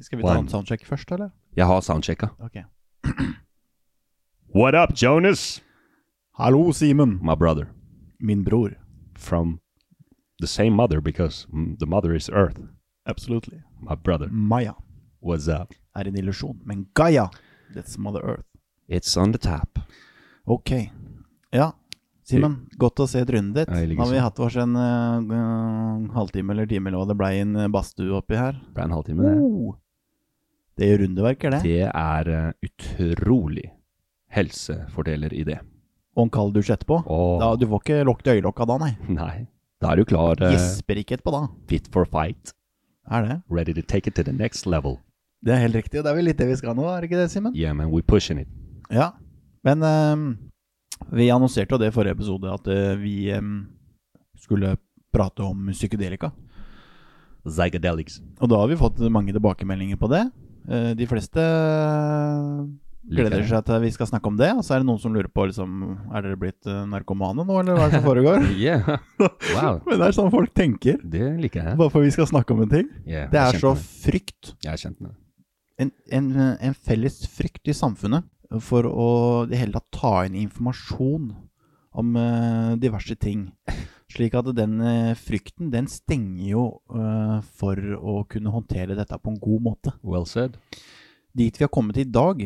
Skal 0.00 0.18
vi 0.18 0.24
ta 0.24 0.38
en 0.38 0.48
soundcheck 0.48 0.84
først, 0.84 1.12
eller? 1.12 1.30
Jeg 1.56 1.66
har 1.66 1.80
soundchecka. 1.80 2.28
Ok. 2.40 2.56
What 4.54 4.74
up, 4.74 4.94
Jonas? 5.02 5.62
Hallo, 6.38 6.72
Simen. 6.72 7.18
My 7.22 7.34
brother. 7.34 7.68
Min 8.20 8.44
bror. 8.44 8.76
From 9.14 9.60
the 10.40 10.46
same 10.46 10.70
mother 10.76 11.00
because 11.00 11.46
the 11.78 11.86
mother 11.86 12.14
is 12.14 12.28
Earth. 12.28 12.60
Absolutely. 13.06 13.62
My 13.80 13.94
brother. 13.94 14.28
Maya 14.28 14.74
What's 15.20 15.48
up? 15.48 15.72
er 15.96 16.08
en 16.08 16.16
illusjon, 16.16 16.60
men 16.64 16.86
Gaia, 16.94 17.30
that's 17.74 17.98
Mother 17.98 18.20
Earth. 18.20 18.46
It's 18.88 19.16
on 19.16 19.32
the 19.32 19.38
tap. 19.38 19.78
Ok. 20.44 20.70
Ja. 21.50 21.72
Simen, 22.26 22.66
godt 22.76 23.00
å 23.00 23.06
se 23.08 23.22
trynet 23.24 23.54
ditt. 23.54 23.70
Ja, 23.70 23.86
Nå 23.86 24.02
har 24.02 24.12
vi 24.12 24.20
hatt 24.20 24.38
oss 24.42 24.56
en 24.58 24.74
eh, 24.76 26.12
halvtime 26.14 26.52
eller 26.52 26.66
time 26.66 26.90
eller 26.90 26.98
hva 26.98 27.08
det 27.08 27.16
ble 27.18 27.30
i 27.36 27.42
en 27.44 27.54
badstue 27.72 28.12
oppi 28.18 28.36
her. 28.38 28.58
Det 28.58 28.74
ble 28.74 28.86
en 28.88 28.94
halvtime, 28.96 29.22
det. 29.24 29.34
Oh. 29.40 29.76
Det 30.76 30.90
gjør 30.90 31.02
rundeverker, 31.06 31.54
det. 31.56 31.62
Det 31.64 31.86
er 31.88 32.28
eh, 32.28 32.52
utrolig 32.68 33.70
helsefordeler 34.36 35.32
i 35.32 35.44
det. 35.48 35.60
Og 36.16 36.26
en 36.26 36.32
kald 36.32 36.52
dusj 36.56 36.72
etterpå. 36.74 37.00
Åh. 37.06 37.38
Da, 37.40 37.54
du 37.56 37.66
får 37.70 37.82
ikke 37.84 38.02
lukket 38.08 38.32
øyelokka 38.34 38.66
da, 38.68 38.76
nei. 38.82 38.92
Nei. 39.20 39.46
Da 39.80 39.92
er 39.92 40.00
du 40.00 40.08
klar. 40.08 40.36
Gisper 40.40 40.52
Gjesper 40.56 41.00
ikke 41.02 41.18
etterpå 41.18 41.32
da. 41.34 41.42
fit 41.68 41.88
for 41.92 42.08
fight. 42.08 42.52
Er 43.12 43.24
det? 43.24 43.36
Ready 43.52 43.74
to 43.76 43.84
take 43.84 44.08
it 44.08 44.16
to 44.16 44.24
the 44.24 44.32
next 44.32 44.66
level. 44.66 44.98
Det 45.44 45.54
er 45.54 45.62
helt 45.62 45.76
riktig. 45.76 46.00
og 46.00 46.06
Det 46.06 46.12
er 46.12 46.18
vel 46.18 46.28
litt 46.30 46.40
det 46.40 46.48
vi 46.48 46.56
skal 46.58 46.76
nå, 46.76 46.86
er 46.90 47.04
det 47.04 47.10
ikke 47.10 47.20
det, 47.20 47.30
Simen? 47.30 47.54
Yeah, 47.56 47.76
man, 47.76 47.92
we're 47.92 48.04
pushing 48.04 48.40
it. 48.40 48.48
Ja, 48.90 49.12
men 49.66 49.82
ehm, 49.84 50.24
vi 51.12 51.28
annonserte 51.30 51.76
jo 51.76 51.80
det 51.82 51.90
i 51.90 51.94
forrige 51.94 52.16
episode 52.16 52.50
at 52.50 52.68
uh, 52.70 52.96
vi 52.98 53.30
um, 53.36 53.66
skulle 54.40 54.76
prate 55.14 55.44
om 55.44 55.68
psykedelika. 55.72 56.32
Psychedelics. 57.46 58.20
Og 58.40 58.50
da 58.50 58.58
har 58.62 58.72
vi 58.72 58.80
fått 58.80 58.98
mange 59.12 59.34
tilbakemeldinger 59.36 60.00
på 60.00 60.10
det. 60.10 60.24
Eh, 60.68 60.92
de 60.98 61.06
fleste 61.06 61.42
gleder 63.06 63.44
seg 63.46 63.62
til 63.68 63.82
vi 63.84 63.90
skal 63.94 64.08
snakke 64.10 64.30
om 64.32 64.38
det. 64.38 64.48
Og 64.58 64.64
så 64.66 64.74
er 64.76 64.82
det 64.82 64.88
noen 64.88 64.98
som 65.02 65.14
lurer 65.14 65.28
på 65.30 65.44
liksom, 65.46 65.76
er 66.10 66.24
dere 66.26 66.38
blitt 66.40 66.66
eh, 66.66 66.80
narkomane 66.90 67.44
nå, 67.46 67.58
eller 67.60 67.76
hva 67.78 67.86
er 67.86 67.92
det 67.94 68.00
som 68.00 68.08
foregår? 68.10 68.48
Yeah. 68.58 68.88
Wow. 69.54 69.78
Men 69.86 70.00
det 70.02 70.08
er 70.08 70.16
sånn 70.16 70.32
folk 70.34 70.54
tenker. 70.58 70.98
Det 71.02 71.28
liker 71.44 71.62
jeg. 71.70 71.78
Bare 71.78 71.92
for 71.94 72.06
vi 72.06 72.10
skal 72.14 72.28
snakke 72.30 72.56
om 72.56 72.64
en 72.66 72.72
ting. 72.72 72.88
Yeah, 73.06 73.28
Det 73.32 73.42
er 73.42 73.60
så 73.62 73.74
med. 73.76 73.86
frykt. 74.06 74.54
Jeg 74.64 74.72
er 74.74 74.82
kjent 74.86 74.98
med 75.00 75.12
det. 75.12 75.18
en, 75.84 75.90
en, 76.18 76.28
en 76.70 76.74
felles 76.88 77.18
frykt 77.36 77.68
i 77.68 77.74
samfunnet 77.76 78.24
for 78.62 78.86
å 78.86 79.06
i 79.44 79.50
det 79.50 79.58
hele 79.60 79.74
tatt 79.74 79.88
ta 79.92 80.12
inn 80.24 80.36
informasjon 80.46 81.30
om 81.96 82.14
uh, 82.16 82.76
diverse 82.80 83.14
ting. 83.18 83.48
Slik 84.16 84.36
at 84.38 84.48
den 84.56 84.78
eh, 84.80 85.14
frykten, 85.20 85.68
den 85.72 85.88
stenger 85.92 86.44
jo 86.48 86.62
uh, 86.88 87.42
for 87.58 87.76
å 87.76 88.22
kunne 88.30 88.52
håndtere 88.54 88.96
dette 88.96 89.18
på 89.20 89.34
en 89.34 89.40
god 89.42 89.64
måte. 89.66 89.92
Well 90.00 90.24
said. 90.28 90.56
Dit 91.36 91.58
vi 91.60 91.66
har 91.66 91.72
kommet 91.72 91.98
i 92.00 92.06
dag, 92.08 92.40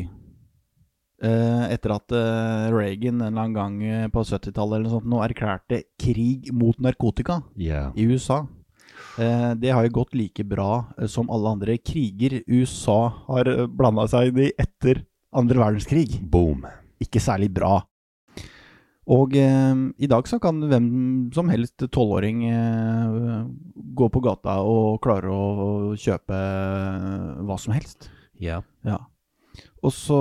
uh, 1.23 1.63
etter 1.71 1.93
at 1.95 2.11
uh, 2.11 2.67
Reagan 2.75 3.21
en 3.21 3.29
eller 3.29 3.45
annen 3.45 3.55
gang 3.55 4.09
på 4.11 4.25
70-tallet 4.27 4.81
eller 4.81 4.89
noe 4.89 4.97
sånt 4.97 5.07
nå 5.13 5.21
erklærte 5.23 5.85
krig 6.01 6.51
mot 6.51 6.75
narkotika 6.83 7.39
Yeah. 7.55 7.95
i 7.95 8.09
USA. 8.09 8.43
Eh, 9.19 9.51
det 9.59 9.71
har 9.73 9.85
jo 9.85 9.93
gått 9.95 10.13
like 10.15 10.43
bra 10.47 10.93
som 11.09 11.29
alle 11.33 11.51
andre 11.55 11.77
kriger 11.81 12.37
USA 12.47 13.09
har 13.27 13.49
blanda 13.67 14.05
seg 14.11 14.37
i 14.39 14.51
etter 14.59 15.03
andre 15.35 15.59
verdenskrig. 15.63 16.19
Boom. 16.31 16.63
Ikke 17.01 17.23
særlig 17.23 17.49
bra. 17.55 17.79
Og 19.11 19.33
eh, 19.35 19.75
i 19.99 20.07
dag 20.07 20.27
så 20.29 20.37
kan 20.39 20.61
hvem 20.71 20.85
som 21.35 21.49
helst 21.51 21.83
tolvåring 21.91 22.45
eh, 22.47 23.45
gå 23.97 24.07
på 24.13 24.21
gata 24.23 24.59
og 24.63 25.01
klare 25.03 25.31
å 25.33 25.95
kjøpe 25.99 26.37
eh, 26.37 27.41
hva 27.43 27.57
som 27.59 27.73
helst. 27.75 28.07
Ja. 28.39 28.61
Ja. 28.87 29.01
Og 29.83 29.91
så 29.91 30.17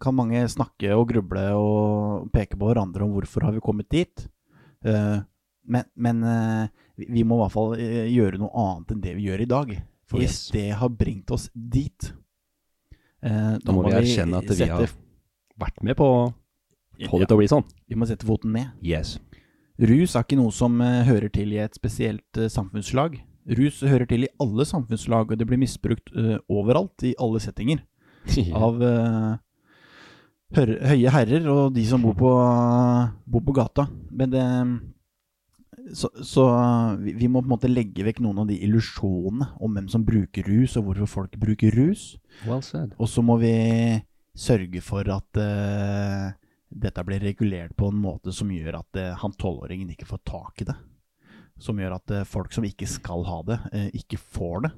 kan 0.00 0.14
mange 0.14 0.44
snakke 0.52 0.92
og 0.94 1.08
gruble 1.10 1.42
og 1.58 2.28
peke 2.34 2.58
på 2.60 2.68
hverandre 2.70 3.02
om 3.08 3.16
hvorfor 3.16 3.48
har 3.48 3.56
vi 3.56 3.64
kommet 3.64 3.90
dit. 3.90 4.26
Eh, 4.86 5.18
men 5.70 5.84
men 5.96 6.22
eh, 6.24 6.68
vi- 6.96 7.24
må 7.24 7.40
i 7.40 7.42
hvert 7.42 7.56
fall 7.56 7.74
eh, 7.74 8.06
gjøre 8.12 8.38
noe 8.38 8.52
annet 8.54 8.92
enn 8.94 9.02
det 9.02 9.16
vi 9.18 9.26
gjør 9.28 9.42
i 9.42 9.50
dag. 9.50 9.74
For 10.06 10.18
hvis 10.22 10.36
Yes. 10.46 10.50
det 10.54 10.68
har 10.78 10.88
bringt 10.90 11.30
oss 11.30 11.48
dit, 11.54 12.12
eh, 13.22 13.58
Da 13.58 13.72
må 13.72 13.82
vi 13.86 13.92
erkjenne 13.98 14.38
at 14.38 14.48
vi 14.50 14.66
har 14.70 14.86
vært 15.58 15.82
med 15.82 15.96
på 15.96 16.08
få 17.08 17.20
det 17.20 17.30
til 17.30 17.38
å 17.38 17.40
bli 17.40 17.50
sånn. 17.50 17.66
vi 17.88 17.96
må 17.98 18.08
sette 18.08 18.28
foten 18.28 18.52
ned. 18.52 18.72
Yes. 18.84 19.18
Rus 19.80 20.14
er 20.14 20.26
ikke 20.26 20.36
noe 20.36 20.52
som 20.52 20.80
eh, 20.84 21.02
hører 21.08 21.30
til 21.32 21.54
i 21.54 21.60
et 21.62 21.76
spesielt 21.76 22.36
eh, 22.36 22.50
samfunnslag. 22.52 23.16
Rus 23.56 23.80
hører 23.80 24.04
til 24.08 24.26
i 24.26 24.32
alle 24.42 24.66
samfunnslag, 24.68 25.32
og 25.32 25.38
det 25.40 25.46
blir 25.48 25.60
misbrukt 25.60 26.12
eh, 26.12 26.36
overalt, 26.52 27.00
i 27.08 27.14
alle 27.18 27.40
settinger. 27.40 27.80
av 28.52 28.76
høye 30.52 31.12
herrer 31.14 31.46
og 31.48 31.70
de 31.72 31.86
som 31.88 32.02
bor 32.04 32.12
på, 32.18 32.30
bor 33.24 33.44
på 33.46 33.54
gata. 33.56 33.88
Men 34.10 34.34
det 34.34 34.46
Så, 35.96 36.10
så 36.22 36.44
vi, 37.00 37.14
vi 37.16 37.26
må 37.26 37.40
på 37.40 37.48
en 37.48 37.54
måte 37.54 37.70
legge 37.70 38.04
vekk 38.04 38.20
noen 38.20 38.42
av 38.42 38.50
de 38.50 38.58
illusjonene 38.62 39.48
om 39.58 39.72
hvem 39.74 39.88
som 39.88 40.04
bruker 40.04 40.44
rus, 40.46 40.76
og 40.76 40.84
hvorfor 40.84 41.08
folk 41.08 41.38
bruker 41.40 41.72
rus. 41.74 42.18
Well 42.46 42.60
said. 42.62 42.92
Og 43.00 43.08
så 43.08 43.24
må 43.24 43.38
vi 43.40 43.54
sørge 44.36 44.82
for 44.84 45.08
at 45.10 45.40
eh, 45.40 46.36
dette 46.70 47.04
blir 47.04 47.20
regulert 47.20 47.74
på 47.76 47.90
en 47.90 47.98
måte 47.98 48.32
som 48.32 48.50
gjør 48.50 48.78
at 48.80 48.98
eh, 49.00 49.16
han 49.18 49.34
tolvåringen 49.34 49.90
ikke 49.92 50.08
får 50.08 50.22
tak 50.28 50.62
i 50.62 50.68
det. 50.70 50.76
Som 51.60 51.80
gjør 51.82 51.96
at 51.98 52.14
eh, 52.14 52.28
folk 52.28 52.54
som 52.54 52.64
ikke 52.66 52.88
skal 52.88 53.26
ha 53.26 53.40
det, 53.48 53.58
eh, 53.74 53.88
ikke 53.98 54.20
får 54.20 54.68
det. 54.68 54.72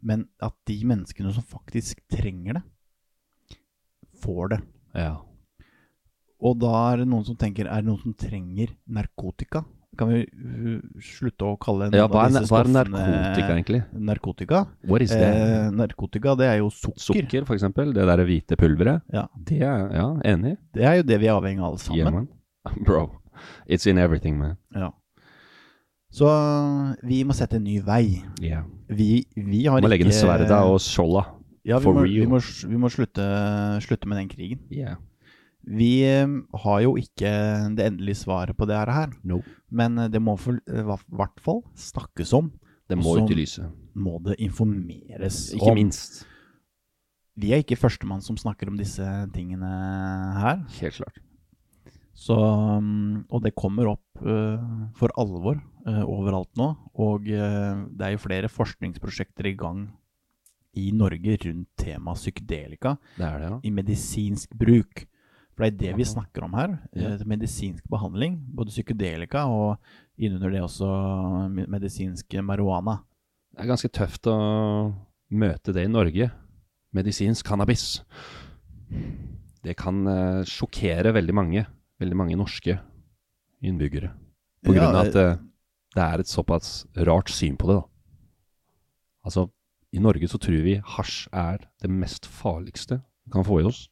Men 0.00 0.26
at 0.42 0.56
de 0.70 0.78
menneskene 0.88 1.34
som 1.36 1.46
faktisk 1.46 2.00
trenger 2.10 2.60
det, 2.60 2.64
får 4.24 4.54
det. 4.54 4.60
Ja. 4.96 5.14
Og 6.44 6.58
da 6.62 6.72
er 6.90 7.02
det 7.02 7.08
noen 7.10 7.24
som 7.26 7.36
tenker 7.38 7.66
Er 7.66 7.82
det 7.82 7.88
noen 7.88 8.00
som 8.00 8.14
trenger 8.16 8.72
narkotika? 8.86 9.64
Kan 9.98 10.10
vi 10.10 10.20
uh, 10.26 11.00
slutte 11.02 11.46
å 11.46 11.54
kalle 11.60 11.88
noen 11.88 11.98
ja 11.98 12.06
hva, 12.10 12.24
er, 12.28 12.46
hva 12.50 12.60
er 12.62 12.70
narkotika, 12.72 13.48
egentlig? 13.54 13.82
narkotika? 13.94 14.64
What 14.90 15.04
is 15.04 15.12
that? 15.14 15.36
Eh, 15.36 15.68
narkotika, 15.74 16.34
det 16.38 16.48
er 16.50 16.58
jo 16.62 16.70
sukker. 16.74 17.04
Sukker, 17.06 17.46
eksempel. 17.54 17.92
Det 17.96 18.06
der 18.10 18.24
hvite 18.26 18.58
pulveret. 18.60 19.04
Ja. 19.14 19.26
Det 19.36 19.60
er 19.62 19.86
Ja, 19.94 20.08
enig. 20.34 20.56
Det 20.74 20.84
er 20.88 20.98
jo 21.00 21.06
det 21.06 21.20
vi 21.22 21.30
er 21.30 21.36
avhengig 21.38 21.62
av 21.62 21.72
alle 21.72 21.84
sammen. 21.84 22.28
Yeah. 22.66 22.76
Bro. 22.86 23.06
It's 23.66 23.86
in 23.90 23.98
everything, 23.98 24.38
man. 24.38 24.56
Ja. 24.74 24.90
Så 26.14 26.28
vi 27.02 27.24
må 27.26 27.34
sette 27.34 27.58
en 27.58 27.64
ny 27.66 27.80
vei. 27.82 28.22
Ja. 28.42 28.62
Vi, 28.86 29.24
vi 29.34 29.64
har 29.66 29.82
Må 29.82 29.90
legge 29.90 30.06
ned 30.06 30.14
ikke 30.14 30.26
sverda 30.26 30.60
og 30.70 30.78
skjolda. 30.82 31.24
ja, 31.66 31.80
vi 31.82 31.90
må. 31.96 32.04
Vi 32.06 32.26
må, 32.30 32.38
vi 32.38 32.78
må 32.78 32.90
slutte, 32.92 33.24
slutte 33.82 34.10
med 34.10 34.22
den 34.22 34.30
krigen. 34.30 34.60
Yeah. 34.70 35.00
Vi 35.64 36.04
eh, 36.04 36.28
har 36.64 36.82
jo 36.84 36.94
ikke 37.00 37.30
det 37.76 37.86
endelige 37.88 38.20
svaret 38.24 38.56
på 38.56 38.68
det 38.68 38.76
her, 38.76 39.12
No. 39.24 39.40
men 39.70 39.96
det 40.12 40.20
må 40.22 40.36
i 40.36 40.84
hvert 40.84 41.40
fall 41.40 41.62
snakkes 41.74 42.34
om. 42.36 42.52
Det 42.88 42.98
må 43.00 43.16
ut 43.16 43.32
i 43.32 43.38
lyset. 43.38 43.70
Må 43.96 44.18
det 44.20 44.36
informeres 44.44 45.54
Ikke 45.54 45.70
om. 45.72 45.78
minst. 45.78 46.24
Vi 47.34 47.50
er 47.54 47.62
ikke 47.64 47.78
førstemann 47.80 48.22
som 48.22 48.36
snakker 48.38 48.68
om 48.70 48.76
disse 48.78 49.04
tingene 49.34 49.70
her. 50.38 50.60
Helt 50.78 50.98
klart. 51.00 51.16
Så, 52.14 52.36
um, 52.38 53.24
og 53.26 53.42
det 53.42 53.56
kommer 53.58 53.90
opp 53.90 54.22
uh, 54.22 54.60
for 54.94 55.10
alvor 55.18 55.58
uh, 55.58 56.04
overalt 56.06 56.52
nå. 56.60 56.68
Og 57.02 57.26
uh, 57.26 57.82
det 57.90 58.06
er 58.06 58.14
jo 58.14 58.22
flere 58.22 58.50
forskningsprosjekter 58.52 59.50
i 59.50 59.56
gang 59.58 59.88
i 60.78 60.90
Norge 60.94 61.36
rundt 61.44 61.68
temaet 61.78 62.18
psykedelika 62.18 62.96
Det 63.16 63.26
er 63.26 63.42
det, 63.42 63.50
ja. 63.50 63.58
i 63.66 63.74
medisinsk 63.74 64.54
bruk. 64.58 65.04
For 65.54 65.64
det 65.64 65.70
er 65.70 65.78
det 65.78 65.96
vi 66.00 66.06
snakker 66.08 66.44
om 66.46 66.54
her. 66.58 66.76
Ja. 66.92 67.14
eh, 67.14 67.24
Medisinsk 67.30 67.86
behandling. 67.90 68.40
Både 68.54 68.74
psykedelika 68.74 69.44
og 69.46 69.76
innunder 70.18 70.50
det 70.50 70.62
også 70.64 70.88
medisinsk 71.70 72.34
marihuana. 72.42 72.98
Det 73.54 73.62
er 73.62 73.70
ganske 73.70 73.90
tøft 73.94 74.26
å 74.26 74.36
møte 75.30 75.74
det 75.74 75.86
i 75.86 75.92
Norge. 75.92 76.30
Medisinsk 76.94 77.46
cannabis. 77.46 78.02
Det 79.64 79.76
kan 79.78 80.02
eh, 80.10 80.42
sjokkere 80.48 81.14
veldig 81.14 81.34
mange. 81.34 81.66
Veldig 82.02 82.18
mange 82.18 82.36
norske 82.38 82.78
innbyggere. 83.64 84.10
På 84.64 84.74
grunn 84.74 84.90
av 84.90 85.06
at 85.06 85.14
det, 85.14 85.28
det 85.94 86.02
er 86.04 86.22
et 86.22 86.30
såpass 86.30 86.84
rart 87.06 87.30
syn 87.32 87.56
på 87.60 87.68
det, 87.70 87.78
da. 87.78 87.84
Altså, 89.24 89.46
i 89.94 90.00
Norge 90.02 90.28
så 90.28 90.40
tror 90.42 90.64
vi 90.66 90.74
hasj 90.96 91.28
er 91.32 91.62
det 91.80 91.88
mest 91.92 92.26
farligste 92.26 92.98
vi 93.24 93.32
kan 93.32 93.46
få 93.46 93.60
i 93.62 93.68
oss. 93.68 93.86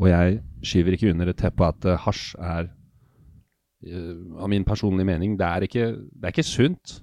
Og 0.00 0.08
jeg 0.08 0.40
skyver 0.64 0.96
ikke 0.96 1.12
under 1.12 1.30
et 1.30 1.38
teppe 1.40 1.66
at 1.66 1.86
eh, 1.88 2.00
hasj 2.06 2.32
er 2.40 2.70
uh, 2.70 4.40
Av 4.40 4.48
min 4.52 4.64
personlige 4.64 5.08
mening, 5.08 5.36
det 5.40 5.46
er 5.46 5.66
ikke, 5.66 5.86
det 5.92 6.24
er 6.24 6.34
ikke 6.34 6.46
sunt. 6.46 6.96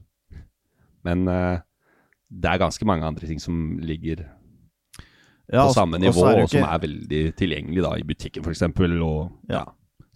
Men 1.06 1.28
uh, 1.30 1.62
det 2.28 2.52
er 2.52 2.64
ganske 2.64 2.90
mange 2.90 3.06
andre 3.08 3.30
ting 3.30 3.42
som 3.42 3.78
ligger 3.80 4.26
Ja, 5.48 5.64
på 5.64 5.78
samme 5.78 6.00
nivå, 6.02 6.26
og, 6.28 6.42
jo 6.42 6.48
som 6.52 6.66
er 6.68 6.82
veldig 6.84 7.22
tilgjengelig 7.40 7.84
da, 7.86 7.94
i 7.96 8.08
butikken 8.08 8.44
f.eks. 8.44 8.66
Og 8.68 9.52
Ja. 9.54 9.64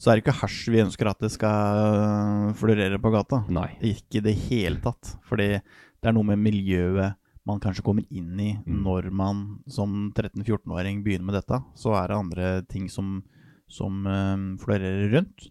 Så 0.01 0.10
er 0.10 0.18
det 0.18 0.24
ikke 0.25 0.39
hasj 0.42 0.72
vi 0.74 0.81
ønsker 0.81 1.07
at 1.12 1.19
det 1.22 1.30
skal 1.30 2.56
florere 2.57 2.98
på 3.00 3.12
gata. 3.13 3.44
Nei. 3.54 3.68
Ikke 3.86 4.18
i 4.18 4.24
det 4.25 4.33
hele 4.48 4.81
tatt. 4.81 5.13
Fordi 5.30 5.54
det 5.54 6.10
er 6.10 6.16
noe 6.18 6.25
med 6.25 6.42
miljøet 6.42 7.20
man 7.47 7.59
kanskje 7.59 7.83
kommer 7.83 8.05
inn 8.09 8.39
i 8.39 8.51
Mm. 8.65 8.83
når 8.83 9.11
man 9.11 9.59
som 9.67 10.11
13-14-åring 10.13 11.03
begynner 11.03 11.25
med 11.25 11.35
dette. 11.35 11.61
Så 11.75 11.93
er 11.97 12.07
det 12.07 12.17
andre 12.17 12.61
ting 12.69 12.89
som, 12.89 13.23
som 13.67 14.05
øh, 14.05 14.57
florerer 14.59 15.09
rundt. 15.15 15.49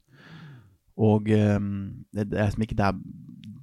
Og 0.96 1.28
øh, 1.30 1.60
det, 2.12 2.30
det 2.30 2.38
er 2.38 2.50
som 2.50 2.62
ikke 2.62 2.76
det 2.76 2.86
er 2.86 3.00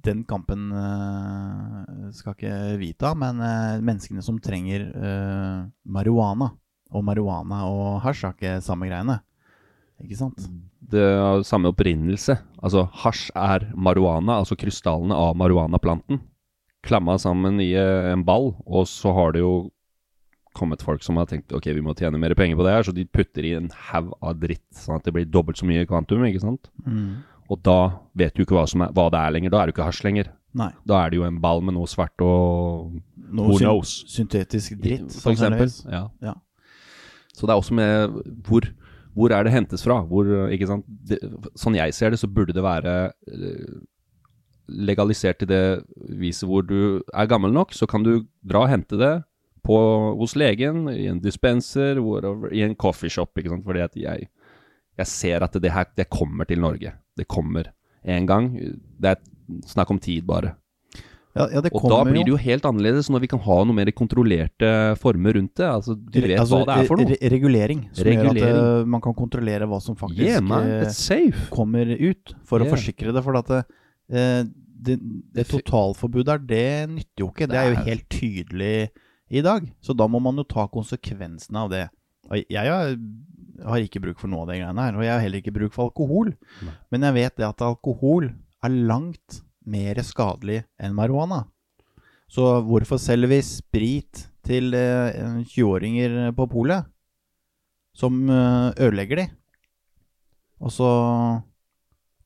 Den 0.04 0.22
kampen 0.24 0.70
uh, 0.72 2.10
skal 2.14 2.32
ikke 2.32 2.78
vi 2.78 2.92
ta, 2.94 3.12
men 3.18 3.42
uh, 3.42 3.82
menneskene 3.82 4.22
som 4.22 4.38
trenger 4.38 4.86
uh, 4.94 5.66
marihuana 5.84 6.48
Og 6.94 7.04
marihuana 7.04 7.66
og 7.68 8.00
hasj 8.00 8.24
er 8.24 8.32
ikke 8.32 8.60
samme 8.64 8.88
greiene. 8.88 9.18
Ikke 10.00 10.16
sant? 10.16 10.46
Det 10.80 11.02
har 11.02 11.42
samme 11.44 11.68
opprinnelse. 11.74 12.38
Altså, 12.62 12.86
hasj 13.02 13.30
er 13.34 13.66
marihuana, 13.76 14.38
altså 14.38 14.56
krystallene 14.56 15.14
av 15.14 15.36
marihuanaplanten. 15.36 16.22
Klamma 16.86 17.16
sammen 17.18 17.58
i 17.62 17.72
en 17.74 18.22
ball, 18.26 18.52
og 18.66 18.86
så 18.90 19.12
har 19.16 19.34
det 19.34 19.42
jo 19.42 19.70
kommet 20.58 20.82
folk 20.82 21.04
som 21.06 21.18
har 21.20 21.28
tenkt 21.30 21.52
ok, 21.54 21.68
vi 21.76 21.82
må 21.84 21.94
tjene 21.98 22.18
mer 22.20 22.34
penger 22.38 22.58
på 22.58 22.64
det 22.66 22.74
her, 22.74 22.86
så 22.86 22.94
de 22.94 23.04
putter 23.06 23.46
i 23.46 23.54
en 23.58 23.68
haug 23.90 24.10
av 24.18 24.38
dritt, 24.40 24.66
sånn 24.74 24.98
at 24.98 25.06
det 25.06 25.14
blir 25.14 25.28
dobbelt 25.28 25.60
så 25.60 25.68
mye 25.68 25.86
kvantum, 25.88 26.24
ikke 26.26 26.42
sant? 26.42 26.70
Mm. 26.86 27.20
Og 27.48 27.60
da 27.64 27.78
vet 28.18 28.34
du 28.36 28.42
ikke 28.44 28.56
hva, 28.56 28.66
som 28.68 28.84
er, 28.84 28.92
hva 28.96 29.06
det 29.12 29.20
er 29.20 29.34
lenger. 29.34 29.52
Da 29.54 29.60
er 29.60 29.68
det 29.68 29.72
jo 29.72 29.78
ikke 29.78 29.86
hasj 29.88 30.02
lenger. 30.04 30.32
Nei. 30.58 30.68
Da 30.88 30.98
er 31.00 31.12
det 31.12 31.20
jo 31.20 31.24
en 31.28 31.38
ball 31.40 31.62
med 31.64 31.76
noe 31.76 31.88
svart 31.88 32.24
og 32.24 32.98
Noe 33.28 33.52
Who 33.52 33.58
knows? 33.60 33.92
syntetisk 34.08 34.78
dritt, 34.80 35.12
For 35.20 35.34
eksempel. 35.34 35.72
Ja. 35.92 36.06
Ja. 36.24 36.34
Så 37.36 37.46
det 37.46 37.54
er 37.54 37.60
også 37.60 37.76
med 37.76 38.16
hvor, 38.46 38.66
hvor 39.16 39.32
er 39.36 39.44
det 39.46 39.52
hentes 39.54 39.84
fra? 39.84 40.00
Hvor? 40.08 40.28
Det, 40.48 41.18
sånn 41.60 41.76
jeg 41.78 41.96
ser 41.96 42.12
det, 42.12 42.20
så 42.20 42.30
burde 42.32 42.56
det 42.56 42.64
være 42.64 42.94
eh, 43.28 43.76
legalisert 44.68 45.38
til 45.40 45.48
det 45.50 45.62
viset 46.20 46.48
hvor 46.48 46.62
du 46.66 47.00
er 47.14 47.26
gammel 47.30 47.52
nok, 47.54 47.72
så 47.76 47.86
kan 47.88 48.04
du 48.04 48.26
dra 48.44 48.64
og 48.66 48.70
hente 48.72 48.98
det 49.00 49.14
på, 49.64 49.78
hos 50.20 50.36
legen, 50.38 50.86
i 50.92 51.06
en 51.10 51.18
dispenser, 51.20 51.98
whatever, 52.00 52.52
i 52.54 52.62
en 52.64 52.76
coffeeshop, 52.78 53.34
ikke 53.36 53.50
sant? 53.52 53.64
Fordi 53.66 53.82
at 53.84 53.96
jeg, 54.00 54.28
jeg 54.98 55.06
ser 55.10 55.44
at 55.44 55.58
det 55.60 55.72
her, 55.74 55.88
det 55.98 56.08
kommer 56.12 56.48
til 56.48 56.60
Norge. 56.62 56.92
Det 57.18 57.26
kommer 57.28 57.72
en 58.04 58.26
gang. 58.30 58.52
Det 59.00 59.10
er 59.16 59.20
snakk 59.68 59.90
om 59.92 59.98
tid, 60.00 60.24
bare. 60.28 60.54
Ja, 61.36 61.44
ja, 61.52 61.60
det 61.62 61.70
Og 61.76 61.84
da 61.90 61.98
blir 62.08 62.24
det 62.24 62.32
jo 62.32 62.38
helt 62.40 62.64
annerledes 62.66 63.10
når 63.12 63.20
vi 63.22 63.28
kan 63.30 63.38
ha 63.44 63.58
noe 63.68 63.76
mer 63.76 63.90
kontrollerte 63.94 64.70
former 64.98 65.36
rundt 65.36 65.52
det. 65.60 65.66
Altså, 65.68 65.94
du 65.94 66.16
vet 66.24 66.32
altså, 66.40 66.62
hva 66.64 66.66
det 66.66 66.76
er 66.82 66.88
for 66.88 66.98
noe. 66.98 67.10
re- 67.12 67.30
Regulering. 67.34 67.82
Som 67.92 68.08
gjør 68.08 68.16
at 68.16 68.24
Regulering. 68.32 68.56
eh, 68.80 68.88
man 68.96 69.04
kan 69.04 69.14
kontrollere 69.14 69.68
hva 69.70 69.78
som 69.84 69.94
faktisk 70.00 70.24
Yeah, 70.24 70.40
man, 70.42 70.66
it's 70.80 70.98
safe. 70.98 71.44
kommer 71.54 71.92
ut, 71.94 72.34
for 72.48 72.64
å 72.64 72.66
forsikre 72.72 73.12
det. 73.14 73.22
For 73.22 73.38
at 73.38 73.52
det, 73.52 73.60
eh, 73.68 73.76
det, 74.08 74.96
det 75.34 75.44
totalforbudet 75.50 76.32
her, 76.32 76.42
det 76.48 76.90
nytter 76.94 77.24
jo 77.24 77.30
ikke. 77.32 77.48
Det 77.50 77.58
er 77.58 77.72
jo 77.72 77.86
helt 77.88 78.06
tydelig 78.12 78.74
i 79.28 79.42
dag. 79.44 79.66
Så 79.84 79.96
da 79.96 80.06
må 80.10 80.20
man 80.22 80.38
jo 80.40 80.46
ta 80.48 80.66
konsekvensene 80.70 81.64
av 81.66 81.72
det. 81.72 81.84
Og 82.28 82.52
Jeg 82.52 82.72
har, 82.72 83.82
ikke 83.82 84.02
bruk 84.04 84.20
for 84.20 84.30
noe 84.30 84.44
av 84.44 84.52
de 84.52 84.60
greiene 84.60 84.86
her, 84.86 84.96
og 84.96 85.04
jeg 85.04 85.14
har 85.14 85.22
heller 85.24 85.42
ikke 85.42 85.56
bruk 85.56 85.74
for 85.74 85.90
alkohol. 85.90 86.32
Nei. 86.64 86.74
Men 86.92 87.08
jeg 87.08 87.18
vet 87.18 87.38
det 87.40 87.48
at 87.48 87.64
alkohol 87.66 88.30
er 88.64 88.80
langt 88.90 89.42
mer 89.68 90.00
skadelig 90.06 90.62
enn 90.80 90.96
marihuana. 90.96 91.44
Så 92.28 92.44
hvorfor 92.68 93.00
selger 93.00 93.30
vi 93.30 93.40
sprit 93.44 94.26
til 94.44 94.74
eh, 94.76 95.42
20-åringer 95.48 96.34
på 96.36 96.48
polet? 96.52 96.88
Som 97.96 98.28
eh, 98.30 98.70
ødelegger 98.76 99.22
de. 99.22 99.26
Og 100.60 100.72
så 100.74 100.88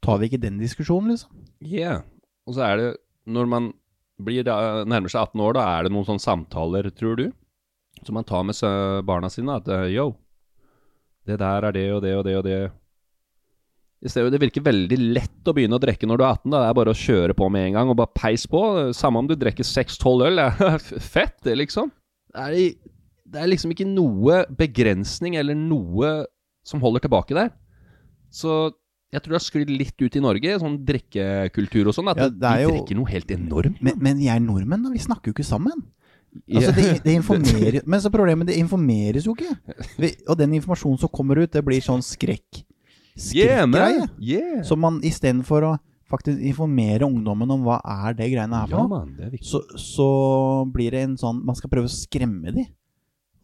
tar 0.03 0.19
vi 0.19 0.29
ikke 0.29 0.43
den 0.43 0.59
diskusjonen, 0.61 1.15
liksom. 1.15 1.42
Yeah. 1.63 2.03
Og 2.49 2.57
så 2.57 2.67
er 2.67 2.81
det, 2.81 2.89
når 3.31 3.49
man 3.51 3.71
blir 4.23 4.45
da, 4.47 4.83
nærmer 4.89 5.13
seg 5.13 5.31
18 5.33 5.43
år, 5.45 5.57
da 5.57 5.69
er 5.77 5.87
det 5.87 5.95
noen 5.95 6.07
sånne 6.09 6.23
samtaler, 6.23 6.91
tror 6.95 7.19
du, 7.19 7.27
som 8.03 8.17
man 8.19 8.27
tar 8.27 8.45
med 8.47 8.59
barna 9.07 9.31
sine, 9.31 9.59
at 9.63 9.71
eh, 9.71 9.91
yo, 9.95 10.13
det 11.29 11.39
der 11.43 11.69
er 11.69 11.75
det 11.75 11.89
og 11.95 12.01
det 12.03 12.15
og 12.19 12.25
det 12.27 12.37
og 12.39 12.47
det. 12.47 12.61
Det 14.03 14.41
virker 14.43 14.65
veldig 14.67 14.99
lett 15.15 15.47
å 15.47 15.55
begynne 15.55 15.79
å 15.79 15.83
drikke 15.83 16.09
når 16.11 16.19
du 16.19 16.25
er 16.25 16.33
18. 16.33 16.51
Da. 16.51 16.57
Det 16.57 16.69
er 16.69 16.79
bare 16.81 16.95
å 16.95 16.99
kjøre 16.99 17.37
på 17.39 17.49
med 17.55 17.69
en 17.69 17.77
gang 17.77 17.93
og 17.93 17.99
bare 18.01 18.19
peis 18.19 18.49
på. 18.51 18.63
Samme 18.99 19.23
om 19.23 19.29
du 19.31 19.37
drikker 19.39 19.67
6-12 19.67 20.25
øl. 20.27 20.41
Det 20.41 20.67
er 20.67 20.87
fett, 21.15 21.37
det, 21.47 21.55
liksom. 21.61 21.93
Det 22.35 22.47
er, 22.49 22.91
det 23.31 23.43
er 23.45 23.53
liksom 23.53 23.75
ikke 23.75 23.87
noe 23.87 24.43
begrensning 24.59 25.39
eller 25.39 25.55
noe 25.59 26.11
som 26.67 26.83
holder 26.83 27.07
tilbake 27.07 27.39
der. 27.39 27.53
Så 28.35 28.73
jeg 29.13 29.21
tror 29.23 29.35
det 29.35 29.39
har 29.39 29.45
sklidd 29.45 29.71
litt 29.77 30.01
ut 30.01 30.17
i 30.17 30.23
Norge, 30.25 30.55
sånn 30.63 30.79
drikkekultur 30.89 31.91
og 31.91 31.97
sånn. 31.97 32.09
At 32.13 32.17
Ja, 32.23 32.29
de 32.31 32.53
jo- 32.65 32.71
drikker 32.73 32.97
noe 32.97 33.11
helt 33.13 33.31
enormt. 33.35 33.83
Men, 33.85 33.99
men 34.01 34.17
vi 34.19 34.29
er 34.33 34.41
nordmenn, 34.41 34.83
da. 34.87 34.93
Vi 34.95 35.03
snakker 35.05 35.29
jo 35.31 35.37
ikke 35.37 35.45
sammen. 35.49 35.83
Altså, 36.49 36.73
det, 36.73 37.03
det 37.05 37.13
informerer, 37.19 37.83
men 37.93 38.01
så 38.01 38.09
problemet 38.09 38.49
det 38.49 38.57
informeres 38.57 39.27
jo 39.29 39.35
ikke. 39.37 39.53
Og 40.33 40.37
den 40.41 40.55
informasjonen 40.57 40.99
som 41.03 41.11
kommer 41.13 41.37
ut, 41.45 41.51
det 41.53 41.61
blir 41.67 41.83
sånn 41.85 42.01
skrekk. 42.01 42.63
Yeah, 43.13 43.67
Skrekkgreie. 43.67 43.99
man. 44.07 44.13
Yeah. 44.19 44.63
Så 44.65 44.79
man 44.81 45.03
istedenfor 45.05 45.67
å 45.69 45.73
faktisk 46.09 46.41
informere 46.41 47.05
ungdommen 47.05 47.51
om 47.53 47.63
hva 47.67 47.79
er 47.85 48.15
det 48.17 48.31
greiene 48.33 48.57
her 48.63 48.69
for 48.69 48.79
ja, 48.79 48.85
noe, 48.85 48.89
man, 49.05 49.13
er 49.21 49.31
viktig. 49.33 49.49
så, 49.49 49.61
så 49.81 50.07
blir 50.73 50.93
det 50.93 51.01
en 51.07 51.15
sånn 51.21 51.39
Man 51.45 51.57
skal 51.57 51.71
prøve 51.73 51.89
å 51.89 51.93
skremme 51.93 52.53
de. 52.53 52.65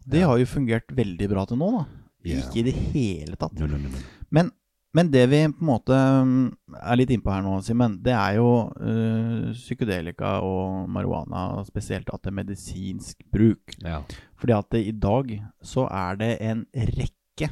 Det 0.09 0.21
har 0.25 0.37
jo 0.41 0.45
fungert 0.49 0.89
veldig 0.97 1.29
bra 1.29 1.45
til 1.49 1.57
nå, 1.61 1.69
da. 1.77 1.85
Ja. 2.25 2.41
Ikke 2.41 2.61
i 2.63 2.65
det 2.71 2.73
hele 2.93 3.37
tatt. 3.37 3.53
No, 3.61 3.69
no, 3.69 3.77
no. 3.85 4.01
Men, 4.33 4.49
men 4.97 5.11
det 5.13 5.27
vi 5.29 5.43
på 5.45 5.61
en 5.61 5.69
måte 5.69 5.93
mm, 5.95 6.45
er 6.81 6.97
litt 6.97 7.11
innpå 7.13 7.29
her 7.29 7.43
nå, 7.45 7.59
Simen, 7.65 7.99
det 8.01 8.15
er 8.15 8.39
jo 8.39 8.49
øh, 8.81 9.51
psykedelika 9.53 10.39
og 10.45 10.89
marihuana, 10.89 11.61
spesielt 11.67 12.09
at 12.09 12.23
det 12.23 12.31
er 12.31 12.37
medisinsk 12.39 13.21
bruk. 13.29 13.75
Ja. 13.85 14.01
Fordi 14.41 14.55
at 14.57 14.69
det, 14.73 14.85
i 14.89 14.95
dag 14.97 15.35
så 15.61 15.85
er 15.93 16.17
det 16.21 16.31
en 16.41 16.65
rekke 16.73 17.51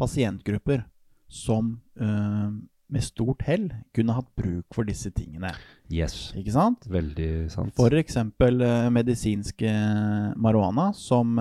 pasientgrupper 0.00 0.86
som 1.28 1.76
øh, 2.00 2.56
med 2.94 3.04
stort 3.04 3.44
hell 3.44 3.68
kunne 3.96 4.16
hatt 4.16 4.32
bruk 4.38 4.76
for 4.76 4.88
disse 4.88 5.12
tingene. 5.12 5.52
Yes. 5.92 6.32
Ikke 6.38 6.54
sant? 6.54 6.88
Veldig 6.88 7.50
sant. 7.52 7.76
For 7.76 7.92
eksempel 7.98 8.64
eh, 8.64 8.88
medisinsk 8.92 9.66
marihuana 10.40 10.92
som, 10.96 11.36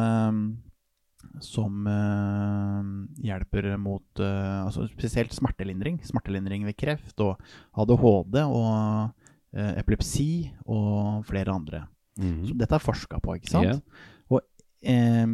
som 1.42 1.88
eh, 1.90 3.26
hjelper 3.26 3.72
mot 3.82 4.22
eh, 4.22 4.60
altså 4.66 4.86
spesielt 4.92 5.34
smertelindring. 5.34 6.00
Smertelindring 6.06 6.68
ved 6.68 6.78
kreft 6.78 7.24
og 7.24 7.42
ADHD 7.80 8.40
og 8.44 9.10
eh, 9.56 9.74
epilepsi 9.82 10.52
og 10.68 11.24
flere 11.30 11.56
andre. 11.56 11.86
Mm. 12.20 12.44
Så 12.50 12.58
dette 12.60 12.78
er 12.78 12.84
forska 12.84 13.22
på, 13.24 13.38
ikke 13.40 13.54
sant? 13.54 13.72
Yeah. 13.72 13.82
Og 14.30 14.44
eh, 14.86 15.26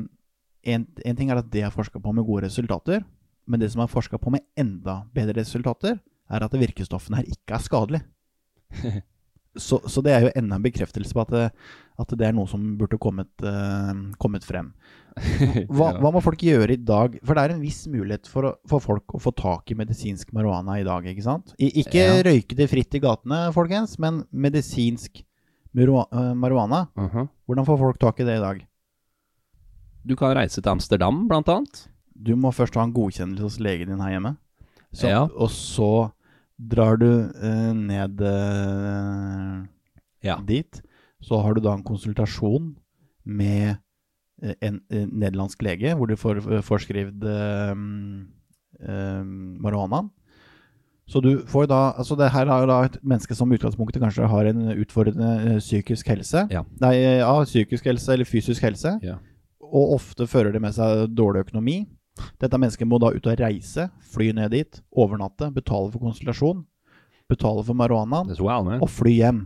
en, 0.74 0.88
en 0.88 1.20
ting 1.20 1.32
er 1.32 1.42
at 1.42 1.52
det 1.52 1.66
er 1.66 1.76
forska 1.76 2.02
på 2.04 2.14
med 2.16 2.28
gode 2.28 2.48
resultater, 2.48 3.04
men 3.50 3.62
det 3.62 3.72
som 3.74 3.84
er 3.84 3.92
forska 3.92 4.20
på 4.22 4.32
med 4.34 4.46
enda 4.60 5.02
bedre 5.16 5.40
resultater, 5.42 6.00
er 6.30 6.46
at 6.46 6.60
virkestoffene 6.62 7.22
her 7.22 7.32
ikke 7.32 7.56
er 7.58 7.64
skadelige. 7.66 8.04
så, 9.58 9.80
så 9.90 10.04
det 10.06 10.14
er 10.14 10.28
jo 10.28 10.34
enda 10.38 10.60
en 10.60 10.66
bekreftelse 10.66 11.16
på 11.16 11.24
at 11.26 11.34
det, 11.34 11.46
at 12.00 12.14
det 12.20 12.28
er 12.28 12.36
noe 12.38 12.50
som 12.50 12.62
burde 12.80 13.00
kommet, 13.02 13.32
eh, 13.42 13.94
kommet 14.22 14.46
frem. 14.46 14.72
Hva, 15.76 15.90
hva 16.00 16.12
må 16.14 16.22
folk 16.24 16.42
gjøre 16.46 16.74
i 16.76 16.80
dag? 16.82 17.18
For 17.26 17.34
det 17.36 17.44
er 17.44 17.54
en 17.56 17.62
viss 17.64 17.84
mulighet 17.92 18.28
for, 18.28 18.44
å- 18.50 18.56
for 18.70 18.80
folk 18.84 19.16
å 19.18 19.22
få 19.22 19.34
tak 19.36 19.72
i 19.72 19.78
medisinsk 19.80 20.32
marihuana 20.36 20.78
i 20.80 20.84
dag, 20.88 21.04
ikke 21.12 21.24
sant? 21.26 21.54
I, 21.60 21.72
ikke 21.84 22.00
Ja. 22.06 22.22
røyke 22.24 22.56
det 22.56 22.70
fritt 22.72 22.94
i 22.96 23.02
gatene, 23.04 23.52
folkens, 23.56 23.98
men 24.00 24.24
medisinsk 24.32 25.24
marihuana. 25.74 26.88
Uh. 26.98 27.08
Mhm. 27.08 27.30
Hvordan 27.48 27.66
får 27.68 27.78
folk 27.84 28.00
tak 28.00 28.20
i 28.20 28.28
det 28.30 28.38
i 28.38 28.44
dag? 28.44 28.66
Du 30.06 30.16
kan 30.16 30.36
reise 30.38 30.62
til 30.62 30.72
Amsterdam, 30.72 31.28
blant 31.28 31.50
annet. 31.52 31.88
Du 32.16 32.36
må 32.36 32.52
først 32.56 32.76
ha 32.76 32.84
en 32.84 32.94
godkjennelse 32.96 33.42
hos 33.46 33.60
legen 33.60 33.88
din 33.92 34.00
her 34.00 34.12
hjemme. 34.16 34.38
Så, 34.94 35.08
Ja. 35.10 35.26
Og 35.26 35.50
så 35.54 36.12
drar 36.60 36.98
du 37.00 37.06
eh, 37.30 37.74
ned 37.74 38.20
eh, 38.22 39.68
Ja. 40.24 40.38
dit. 40.42 40.82
Så 41.22 41.42
har 41.42 41.54
du 41.54 41.62
da 41.62 41.74
en 41.76 41.84
konsultasjon 41.84 42.76
med 43.26 43.70
eh, 43.70 43.78
en, 44.42 44.80
en 44.90 45.10
nederlandsk 45.12 45.62
lege, 45.66 45.96
hvor 45.96 46.10
du 46.10 46.16
får 46.20 46.40
eh, 46.44 46.62
forskrevet 46.66 47.26
um, 47.74 48.28
um, 48.80 49.36
marihuana. 49.62 50.06
Så 51.10 51.22
du 51.26 51.32
får 51.50 51.66
da 51.72 51.94
Altså, 51.98 52.16
det 52.16 52.30
her 52.32 52.46
er 52.46 52.62
jo 52.62 52.68
da 52.70 52.84
et 52.86 52.98
menneske 53.02 53.36
som 53.36 53.50
i 53.52 53.58
utgangspunktet 53.58 54.02
kanskje 54.02 54.28
har 54.30 54.50
en 54.52 54.68
utfordrende 54.78 55.30
eh, 55.56 55.60
psykisk 55.60 56.08
helse. 56.14 56.46
Ja. 56.54 56.64
Nei, 56.82 56.96
ja, 57.02 57.32
psykisk 57.44 57.86
helse 57.90 58.14
eller 58.14 58.30
fysisk 58.30 58.64
helse. 58.64 59.00
Ja. 59.02 59.18
Og 59.60 59.96
ofte 59.98 60.28
fører 60.30 60.54
det 60.54 60.62
med 60.62 60.76
seg 60.78 61.08
dårlig 61.18 61.48
økonomi. 61.48 61.82
Dette 62.42 62.58
mennesket 62.60 62.88
må 62.90 63.00
da 63.02 63.14
ut 63.16 63.28
og 63.32 63.40
reise, 63.40 63.88
fly 64.12 64.32
ned 64.36 64.52
dit, 64.52 64.82
overnatte, 64.92 65.50
betale 65.56 65.92
for 65.94 66.04
konsultasjon, 66.04 66.66
betale 67.32 67.64
for 67.64 67.78
marihuana 67.78 68.26
Det 68.28 68.38
tror 68.38 68.50
jeg, 68.50 68.66
Anne. 68.66 68.80
og 68.84 68.90
fly 68.92 69.14
hjem. 69.22 69.44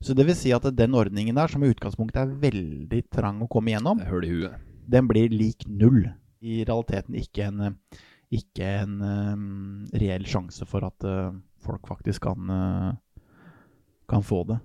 Så 0.00 0.14
det 0.14 0.26
vil 0.28 0.36
si 0.38 0.52
at 0.54 0.62
den 0.78 0.94
ordningen 0.94 1.34
der, 1.34 1.50
som 1.50 1.64
i 1.66 1.70
utgangspunktet 1.72 2.20
er 2.22 2.34
veldig 2.38 3.00
trang 3.10 3.40
å 3.42 3.48
komme 3.50 3.72
gjennom, 3.74 3.98
den 4.88 5.08
blir 5.10 5.28
lik 5.34 5.66
null. 5.66 6.04
I 6.40 6.60
realiteten 6.64 7.16
ikke 7.18 7.48
en, 7.50 7.74
ikke 8.30 8.62
en 8.84 8.92
um, 9.02 9.86
reell 9.98 10.22
sjanse 10.30 10.64
for 10.70 10.86
at 10.86 11.02
uh, 11.04 11.32
folk 11.64 11.88
faktisk 11.90 12.22
kan, 12.28 12.46
uh, 12.46 12.92
kan 14.08 14.22
få 14.22 14.44
det. 14.52 14.60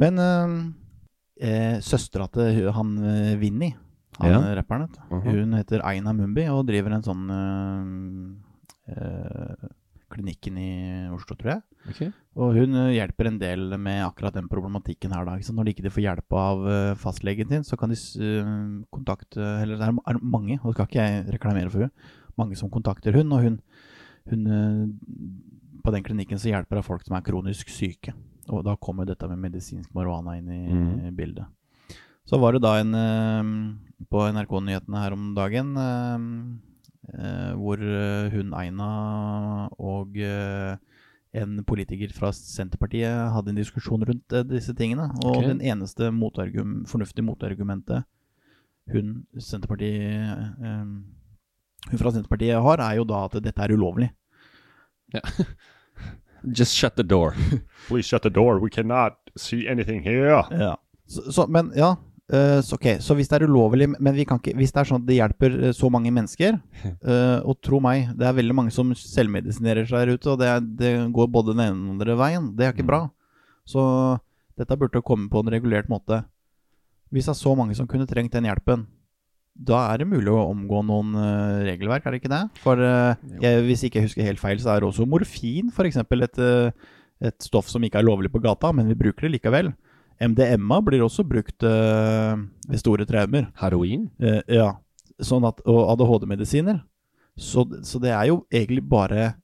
Men 0.00 0.18
uh, 0.20 0.54
eh, 1.40 1.76
søstera 1.84 2.26
til 2.32 2.70
han 2.72 2.96
uh, 2.98 3.36
Vinni, 3.40 3.74
han 4.18 4.30
Ja. 4.32 4.54
rapperen, 4.56 4.88
Mhm. 5.10 5.22
hun 5.28 5.52
heter 5.52 5.84
Aina 5.84 6.12
Mumbi 6.16 6.48
og 6.48 6.64
driver 6.66 6.92
en 6.96 7.02
sånn 7.04 7.28
klinikken 10.16 10.58
i 10.60 10.70
Oslo, 11.14 11.36
tror 11.36 11.52
jeg. 11.52 11.62
Okay. 11.92 12.12
Og 12.36 12.56
hun 12.56 12.76
eh, 12.76 12.94
hjelper 12.96 13.30
en 13.30 13.38
del 13.40 13.76
med 13.80 14.02
akkurat 14.04 14.34
den 14.36 14.48
problematikken 14.50 15.14
her. 15.14 15.26
da? 15.28 15.36
Når 15.38 15.68
de 15.68 15.74
ikke 15.74 15.92
får 15.92 16.04
hjelp 16.04 16.36
av 16.40 16.68
eh, 16.72 16.92
fastlegen 17.00 17.50
sin, 17.52 17.66
så 17.66 17.78
kan 17.80 17.92
de 17.92 17.96
eh, 17.96 18.52
kontakte 18.92 19.40
Eller 19.62 19.80
det 19.80 19.88
er, 19.88 20.20
mange, 20.20 20.58
og 20.60 20.70
det 20.70 20.76
skal 20.76 20.88
ikke 20.90 21.04
jeg 21.04 21.26
reklamere 21.36 21.72
for 21.72 21.86
hun 21.86 22.14
mange 22.36 22.56
som 22.58 22.68
kontakter 22.68 23.16
hun, 23.16 23.30
og 23.32 23.46
hun, 23.46 23.54
hun 24.28 24.42
På 25.80 25.92
den 25.94 26.04
klinikken 26.04 26.40
så 26.40 26.50
hjelper 26.50 26.82
hun 26.82 26.84
folk 26.84 27.06
som 27.06 27.16
er 27.16 27.24
kronisk 27.24 27.70
syke. 27.72 28.12
Og 28.52 28.60
da 28.66 28.74
kommer 28.76 29.08
dette 29.08 29.26
med 29.30 29.40
medisinsk 29.40 29.94
marihuana 29.96 30.36
inn 30.36 30.50
i 30.52 30.60
mm. 30.66 31.14
bildet. 31.16 31.48
Så 32.28 32.36
var 32.42 32.52
det 32.52 32.60
da 32.66 32.74
en 32.82 32.92
på 34.10 34.20
NRK-nyhetene 34.34 35.00
her 35.00 35.14
om 35.14 35.30
dagen 35.38 35.72
hvor 37.56 37.80
eh, 37.80 38.32
hun 38.32 38.54
Aina 38.56 38.90
og 39.78 40.16
eh, 40.18 40.76
en 41.36 41.58
politiker 41.68 42.12
fra 42.16 42.30
Senterpartiet 42.34 43.32
hadde 43.34 43.52
en 43.52 43.58
diskusjon 43.58 44.04
rundt 44.08 44.34
eh, 44.34 44.46
disse 44.48 44.74
tingene. 44.76 45.10
Og 45.24 45.38
okay. 45.38 45.50
den 45.52 45.62
eneste 45.64 46.10
motargum, 46.14 46.84
fornuftige 46.88 47.26
motargumentet 47.26 48.06
hun, 48.92 49.26
eh, 49.34 50.32
hun 51.90 51.98
fra 51.98 52.12
Senterpartiet 52.14 52.62
har, 52.62 52.82
er 52.82 53.00
jo 53.00 53.04
da 53.08 53.24
at 53.26 53.38
dette 53.42 53.62
er 53.62 53.74
ulovlig. 53.74 54.10
Just 56.58 56.74
shut 56.74 56.96
the 56.96 57.02
door. 57.02 57.34
Please 57.88 58.08
shut 58.08 58.22
the 58.22 58.30
door. 58.30 58.60
We 58.60 58.70
cannot 58.70 59.14
see 59.36 59.68
anything 59.68 60.02
here. 60.02 60.44
Ja. 60.50 60.76
Så, 61.06 61.32
så, 61.32 61.46
men 61.46 61.72
ja, 61.76 61.96
eh, 62.32 62.60
så, 62.64 62.76
ok, 62.76 62.86
så 63.02 63.16
hvis 63.16 63.28
det 63.30 63.38
er 63.38 63.46
ulovlig 63.46 63.88
Men 63.92 64.14
vi 64.16 64.24
kan 64.28 64.40
ikke, 64.40 64.56
hvis 64.58 64.72
det 64.74 64.80
er 64.82 64.88
sånn 64.90 65.02
at 65.02 65.08
det 65.08 65.18
hjelper 65.18 65.56
eh, 65.60 65.74
så 65.76 65.90
mange 65.92 66.12
mennesker 66.14 66.56
uh, 66.56 67.38
Og 67.48 67.58
tro 67.64 67.80
meg, 67.82 68.12
det 68.18 68.26
er 68.26 68.38
veldig 68.38 68.56
mange 68.56 68.74
som 68.74 68.90
selvmedisinerer 68.98 69.88
seg 69.88 70.02
der 70.02 70.16
ute, 70.16 70.32
og 70.32 70.40
det, 70.42 70.50
er, 70.50 70.64
det 70.64 70.92
går 71.14 71.30
både 71.32 71.54
den 71.54 71.64
ene 71.66 71.76
og 71.76 71.84
den 71.84 71.94
andre 71.96 72.18
veien. 72.18 72.50
Det 72.56 72.66
er 72.66 72.74
ikke 72.74 72.88
bra. 72.88 73.04
Så 73.66 73.82
dette 74.56 74.78
burde 74.78 75.04
komme 75.04 75.30
på 75.30 75.42
en 75.42 75.52
regulert 75.52 75.90
måte. 75.92 76.22
Hvis 77.12 77.28
det 77.28 77.34
er 77.34 77.38
så 77.38 77.54
mange 77.58 77.76
som 77.78 77.88
kunne 77.90 78.08
trengt 78.08 78.34
den 78.34 78.48
hjelpen, 78.48 78.86
da 79.56 79.86
er 79.92 80.02
det 80.02 80.08
mulig 80.10 80.28
å 80.32 80.50
omgå 80.50 80.82
noen 80.84 81.14
uh, 81.16 81.64
regelverk, 81.64 82.04
er 82.04 82.12
det 82.12 82.20
ikke 82.20 82.32
det? 82.32 82.42
For 82.60 82.80
uh, 82.80 83.16
jeg, 83.40 83.62
hvis 83.68 83.86
ikke 83.86 84.00
jeg 84.00 84.10
husker 84.10 84.26
helt 84.28 84.42
feil, 84.42 84.60
så 84.60 84.74
er 84.74 84.84
også 84.84 85.06
morfin 85.08 85.70
f.eks. 85.72 86.02
Et, 86.02 86.40
et 87.30 87.46
stoff 87.46 87.70
som 87.72 87.84
ikke 87.86 88.02
er 88.02 88.08
lovlig 88.08 88.30
på 88.34 88.42
gata, 88.44 88.72
men 88.76 88.90
vi 88.90 88.98
bruker 88.98 89.26
det 89.26 89.38
likevel. 89.38 89.72
MDMA 90.22 90.80
blir 90.84 91.04
også 91.04 91.24
brukt 91.28 91.64
eh, 91.66 92.34
ved 92.68 92.80
store 92.80 93.06
traumer. 93.08 93.50
Heroin? 93.60 94.08
Eh, 94.20 94.42
ja, 94.58 94.70
sånn 95.22 95.44
at, 95.48 95.60
og 95.68 95.90
ADHD-medisiner. 95.94 96.80
Så, 97.36 97.66
så 97.84 98.00
det 98.00 98.14
er 98.16 98.30
jo 98.30 98.40
egentlig 98.48 98.84
bare 98.88 99.34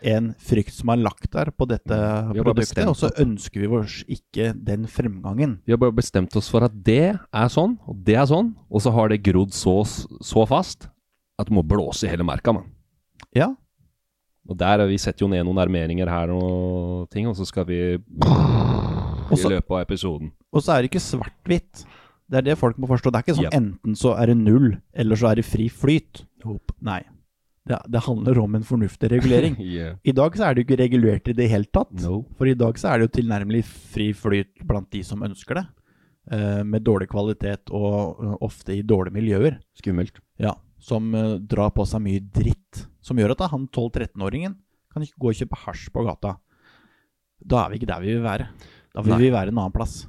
en 0.00 0.30
frykt 0.40 0.72
som 0.72 0.92
er 0.94 1.02
lagt 1.02 1.28
der 1.34 1.50
på 1.52 1.66
dette 1.68 1.96
produktet, 2.32 2.86
og 2.88 2.96
så 2.96 3.10
ønsker 3.20 3.60
vi 3.60 3.70
oss 3.80 3.98
ikke 4.08 4.52
den 4.56 4.86
fremgangen. 4.88 5.58
Vi 5.66 5.74
har 5.74 5.80
bare 5.82 5.96
bestemt 5.98 6.36
oss 6.38 6.48
for 6.48 6.64
at 6.64 6.76
det 6.86 7.18
er 7.18 7.50
sånn, 7.52 7.76
og 7.84 7.98
det 8.06 8.16
er 8.16 8.28
sånn, 8.30 8.54
og 8.70 8.84
så 8.84 8.94
har 8.96 9.12
det 9.12 9.20
grodd 9.26 9.52
så, 9.56 9.80
så 9.84 10.46
fast 10.48 10.88
at 11.40 11.50
du 11.50 11.56
må 11.56 11.64
blåse 11.66 12.06
i 12.06 12.12
hele 12.12 12.24
merka, 12.26 12.54
mann. 12.56 12.70
Ja, 13.36 13.52
Og 14.48 14.56
der, 14.56 14.86
Vi 14.88 14.96
setter 14.98 15.26
jo 15.26 15.28
ned 15.28 15.44
noen 15.44 15.60
armeringer 15.60 16.08
her 16.08 16.32
og 16.32 17.10
ting, 17.12 17.28
og 17.28 17.36
så 17.36 17.44
skal 17.46 17.66
vi 17.68 18.00
Og 19.30 19.44
i 19.44 19.54
løpet 19.54 19.76
av 19.76 19.84
episoden. 19.84 20.32
og 20.52 20.64
så 20.64 20.74
er 20.74 20.82
det 20.82 20.90
ikke 20.90 21.04
svart-hvitt. 21.04 21.84
Det 22.30 22.38
er 22.38 22.46
det 22.46 22.58
folk 22.58 22.78
må 22.78 22.86
forstå. 22.90 23.10
Det 23.10 23.18
er 23.18 23.26
ikke 23.26 23.38
sånn 23.40 23.48
yep. 23.48 23.56
enten 23.58 23.96
så 23.98 24.14
er 24.18 24.30
det 24.30 24.36
null, 24.38 24.68
eller 24.94 25.18
så 25.18 25.32
er 25.32 25.40
det 25.40 25.46
fri 25.48 25.66
flyt. 25.72 26.22
Nei. 26.86 27.02
Det, 27.70 27.76
det 27.92 28.02
handler 28.06 28.38
om 28.42 28.54
en 28.56 28.66
fornuftig 28.66 29.10
regulering. 29.12 29.58
Yeah. 29.70 29.98
I 30.02 30.14
dag 30.16 30.34
så 30.36 30.46
er 30.46 30.54
det 30.54 30.62
jo 30.62 30.68
ikke 30.68 30.80
regulert 30.80 31.28
i 31.30 31.34
det 31.36 31.46
hele 31.50 31.68
tatt. 31.70 31.92
No. 32.02 32.24
For 32.38 32.48
i 32.48 32.56
dag 32.58 32.78
så 32.80 32.90
er 32.90 33.00
det 33.00 33.08
jo 33.08 33.16
tilnærmelig 33.20 33.60
fri 33.66 34.10
flyt 34.16 34.64
blant 34.66 34.88
de 34.94 35.02
som 35.06 35.22
ønsker 35.26 35.60
det. 35.60 35.66
Eh, 36.30 36.62
med 36.64 36.84
dårlig 36.86 37.08
kvalitet 37.10 37.72
og 37.74 38.20
uh, 38.22 38.34
ofte 38.44 38.74
i 38.76 38.82
dårlige 38.86 39.16
miljøer. 39.16 39.56
Skummelt. 39.78 40.20
Ja, 40.38 40.52
Som 40.78 41.14
uh, 41.14 41.38
drar 41.42 41.72
på 41.74 41.86
seg 41.88 42.02
mye 42.04 42.22
dritt. 42.22 42.84
Som 43.02 43.18
gjør 43.18 43.34
at 43.34 43.42
da, 43.42 43.48
han 43.50 43.66
12-13-åringen 43.66 44.54
kan 44.90 45.06
ikke 45.06 45.22
gå 45.22 45.32
og 45.32 45.40
kjøpe 45.40 45.58
hasj 45.64 45.88
på 45.94 46.04
gata. 46.06 46.36
Da 47.40 47.64
er 47.64 47.72
vi 47.72 47.80
ikke 47.80 47.90
der 47.90 48.04
vi 48.04 48.12
vil 48.12 48.22
være. 48.26 48.50
Da 48.94 49.04
vil 49.04 49.14
Nei. 49.14 49.20
vi 49.26 49.34
være 49.34 49.52
en 49.52 49.60
annen 49.60 49.74
plass. 49.74 50.02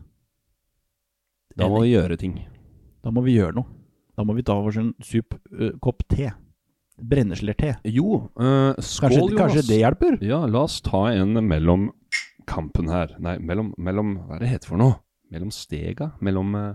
Da 1.57 1.67
må 1.69 1.83
vi 1.83 1.93
gjøre 1.93 2.17
ting. 2.19 2.37
Da 3.03 3.13
må 3.13 3.23
vi 3.25 3.35
gjøre 3.37 3.59
noe. 3.59 3.69
Da 4.17 4.25
må 4.27 4.35
vi 4.37 4.45
ta 4.45 4.55
oss 4.59 4.77
en 4.79 4.91
sup 5.05 5.35
uh, 5.35 5.71
kopp 5.83 6.03
te. 6.11 6.31
Brenneslerte. 7.01 7.75
Jo, 7.89 8.27
uh, 8.37 8.77
skål, 8.77 9.15
Kanskje, 9.15 9.37
kanskje 9.37 9.63
det 9.69 9.79
hjelper? 9.81 10.17
Ja, 10.25 10.43
la 10.49 10.65
oss 10.67 10.79
ta 10.85 11.07
en 11.13 11.37
mellom 11.47 11.89
kampen 12.49 12.91
her. 12.91 13.15
Nei, 13.21 13.37
mellom, 13.41 13.71
mellom 13.81 14.17
Hva 14.27 14.37
er 14.37 14.45
det 14.45 14.51
heter 14.55 14.73
for 14.73 14.81
noe? 14.81 14.99
Mellom 15.31 15.53
stega? 15.55 16.11
Mellom 16.21 16.55
uh, 16.57 16.71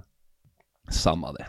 Samme 0.93 1.33
det. 1.37 1.49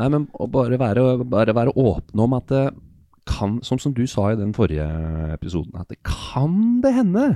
Nei, 0.00 0.08
men 0.08 0.26
bare 0.52 0.78
være, 0.80 1.02
bare 1.28 1.54
være 1.54 1.74
åpne 1.76 2.24
om 2.24 2.34
at 2.38 2.48
det 2.48 2.62
kan, 3.28 3.58
som, 3.62 3.78
som 3.78 3.92
du 3.94 4.06
sa 4.08 4.30
i 4.32 4.38
den 4.38 4.54
forrige 4.56 4.86
episoden, 5.34 5.76
at 5.78 5.92
det 5.92 6.00
kan 6.06 6.80
det 6.82 6.94
hende 6.96 7.26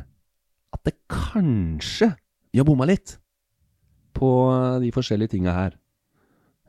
at 0.74 0.82
det 0.88 0.94
kanskje 1.10 2.12
vi 2.52 2.58
har 2.60 2.66
bomma 2.68 2.86
litt 2.88 3.18
på 4.16 4.28
de 4.80 4.88
forskjellige 4.94 5.34
tinga 5.36 5.52
her. 5.52 5.74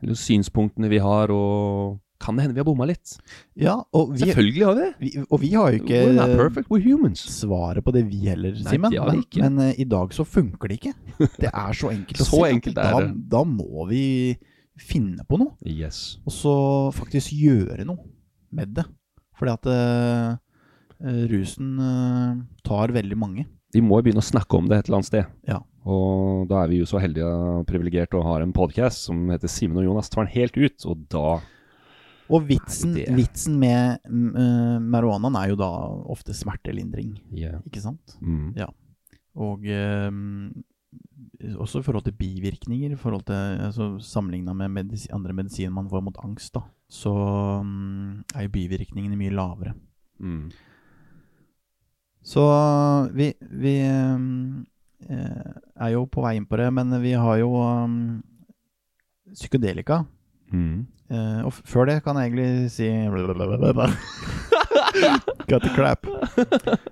Eller 0.04 0.18
synspunktene 0.20 0.89
vi 0.92 1.00
har, 1.01 1.32
og 1.34 1.98
kan 2.22 2.36
det 2.38 2.44
hende 2.46 2.56
vi 2.58 2.62
har 2.62 2.68
bomma 2.68 2.86
litt? 2.89 3.16
Ja, 3.58 3.77
og 3.96 4.12
vi, 4.13 4.25
Selvfølgelig 4.25 4.66
har 4.66 4.75
vi 4.75 4.82
det. 4.82 4.89
vi, 5.00 5.12
og 5.30 5.39
vi 5.42 5.50
har 5.54 5.72
jo 5.74 5.80
ikke 5.84 6.01
We're 6.10 6.18
not 6.18 6.34
perfect, 6.38 6.70
we're 6.74 6.84
humans. 6.84 7.22
svaret 7.39 7.86
på 7.86 7.94
det 7.96 8.04
vi 8.10 8.20
heller, 8.27 8.54
Simen. 8.68 8.92
Men, 8.94 9.24
men 9.42 9.58
uh, 9.70 9.72
i 9.80 9.86
dag 9.89 10.13
så 10.13 10.25
funker 10.27 10.68
det 10.74 10.80
ikke. 10.82 10.94
Det 11.39 11.50
er 11.54 11.74
så 11.77 11.89
enkelt 11.94 12.22
å 12.22 12.27
Så 12.32 12.42
si. 12.44 12.51
enkelt 12.51 12.77
er 12.77 12.92
da, 12.94 13.01
det. 13.08 13.13
Da 13.32 13.44
må 13.48 13.88
vi 13.89 14.04
finne 14.77 15.24
på 15.25 15.39
noe, 15.42 15.56
Yes. 15.66 16.20
og 16.27 16.34
så 16.36 16.56
faktisk 16.94 17.32
gjøre 17.34 17.86
noe 17.88 18.04
med 18.54 18.75
det. 18.77 18.86
Fordi 19.38 19.54
at 19.54 19.68
eh, 19.72 21.24
rusen 21.32 21.77
uh, 21.82 22.38
tar 22.66 22.94
veldig 22.94 23.18
mange. 23.18 23.46
Vi 23.76 23.82
må 23.84 24.00
jo 24.00 24.08
begynne 24.08 24.24
å 24.24 24.28
snakke 24.28 24.58
om 24.58 24.70
det 24.70 24.80
et 24.80 24.88
eller 24.88 25.02
annet 25.02 25.10
sted. 25.10 25.34
Ja. 25.48 25.60
Og 25.88 26.48
da 26.50 26.62
er 26.64 26.72
vi 26.72 26.82
jo 26.82 26.88
så 26.88 27.00
heldige 27.00 27.28
og 27.28 27.68
privilegerte 27.68 28.20
og 28.20 28.26
har 28.28 28.44
en 28.44 28.56
podkast 28.56 29.08
som 29.08 29.28
heter 29.32 29.52
Simen 29.52 29.80
og 29.82 29.88
Jonas 29.88 30.12
tar 30.12 30.26
den 30.26 30.34
helt 30.36 30.58
ut, 30.60 30.88
og 30.88 31.06
da 31.12 31.28
Og 32.28 32.44
vitsen, 32.50 32.98
vitsen 33.16 33.56
med 33.60 34.02
uh, 34.08 34.80
marihuanaen 34.84 35.38
er 35.40 35.54
jo 35.54 35.60
da 35.62 35.70
ofte 36.12 36.36
smertelindring, 36.36 37.14
yeah. 37.32 37.62
ikke 37.70 37.84
sant? 37.86 38.18
mm. 38.20 38.58
Ja. 38.60 38.68
Og 39.38 39.64
eh, 39.70 40.10
også 41.56 41.80
i 41.80 41.86
forhold 41.86 42.08
til 42.08 42.18
bivirkninger, 42.18 42.92
i 42.92 43.00
forhold 43.00 43.28
til 43.28 43.62
altså, 43.68 43.94
sammenligna 44.02 44.56
med 44.58 44.74
medisi 44.74 45.12
andre 45.14 45.36
medisiner 45.38 45.72
man 45.72 45.90
får 45.92 46.04
mot 46.04 46.18
angst, 46.24 46.56
da, 46.58 46.66
så 46.90 47.14
um, 47.62 48.24
er 48.34 48.48
jo 48.48 48.56
bivirkningene 48.56 49.20
mye 49.20 49.36
lavere. 49.36 49.76
Mm. 50.20 50.50
Så 52.28 52.44
vi, 53.16 53.32
vi 53.40 53.78
eh, 53.88 55.48
er 55.80 55.94
jo 55.94 56.04
på 56.12 56.24
vei 56.26 56.36
inn 56.38 56.48
på 56.50 56.60
det, 56.60 56.68
men 56.76 56.92
vi 57.04 57.14
har 57.16 57.40
jo 57.40 57.54
um, 57.56 57.98
psykedelika. 59.32 60.04
Mm. 60.52 60.88
Eh, 61.08 61.42
og 61.48 61.54
før 61.64 61.88
det 61.88 62.02
kan 62.04 62.18
jeg 62.20 62.34
egentlig 62.34 62.72
si 62.74 62.88
Got 65.48 65.64
the 65.64 65.72
crap. 65.72 66.08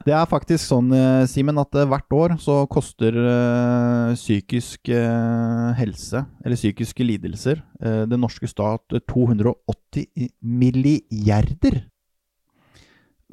Det 0.05 0.13
er 0.15 0.29
faktisk 0.29 0.63
sånn, 0.63 0.91
eh, 0.95 1.25
Simen, 1.27 1.59
at 1.59 1.75
eh, 1.75 1.87
hvert 1.89 2.15
år 2.15 2.35
så 2.39 2.61
koster 2.71 3.17
eh, 3.19 4.13
psykisk 4.15 4.91
eh, 4.93 5.73
helse, 5.79 6.23
eller 6.45 6.59
psykiske 6.59 7.07
lidelser, 7.07 7.59
eh, 7.81 8.03
den 8.07 8.23
norske 8.23 8.47
stat 8.47 8.95
eh, 8.95 9.03
280 9.11 10.31
milliarder. 10.39 11.81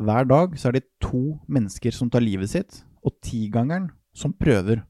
Hver 0.01 0.25
dag 0.29 0.55
så 0.59 0.71
er 0.71 0.79
det 0.79 0.89
to 1.03 1.39
mennesker 1.51 1.93
som 1.95 2.11
tar 2.11 2.25
livet 2.25 2.51
sitt, 2.53 2.83
og 3.05 3.15
tigangeren 3.25 3.91
som 4.17 4.33
prøver. 4.33 4.85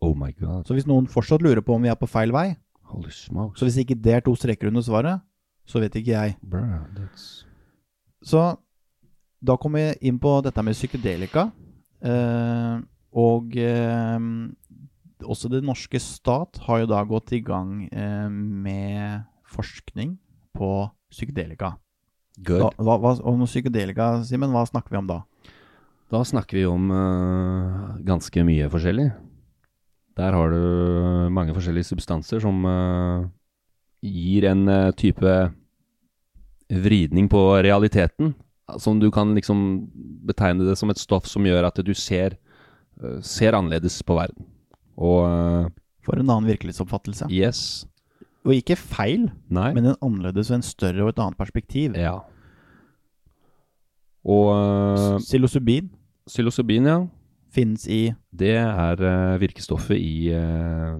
Oh 0.00 0.14
my 0.16 0.30
god. 0.36 0.66
Så 0.66 0.76
hvis 0.76 0.86
noen 0.86 1.08
fortsatt 1.10 1.42
lurer 1.42 1.62
på 1.64 1.74
om 1.74 1.82
vi 1.82 1.90
er 1.90 1.98
på 1.98 2.08
feil 2.10 2.32
vei, 2.34 2.52
Holy 2.88 3.12
smokes. 3.12 3.58
så 3.58 3.66
hvis 3.66 3.80
ikke 3.82 3.98
det 4.00 4.14
er 4.14 4.24
to 4.24 4.34
streker 4.36 4.70
under 4.70 4.84
svaret, 4.84 5.20
så 5.68 5.80
vet 5.80 5.96
ikke 5.96 6.14
jeg. 6.14 6.36
Bruh, 6.42 6.86
that's 6.96 7.44
Så 8.22 8.56
da 9.44 9.56
kommer 9.56 9.78
vi 9.78 10.08
inn 10.08 10.18
på 10.18 10.40
dette 10.42 10.62
med 10.62 10.74
psykedelika. 10.74 11.50
Eh, 12.02 12.78
og 13.12 13.56
eh, 13.56 14.18
også 15.24 15.50
det 15.52 15.64
norske 15.66 16.00
stat 16.02 16.60
har 16.66 16.82
jo 16.82 16.90
da 16.90 17.02
gått 17.04 17.32
i 17.36 17.42
gang 17.44 17.88
eh, 17.92 18.28
med 18.28 19.24
forskning 19.48 20.16
på 20.56 20.88
psykedelika. 21.12 21.76
Good. 22.44 22.74
Hva, 22.76 22.96
hva, 23.00 23.14
om 23.26 23.44
psykedelika, 23.46 24.18
Simen, 24.26 24.52
hva 24.54 24.64
snakker 24.68 24.94
vi 24.94 25.00
om 25.00 25.08
da? 25.10 25.22
Da 26.08 26.22
snakker 26.24 26.56
vi 26.56 26.66
om 26.68 26.88
uh, 26.92 27.96
ganske 28.06 28.44
mye 28.46 28.68
forskjellig. 28.72 29.08
Der 30.18 30.34
har 30.34 30.52
du 30.54 31.28
mange 31.34 31.54
forskjellige 31.54 31.90
substanser 31.92 32.40
som 32.42 32.64
uh, 32.64 33.28
gir 34.02 34.48
en 34.48 34.64
uh, 34.68 34.94
type 34.96 35.34
vridning 36.68 37.28
på 37.30 37.42
realiteten. 37.64 38.34
Som 38.80 38.98
du 39.00 39.10
kan 39.12 39.32
liksom 39.36 39.88
betegne 40.28 40.66
det 40.66 40.76
som 40.76 40.90
et 40.92 41.00
stoff 41.00 41.28
som 41.28 41.46
gjør 41.48 41.70
at 41.70 41.78
du 41.80 41.94
ser, 41.96 42.34
ser 43.24 43.56
annerledes 43.56 44.02
på 44.04 44.18
verden. 44.18 44.44
Og 45.00 45.70
For 46.04 46.20
en 46.20 46.28
annen 46.28 46.50
virkelighetsoppfattelse. 46.50 47.30
yes. 47.32 47.86
Og 48.48 48.54
ikke 48.56 48.78
feil, 48.80 49.28
Nei. 49.52 49.70
men 49.76 49.90
en 49.90 49.98
annerledes 50.00 50.48
og 50.50 50.58
en 50.62 50.64
større 50.64 51.04
og 51.04 51.10
et 51.12 51.20
annet 51.20 51.36
perspektiv. 51.36 51.92
ja. 52.00 52.16
Og 54.28 54.48
eh, 54.56 55.18
Psilocybin 55.22 55.90
psilocybin, 56.28 56.86
ja. 56.86 56.98
finnes 57.54 57.86
i 57.88 58.12
Det 58.38 58.50
er 58.56 59.00
uh, 59.00 59.40
virkestoffet 59.40 59.96
i 59.96 60.32
uh, 60.36 60.98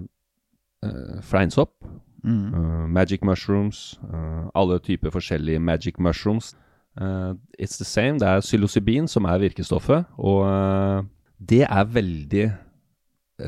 fleinsopp. 1.21 1.75
mm, 2.23 2.53
Uh, 2.53 2.87
magic 2.89 3.21
mushrooms, 3.23 3.99
uh, 4.13 4.49
alle 4.55 4.79
typer 4.79 5.09
forskjellige 5.09 5.59
magic 5.59 5.99
mushrooms. 5.99 6.55
Uh, 7.01 7.35
it's 7.59 7.77
the 7.77 7.85
same. 7.85 8.19
Det 8.19 8.27
er 8.27 8.41
psilocybin 8.41 9.07
som 9.07 9.25
er 9.25 9.37
virkestoffet, 9.37 10.05
og 10.17 10.41
uh, 10.45 11.03
det 11.39 11.61
er 11.69 11.83
veldig 11.85 12.51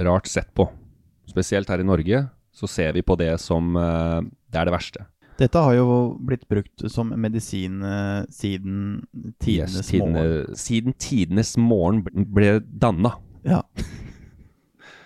rart 0.07 0.27
sett 0.27 0.53
på. 0.55 0.69
Spesielt 1.27 1.69
her 1.69 1.79
i 1.79 1.83
Norge 1.83 2.29
så 2.51 2.67
ser 2.69 2.93
vi 2.95 3.03
på 3.05 3.15
det 3.19 3.33
som 3.41 3.75
uh, 3.79 4.19
det 4.51 4.59
er 4.61 4.67
det 4.69 4.75
verste. 4.75 5.05
Dette 5.41 5.61
har 5.63 5.73
jo 5.73 6.17
blitt 6.21 6.43
brukt 6.51 6.83
som 6.91 7.09
medisin 7.17 7.79
eh, 7.81 8.27
siden 8.29 9.01
tidenes 9.41 9.79
Yes, 9.79 9.87
tidene, 9.89 10.11
morgen. 10.13 10.57
siden 10.59 10.93
tidenes 11.01 11.55
morgen 11.57 12.03
ble 12.35 12.59
danna. 12.61 13.15
Ja. 13.47 13.63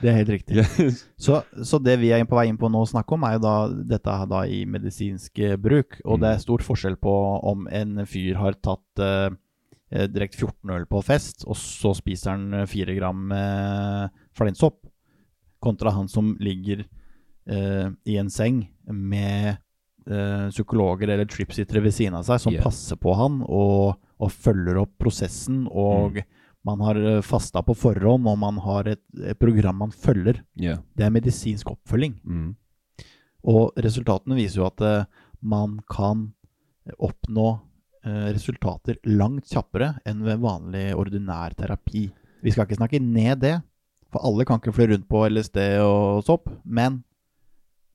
Det 0.02 0.10
er 0.12 0.18
helt 0.18 0.34
riktig. 0.34 0.66
Så, 1.16 1.40
så 1.64 1.80
det 1.80 1.96
vi 2.02 2.12
er 2.12 2.26
på 2.28 2.36
vei 2.36 2.50
inn 2.50 2.60
på 2.60 2.68
nå 2.70 2.82
å 2.84 2.90
snakke 2.90 3.16
om, 3.16 3.24
er 3.24 3.38
jo 3.38 3.44
da 3.46 3.54
dette 3.94 4.18
da 4.34 4.42
i 4.44 4.66
medisinsk 4.68 5.40
eh, 5.40 5.56
bruk. 5.62 6.02
Og 6.04 6.20
det 6.22 6.34
er 6.34 6.44
stor 6.44 6.66
forskjell 6.66 7.00
på 7.00 7.16
om 7.54 7.70
en 7.72 8.04
fyr 8.10 8.36
har 8.42 8.60
tatt 8.60 9.02
eh, 9.06 9.30
eh, 9.94 10.10
direkte 10.12 10.42
14 10.42 10.76
øl 10.76 10.90
på 10.90 11.02
fest, 11.06 11.48
og 11.48 11.56
så 11.62 11.94
spiser 11.96 12.36
han 12.36 12.60
eh, 12.60 12.68
4 12.70 12.98
gram 13.00 13.32
eh, 13.40 14.04
fleinsopp, 14.36 14.82
kontra 15.64 15.96
han 15.96 16.12
som 16.12 16.36
ligger 16.44 16.84
eh, 17.50 17.90
i 18.06 18.18
en 18.18 18.30
seng 18.30 18.64
med 18.86 19.58
uh, 20.10 20.50
psykologer 20.50 21.10
eller 21.10 21.30
tripsittere 21.30 21.84
ved 21.84 21.94
siden 21.96 22.18
av 22.18 22.26
seg 22.28 22.42
som 22.42 22.54
Yeah. 22.54 22.64
passer 22.64 23.00
på 23.02 23.14
han 23.18 23.42
og, 23.44 23.98
og 24.20 24.32
følger 24.32 24.78
opp 24.82 24.94
prosessen, 25.02 25.66
og 25.68 26.22
man 26.66 26.82
har 26.82 26.98
eh, 26.98 27.22
fasta 27.22 27.62
på 27.62 27.76
forhånd, 27.78 28.28
og 28.28 28.40
man 28.42 28.58
har 28.64 28.88
et, 28.90 29.04
et 29.22 29.38
program 29.38 29.84
man 29.86 29.92
følger. 29.92 30.44
Yeah. 30.58 30.82
Det 30.98 31.06
er 31.06 31.14
medisinsk 31.14 31.70
oppfølging. 31.70 32.18
Mm. 32.24 32.56
Og 33.46 33.78
resultatene 33.78 34.38
viser 34.38 34.64
jo 34.64 34.70
at 34.70 34.82
uh, 34.82 35.06
man 35.42 35.80
kan 35.90 36.32
oppnå 36.98 37.60
resultater 38.06 39.00
langt 39.10 39.48
kjappere 39.50 39.96
enn 40.06 40.20
ved 40.22 40.38
vanlig 40.38 40.92
ordinær 40.94 41.56
terapi. 41.58 42.04
Vi 42.46 42.52
skal 42.54 42.68
ikke 42.68 42.78
snakke 42.78 43.00
ned 43.02 43.40
det, 43.42 43.56
for 44.14 44.22
alle 44.30 44.46
kan 44.46 44.62
ikke 44.62 44.76
fly 44.76 44.86
rundt 44.92 45.08
på 45.10 45.24
LSD 45.26 45.58
og 45.82 46.22
sopp, 46.28 46.52
men 46.62 47.02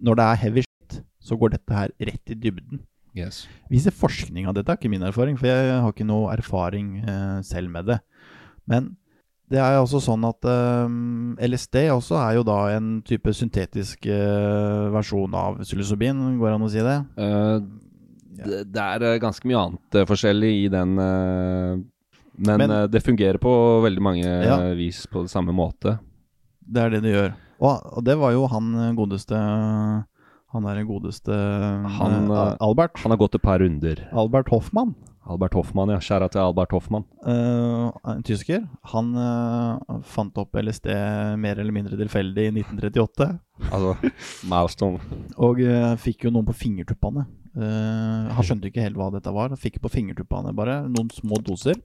når 0.02 0.16
det 0.20 0.24
er 0.28 0.40
heavy 0.44 0.62
shit, 0.66 1.00
så 1.20 1.36
går 1.38 1.52
dette 1.56 1.76
her 1.76 1.92
rett 2.00 2.32
i 2.32 2.38
dybden. 2.38 2.80
Yes. 3.16 3.42
Viser 3.70 3.90
forskning 3.94 4.46
av 4.46 4.54
dette, 4.54 4.70
er 4.70 4.78
ikke 4.78 4.90
min 4.92 5.02
erfaring, 5.02 5.36
for 5.38 5.50
jeg 5.50 5.70
har 5.82 5.90
ikke 5.92 6.06
noe 6.06 6.30
erfaring 6.32 6.98
eh, 7.02 7.40
selv 7.46 7.70
med 7.74 7.88
det. 7.90 7.98
Men 8.70 8.92
det 9.50 9.58
er 9.58 9.80
også 9.80 9.98
sånn 10.04 10.22
at 10.28 10.46
eh, 10.46 10.92
LSD 11.48 11.88
også 11.90 12.14
er 12.22 12.36
jo 12.38 12.44
da 12.46 12.58
en 12.76 13.00
type 13.06 13.32
syntetisk 13.34 14.06
eh, 14.06 14.88
versjon 14.94 15.34
av 15.34 15.58
psilocybin, 15.64 16.38
går 16.38 16.52
det 16.52 16.58
an 16.60 16.66
å 16.68 16.70
si 16.70 16.84
det? 16.86 16.98
Uh, 17.18 17.58
det, 18.40 18.60
det 18.72 18.84
er 18.94 19.06
eh, 19.10 19.18
ganske 19.20 19.50
mye 19.50 19.58
annet 19.66 19.98
eh, 19.98 20.06
forskjellig 20.08 20.52
i 20.62 20.68
den 20.72 20.94
eh, 21.02 21.80
Men, 22.40 22.62
Men- 22.62 22.76
det 22.94 23.02
fungerer 23.04 23.36
på 23.42 23.50
veldig 23.84 24.00
mange 24.06 24.24
Ja. 24.46 24.56
vis 24.78 25.02
på 25.10 25.26
samme 25.28 25.52
måte. 25.52 25.98
Det 26.62 26.80
er 26.86 26.94
det 26.94 27.02
det 27.04 27.12
gjør. 27.12 27.34
Og, 27.60 27.84
og 27.98 28.06
det 28.06 28.16
var 28.20 28.32
jo 28.32 28.46
han 28.48 28.72
eh, 28.72 28.94
godeste 28.96 29.36
Han 29.36 30.66
der 30.66 30.82
godeste 30.88 31.36
Han, 31.98 32.30
eh, 32.30 32.40
eh, 32.40 32.56
Albert. 32.64 32.98
Han 33.04 33.14
har 33.14 33.20
gått 33.20 33.36
et 33.36 33.44
par 33.44 33.60
runder. 33.62 34.00
Albert 34.16 34.48
Hoffmann, 34.50 34.94
Albert 35.30 35.54
Hoffmann, 35.54 35.92
ja. 35.92 36.00
Skjæra 36.02 36.30
til 36.32 36.42
Albert 36.42 36.72
Hoffmann. 36.74 37.04
Uh, 37.22 37.92
en 38.08 38.24
tysker, 38.26 38.64
han 38.94 39.12
uh, 39.14 40.00
fant 40.02 40.40
opp 40.42 40.56
LSD 40.58 40.88
mer 41.38 41.60
eller 41.60 41.76
mindre 41.76 42.00
tilfeldig 42.00 42.48
i 42.48 42.54
1938. 42.64 43.28
Altså 43.68 43.92
milestone. 44.50 45.20
Og 45.38 45.62
uh, 45.62 45.92
fikk 46.00 46.26
jo 46.26 46.34
noen 46.34 46.48
på 46.48 46.56
fingertuppene. 46.64 47.28
Eh, 47.58 48.26
han 48.30 48.46
skjønte 48.46 48.70
ikke 48.70 48.84
helt 48.84 48.98
hva 48.98 49.10
dette 49.14 49.32
var. 49.34 49.54
Fikk 49.58 49.80
på 49.82 49.90
fingertuppene 49.92 50.54
bare 50.56 50.82
noen 50.88 51.10
små 51.14 51.40
doser. 51.44 51.78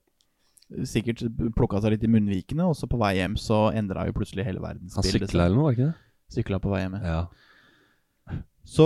Sikkert 0.89 1.21
plukka 1.53 1.77
seg 1.83 1.93
litt 1.93 2.05
i 2.07 2.09
munnvikene, 2.09 2.65
og 2.65 2.73
så 2.77 2.87
på 2.89 2.97
vei 2.97 3.15
hjem 3.19 3.35
så 3.37 3.67
endra 3.77 4.07
jo 4.07 4.15
plutselig 4.17 4.47
hele 4.47 4.63
Han 4.63 4.71
verdensbildet 4.71 5.29
sykla 5.29 5.45
eller 5.45 5.59
noe, 5.59 5.67
var 5.67 5.75
ikke 5.75 5.89
det? 5.91 5.97
Sykla 6.33 6.61
på 6.63 6.71
vei 6.73 6.85
hjem. 6.85 6.95
ja. 7.05 7.25
Så 8.65 8.85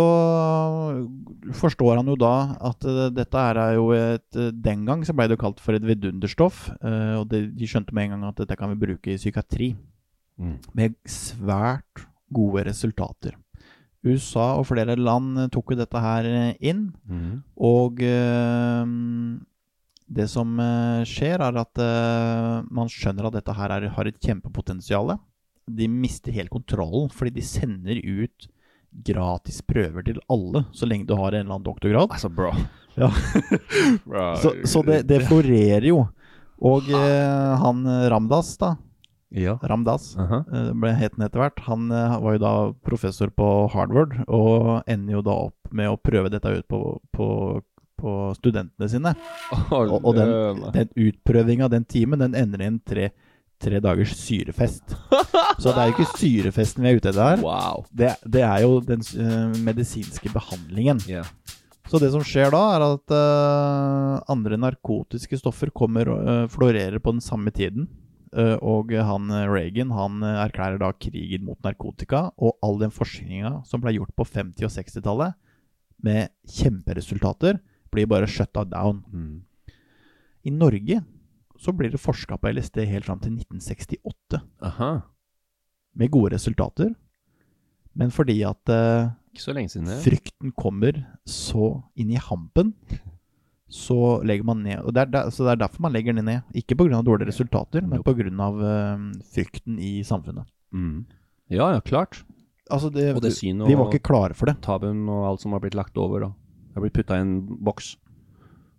forstår 1.56 2.02
han 2.02 2.10
jo 2.12 2.18
da 2.20 2.34
at 2.68 2.84
eh, 2.84 3.06
dette 3.16 3.44
er 3.52 3.78
jo 3.78 3.86
et 3.96 4.36
eh, 4.36 4.50
Den 4.52 4.84
gang 4.84 5.06
så 5.08 5.16
ble 5.16 5.30
det 5.30 5.38
jo 5.38 5.44
kalt 5.46 5.62
for 5.64 5.78
et 5.78 5.86
vidunderstoff. 5.88 6.66
eh, 6.84 7.16
og 7.16 7.32
de 7.32 7.70
skjønte 7.70 7.96
med 7.96 8.10
en 8.10 8.18
gang 8.18 8.26
at 8.28 8.42
dette 8.44 8.58
kan 8.60 8.74
vi 8.74 8.82
bruke 8.82 9.14
i 9.14 9.16
psykiatri. 9.16 9.78
Mm. 10.40 10.58
Med 10.76 10.98
svært 11.08 12.04
gode 12.28 12.66
resultater. 12.68 13.40
USA 14.04 14.54
og 14.60 14.68
flere 14.68 14.96
land 15.00 15.48
tok 15.52 15.72
jo 15.74 15.80
dette 15.80 16.04
her 16.04 16.28
inn. 16.60 16.90
Mm. 17.08 17.40
Og 17.72 18.04
eh, 18.04 18.84
det 20.10 20.26
som 20.32 20.58
eh, 20.60 21.02
skjer, 21.08 21.42
er 21.46 21.58
at 21.62 21.82
eh, 21.84 22.54
man 22.74 22.90
skjønner 22.90 23.30
at 23.30 23.36
dette 23.38 23.54
her 23.54 23.74
er, 23.76 23.90
har 23.94 24.10
et 24.10 24.18
kjempepotensial. 24.26 25.14
De 25.70 25.90
mister 25.90 26.34
helt 26.34 26.50
kontrollen, 26.54 27.12
fordi 27.14 27.36
de 27.38 27.46
sender 27.46 28.02
ut 28.02 28.50
gratis 29.06 29.62
prøver 29.62 30.08
til 30.08 30.18
alle, 30.34 30.64
så 30.74 30.90
lenge 30.90 31.06
du 31.06 31.14
har 31.14 31.36
en 31.36 31.44
eller 31.44 31.60
annen 31.60 31.68
doktorgrad. 31.68 32.10
Altså, 32.10 32.30
bro. 32.34 32.50
Ja. 32.98 33.12
bro. 34.08 34.26
Så, 34.42 34.56
så 34.66 34.82
det, 34.88 35.04
det 35.12 35.22
florerer 35.28 35.86
jo. 35.92 36.08
Og 36.60 36.90
eh, 36.90 37.58
han 37.62 37.86
eh, 37.86 38.10
Ramdas, 38.12 38.56
da, 38.58 38.76
Ja. 39.30 39.60
Ramdas, 39.62 40.16
uh 40.18 40.26
-huh. 40.26 40.74
ble 40.74 40.90
het 40.98 41.14
han 41.14 41.26
etter 41.28 41.40
hvert. 41.40 41.60
Han 41.70 41.90
var 41.90 42.34
jo 42.34 42.40
da 42.42 42.74
professor 42.82 43.30
på 43.30 43.70
Harvard, 43.70 44.24
og 44.28 44.82
ender 44.88 45.14
jo 45.14 45.22
da 45.22 45.32
opp 45.32 45.72
med 45.72 45.90
å 45.90 46.02
prøve 46.02 46.32
dette 46.34 46.50
ut 46.50 46.68
på, 46.68 47.00
på, 47.14 47.62
på 48.00 48.16
studentene 48.40 48.90
sine. 48.92 49.16
Og, 49.70 49.98
og 50.00 50.14
den, 50.18 50.64
den 50.76 50.94
utprøvinga, 51.08 51.70
den 51.72 51.86
timen, 51.90 52.24
den 52.24 52.38
ender 52.38 52.64
i 52.64 52.70
en 52.72 52.80
tre, 52.82 53.12
tre 53.60 53.82
dagers 53.84 54.16
syrefest. 54.18 54.96
Så 55.62 55.74
det 55.74 55.78
er 55.78 55.90
jo 55.90 55.98
ikke 55.98 56.12
syrefesten 56.16 56.86
vi 56.86 56.92
er 56.92 57.00
ute 57.00 57.12
etter 57.12 57.34
her. 57.34 57.44
Wow. 57.44 57.86
Det, 57.92 58.14
det 58.24 58.44
er 58.48 58.64
jo 58.64 58.80
den 58.86 59.04
uh, 59.20 59.56
medisinske 59.66 60.32
behandlingen. 60.34 61.04
Yeah. 61.10 61.28
Så 61.90 61.98
det 61.98 62.12
som 62.14 62.22
skjer 62.26 62.52
da, 62.54 62.62
er 62.76 62.86
at 62.86 63.16
uh, 63.16 64.20
andre 64.30 64.60
narkotiske 64.62 65.40
stoffer 65.42 65.72
kommer 65.74 66.12
og 66.14 66.28
uh, 66.28 66.44
florerer 66.52 67.02
på 67.02 67.16
den 67.16 67.24
samme 67.26 67.52
tiden. 67.56 67.90
Uh, 68.30 68.56
og 68.62 68.94
han 68.94 69.32
Reagan 69.50 69.90
han 69.98 70.22
erklærer 70.22 70.78
da 70.78 70.92
krigen 70.94 71.48
mot 71.48 71.58
narkotika, 71.66 72.28
og 72.38 72.60
all 72.66 72.78
den 72.82 72.94
forskninga 72.94 73.64
som 73.66 73.82
ble 73.82 73.96
gjort 73.98 74.14
på 74.14 74.28
50- 74.28 74.68
og 74.68 74.76
60-tallet, 74.76 75.38
med 76.06 76.30
kjemperesultater, 76.48 77.58
blir 77.92 78.10
bare 78.10 78.28
shutta 78.28 78.66
down. 78.66 79.04
Mm. 79.14 79.42
I 80.44 80.52
Norge 80.52 81.02
så 81.60 81.74
blir 81.76 81.92
det 81.92 82.00
forska 82.00 82.38
på 82.40 82.52
LSD 82.54 82.86
helt 82.88 83.06
fram 83.06 83.20
til 83.20 83.36
1968, 83.36 84.40
Aha. 84.64 84.92
med 86.00 86.12
gode 86.12 86.34
resultater. 86.36 86.94
Men 88.00 88.14
fordi 88.16 88.38
at 88.48 88.72
eh, 88.72 89.12
siden 89.36 89.90
det. 89.90 90.00
frykten 90.06 90.54
kommer 90.56 91.02
så 91.28 91.84
inn 92.00 92.14
i 92.14 92.22
hampen, 92.22 92.74
så 93.68 94.22
legger 94.24 94.48
man 94.48 94.64
ned. 94.64 94.80
Og 94.86 94.96
det 94.96 95.04
er, 95.04 95.12
der, 95.18 95.30
så 95.36 95.44
det 95.50 95.58
er 95.58 95.64
derfor 95.66 95.84
man 95.84 95.94
legger 95.94 96.16
den 96.16 96.26
ned. 96.26 96.42
Ikke 96.56 96.78
pga. 96.80 97.02
dårlige 97.04 97.28
resultater, 97.28 97.82
men 97.82 98.04
pga. 98.04 98.32
Uh, 98.32 99.10
frykten 99.36 99.80
i 99.80 100.00
samfunnet. 100.04 100.48
Mm. 100.72 101.06
Ja, 101.50 101.74
ja, 101.74 101.82
klart. 101.82 102.24
Altså 102.70 102.92
det, 102.94 103.16
Og 103.18 103.24
det 103.26 103.34
synet 103.34 103.66
og 103.66 103.72
vi 103.72 103.76
var 103.76 103.90
ikke 103.90 104.06
klare 104.06 104.36
for 104.38 104.46
det. 104.46 104.60
tabuen 104.62 105.08
og 105.10 105.24
alt 105.26 105.42
som 105.42 105.56
har 105.56 105.62
blitt 105.64 105.76
lagt 105.78 105.98
over. 105.98 106.28
da. 106.28 106.32
Det 106.70 106.78
har 106.78 106.86
blitt 106.86 106.94
putta 106.96 107.18
i 107.18 107.24
en 107.26 107.36
boks. 107.66 107.96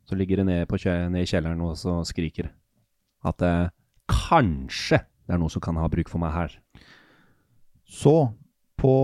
Så 0.09 0.17
ligger 0.19 0.41
det 0.41 0.47
nede, 0.47 0.67
på 0.67 0.79
nede 0.85 1.23
i 1.23 1.29
kjelleren 1.29 1.61
og 1.63 1.77
så 1.79 2.01
skriker 2.07 2.49
at 3.27 3.43
eh, 3.43 3.69
kanskje 4.11 5.03
det 5.27 5.35
er 5.37 5.39
noen 5.39 5.53
som 5.53 5.63
kan 5.63 5.77
ha 5.79 5.87
bruk 5.93 6.09
for 6.11 6.19
meg 6.23 6.33
her. 6.35 6.55
Så, 7.87 8.33
på 8.81 8.95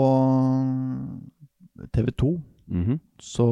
TV 1.93 2.11
2 2.17 2.33
Mhm. 2.67 2.97
så 3.23 3.45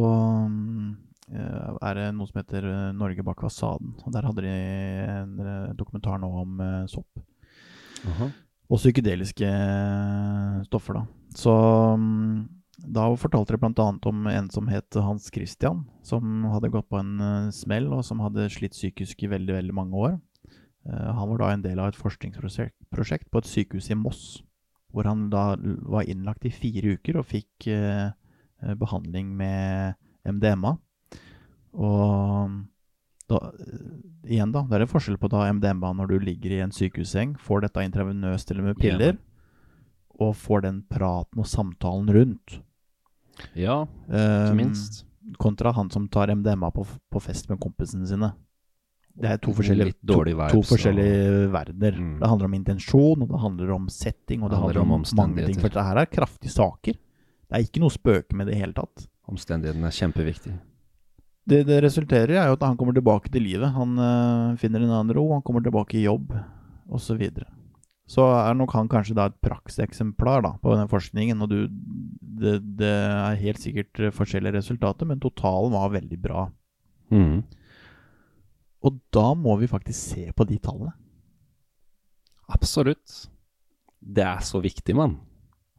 eh, 1.31 1.71
er 1.87 1.95
det 1.95 2.07
noe 2.17 2.27
som 2.27 2.41
heter 2.41 2.65
eh, 2.67 2.93
Norge 2.99 3.23
bak 3.23 3.39
fasaden. 3.45 3.93
Og 4.05 4.11
der 4.13 4.27
hadde 4.27 4.43
de 4.43 4.55
en 4.55 5.37
eh, 5.39 5.75
dokumentar 5.79 6.19
nå 6.19 6.31
om 6.43 6.59
sopp. 6.91 7.07
Aha. 8.05 8.27
og 8.69 8.79
psykedeliske 8.81 9.49
stoffer, 10.67 10.99
da. 10.99 11.05
Så 11.37 11.53
mm, 11.97 12.49
da 12.79 13.07
fortalte 13.19 13.55
de 13.55 13.61
bl.a. 13.63 13.87
om 14.11 14.27
en 14.31 14.49
som 14.51 14.69
het 14.71 14.97
Hans 14.99 15.31
Christian, 15.35 15.85
som 16.03 16.47
hadde 16.53 16.73
gått 16.75 16.89
på 16.91 16.99
en 17.01 17.13
eh, 17.21 17.53
smell, 17.55 17.91
og 17.95 18.05
som 18.07 18.23
hadde 18.25 18.49
slitt 18.53 18.75
psykisk 18.77 19.25
i 19.25 19.31
veldig, 19.31 19.55
veldig 19.61 19.77
mange 19.77 20.01
år. 20.09 20.17
Eh, 20.89 21.11
han 21.19 21.31
var 21.31 21.41
da 21.41 21.53
en 21.53 21.65
del 21.65 21.81
av 21.83 21.93
et 21.93 22.01
forskningsprosjekt 22.01 23.31
på 23.31 23.41
et 23.41 23.51
sykehus 23.51 23.91
i 23.95 23.99
Moss, 23.99 24.25
hvor 24.95 25.09
han 25.11 25.29
da 25.33 25.55
var 25.87 26.09
innlagt 26.11 26.47
i 26.47 26.55
fire 26.55 26.97
uker 26.99 27.21
og 27.21 27.29
fikk 27.31 27.69
eh, 27.73 28.11
eh, 28.11 28.75
behandling 28.81 29.33
med 29.39 29.99
MDMA. 30.27 30.77
Og 31.75 32.61
da, 33.31 33.41
eh, 33.59 34.35
igjen 34.37 34.53
da, 34.55 34.65
det 34.69 34.79
er 34.79 34.87
en 34.87 34.91
forskjell 34.91 35.21
på 35.21 35.31
da 35.33 35.47
MDMA 35.53 35.95
når 35.99 36.13
du 36.13 36.19
ligger 36.27 36.55
i 36.55 36.63
en 36.65 36.75
sykehusseng, 36.75 37.39
får 37.41 37.67
dette 37.67 37.87
intravenøst 37.87 38.51
eller 38.53 38.71
med 38.71 38.81
piller, 38.81 39.17
og 40.23 40.37
får 40.39 40.67
den 40.67 40.83
praten 40.91 41.43
og 41.43 41.49
samtalen 41.51 42.11
rundt. 42.15 42.61
Ja, 43.59 43.83
ikke 44.09 44.57
minst. 44.59 45.05
Kontra 45.41 45.73
han 45.75 45.89
som 45.91 46.07
tar 46.13 46.31
MDMA 46.35 46.71
på, 46.75 46.85
på 46.85 47.23
fest 47.23 47.49
med 47.51 47.59
kompisene 47.63 48.07
sine. 48.07 48.35
Det 49.15 49.31
er 49.31 49.39
to 49.39 49.53
forskjellige, 49.55 49.95
to, 50.03 50.17
vibes, 50.27 50.51
to, 50.51 50.61
forskjellige 50.73 51.19
og... 51.31 51.51
verdener. 51.55 51.99
Mm. 52.03 52.15
Det 52.19 52.29
handler 52.33 52.49
om 52.51 52.55
intensjon, 52.57 53.23
og 53.23 53.31
det 53.31 53.41
handler 53.45 53.73
om 53.77 53.89
setting, 53.93 54.43
og 54.43 54.51
det, 54.51 54.59
handler 54.59 54.83
om, 54.83 54.95
mange 55.17 55.47
ting. 55.47 55.59
For 55.61 55.71
dette 55.71 55.85
her 55.87 56.01
er 56.03 56.11
kraftige 56.11 56.55
saker. 56.55 56.99
Det 56.99 57.59
er 57.59 57.67
ikke 57.67 57.83
noe 57.85 57.95
spøke 57.95 58.35
med 58.35 58.51
det 58.51 58.57
i 58.57 58.63
hele 58.63 58.75
tatt. 58.75 59.07
Omstendighetene 59.31 59.87
er 59.87 59.95
kjempeviktige. 59.95 60.57
Det 61.45 61.61
det 61.69 61.79
resulterer 61.85 62.33
i, 62.33 62.39
er 62.41 62.51
jo 62.51 62.57
at 62.57 62.67
han 62.67 62.77
kommer 62.81 62.97
tilbake 62.97 63.31
til 63.31 63.45
livet. 63.45 63.69
Han 63.77 63.99
øh, 64.01 64.57
finner 64.59 64.83
en 64.83 64.97
annen 64.97 65.15
ro, 65.15 65.29
han 65.35 65.45
kommer 65.47 65.63
tilbake 65.63 66.01
i 66.01 66.07
jobb, 66.09 66.33
osv. 66.91 67.23
Så, 68.05 68.25
er 68.37 68.57
nok 68.57 68.75
han 68.77 68.89
kanskje 68.93 69.17
da 69.17 69.31
et 69.31 69.37
prakseksemplar 69.45 70.43
da, 70.45 70.55
på 70.61 70.75
den 70.77 70.91
forskningen. 70.91 71.41
Og 71.45 71.49
du, 71.49 71.59
det, 72.41 72.59
det 72.81 72.91
er 72.91 73.41
helt 73.41 73.63
sikkert 73.63 74.01
øh, 74.01 74.13
forskjellige 74.13 74.59
resultater, 74.59 75.09
men 75.09 75.23
totalen 75.23 75.73
var 75.73 75.95
veldig 75.95 76.19
bra. 76.21 76.49
Mm. 77.15 77.41
Og 78.85 78.99
da 79.15 79.31
må 79.39 79.57
vi 79.61 79.71
faktisk 79.71 80.17
se 80.17 80.27
på 80.37 80.45
de 80.49 80.59
tallene. 80.61 80.93
Absolutt. 82.53 83.31
Det 84.05 84.25
er 84.25 84.45
så 84.45 84.61
viktig, 84.61 84.97
mann. 84.97 85.17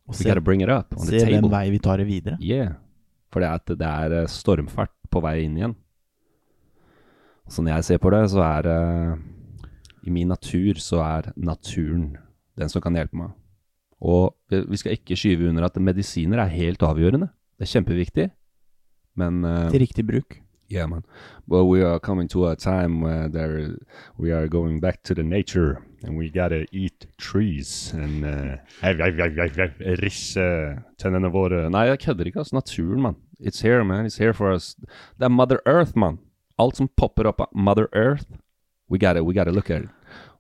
Og 0.10 0.18
se, 0.18 0.26
gotta 0.26 0.42
bring 0.42 0.64
it 0.66 0.70
up 0.70 0.94
on 0.98 1.06
se 1.06 1.22
hvem 1.22 1.46
vei 1.50 1.68
vi 1.74 1.82
tar 1.82 2.02
det 2.02 2.08
videre. 2.10 2.38
Yeah. 2.42 2.78
For 3.34 3.42
det 3.42 3.50
er, 3.50 3.62
at 3.62 3.78
det 3.82 3.90
er 3.90 4.18
eh, 4.22 4.30
stormfart 4.30 4.94
på 5.14 5.22
vei 5.22 5.40
inn 5.46 5.58
igjen. 5.60 5.76
Så 7.50 7.62
når 7.62 7.78
jeg 7.78 7.88
ser 7.90 8.02
på 8.02 8.10
det, 8.14 8.24
så 8.34 8.42
er 8.42 8.66
det 8.66 8.78
I 10.06 10.14
min 10.14 10.30
natur 10.30 10.78
så 10.82 11.02
er 11.02 11.32
naturen 11.36 12.16
den 12.60 12.70
som 12.72 12.82
kan 12.84 12.96
hjelpe 12.96 13.18
meg. 13.18 13.34
Og 14.06 14.36
vi 14.52 14.78
skal 14.78 14.98
ikke 14.98 15.18
skyve 15.18 15.50
under 15.50 15.66
at 15.66 15.78
medisiner 15.82 16.44
er 16.44 16.52
helt 16.54 16.84
avgjørende. 16.86 17.32
Det 17.58 17.66
er 17.66 17.74
kjempeviktig. 17.74 18.30
Men 19.18 19.46
uh, 19.46 19.70
Til 19.72 19.82
riktig 19.82 20.06
bruk. 20.08 20.42
Yeah, 20.72 20.90
man. 20.90 21.04
But 21.48 21.66
we 21.66 21.84
are 21.84 22.00
coming 22.00 22.28
to 22.30 22.48
a 22.48 22.56
time 22.56 23.02
where 23.02 23.30
there, 23.30 23.78
we 24.18 24.32
are 24.32 24.48
going 24.48 24.80
back 24.82 25.04
to 25.04 25.14
the 25.14 25.24
nature, 25.24 25.78
and 26.04 26.18
we 26.18 26.30
gotta 26.30 26.66
eat 26.72 27.06
trees 27.20 27.94
and 27.94 28.26
uh, 28.26 28.58
risse 30.02 30.42
tennene 30.98 31.30
våre. 31.32 31.70
Nei, 31.70 31.86
jeg 31.92 32.00
kødder 32.00 32.26
ikke, 32.26 32.40
altså. 32.40 32.56
Naturen, 32.56 33.02
mann. 33.02 33.16
It's 33.40 33.62
here, 33.62 33.84
man. 33.84 34.06
It's 34.06 34.18
here 34.18 34.34
for 34.34 34.54
us. 34.54 34.76
Det 35.20 35.24
er 35.26 35.30
Mother 35.30 35.58
Earth, 35.68 35.96
mann. 35.96 36.18
Alt 36.58 36.78
som 36.78 36.90
popper 36.98 37.30
opp 37.30 37.42
av 37.42 37.48
Mother 37.54 37.86
Earth, 37.94 38.26
we 38.92 39.00
gotta, 39.00 39.24
we 39.24 39.34
gotta 39.34 39.52
look 39.52 39.70
at 39.70 39.84
it. 39.84 39.90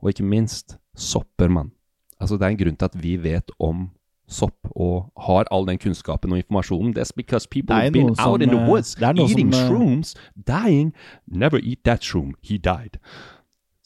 Og 0.01 0.09
ikke 0.09 0.23
minst 0.23 0.77
sopper, 0.95 1.47
mann. 1.47 1.71
Altså, 2.19 2.37
det 2.37 2.45
er 2.45 2.47
en 2.47 2.57
grunn 2.57 2.75
til 2.75 2.85
at 2.85 3.03
vi 3.03 3.15
vet 3.23 3.51
om 3.59 3.89
sopp 4.27 4.67
og 4.75 5.11
har 5.27 5.45
all 5.51 5.67
den 5.67 5.77
kunnskapen 5.77 6.31
og 6.31 6.37
informasjonen. 6.37 6.97
That's 6.97 7.11
because 7.15 7.47
people 7.47 7.75
have 7.75 7.91
been 7.91 8.15
som, 8.15 8.31
out 8.31 8.41
in 8.41 8.49
the 8.49 8.61
eh, 8.61 8.69
woods 8.69 8.95
eating 9.01 9.53
som, 9.53 9.61
eh, 9.61 9.67
shrooms, 9.67 10.15
dying. 10.47 10.93
Never 11.27 11.59
eat 11.63 11.83
that 11.83 12.03
shroom. 12.03 12.33
He 12.41 12.57
died. 12.57 12.97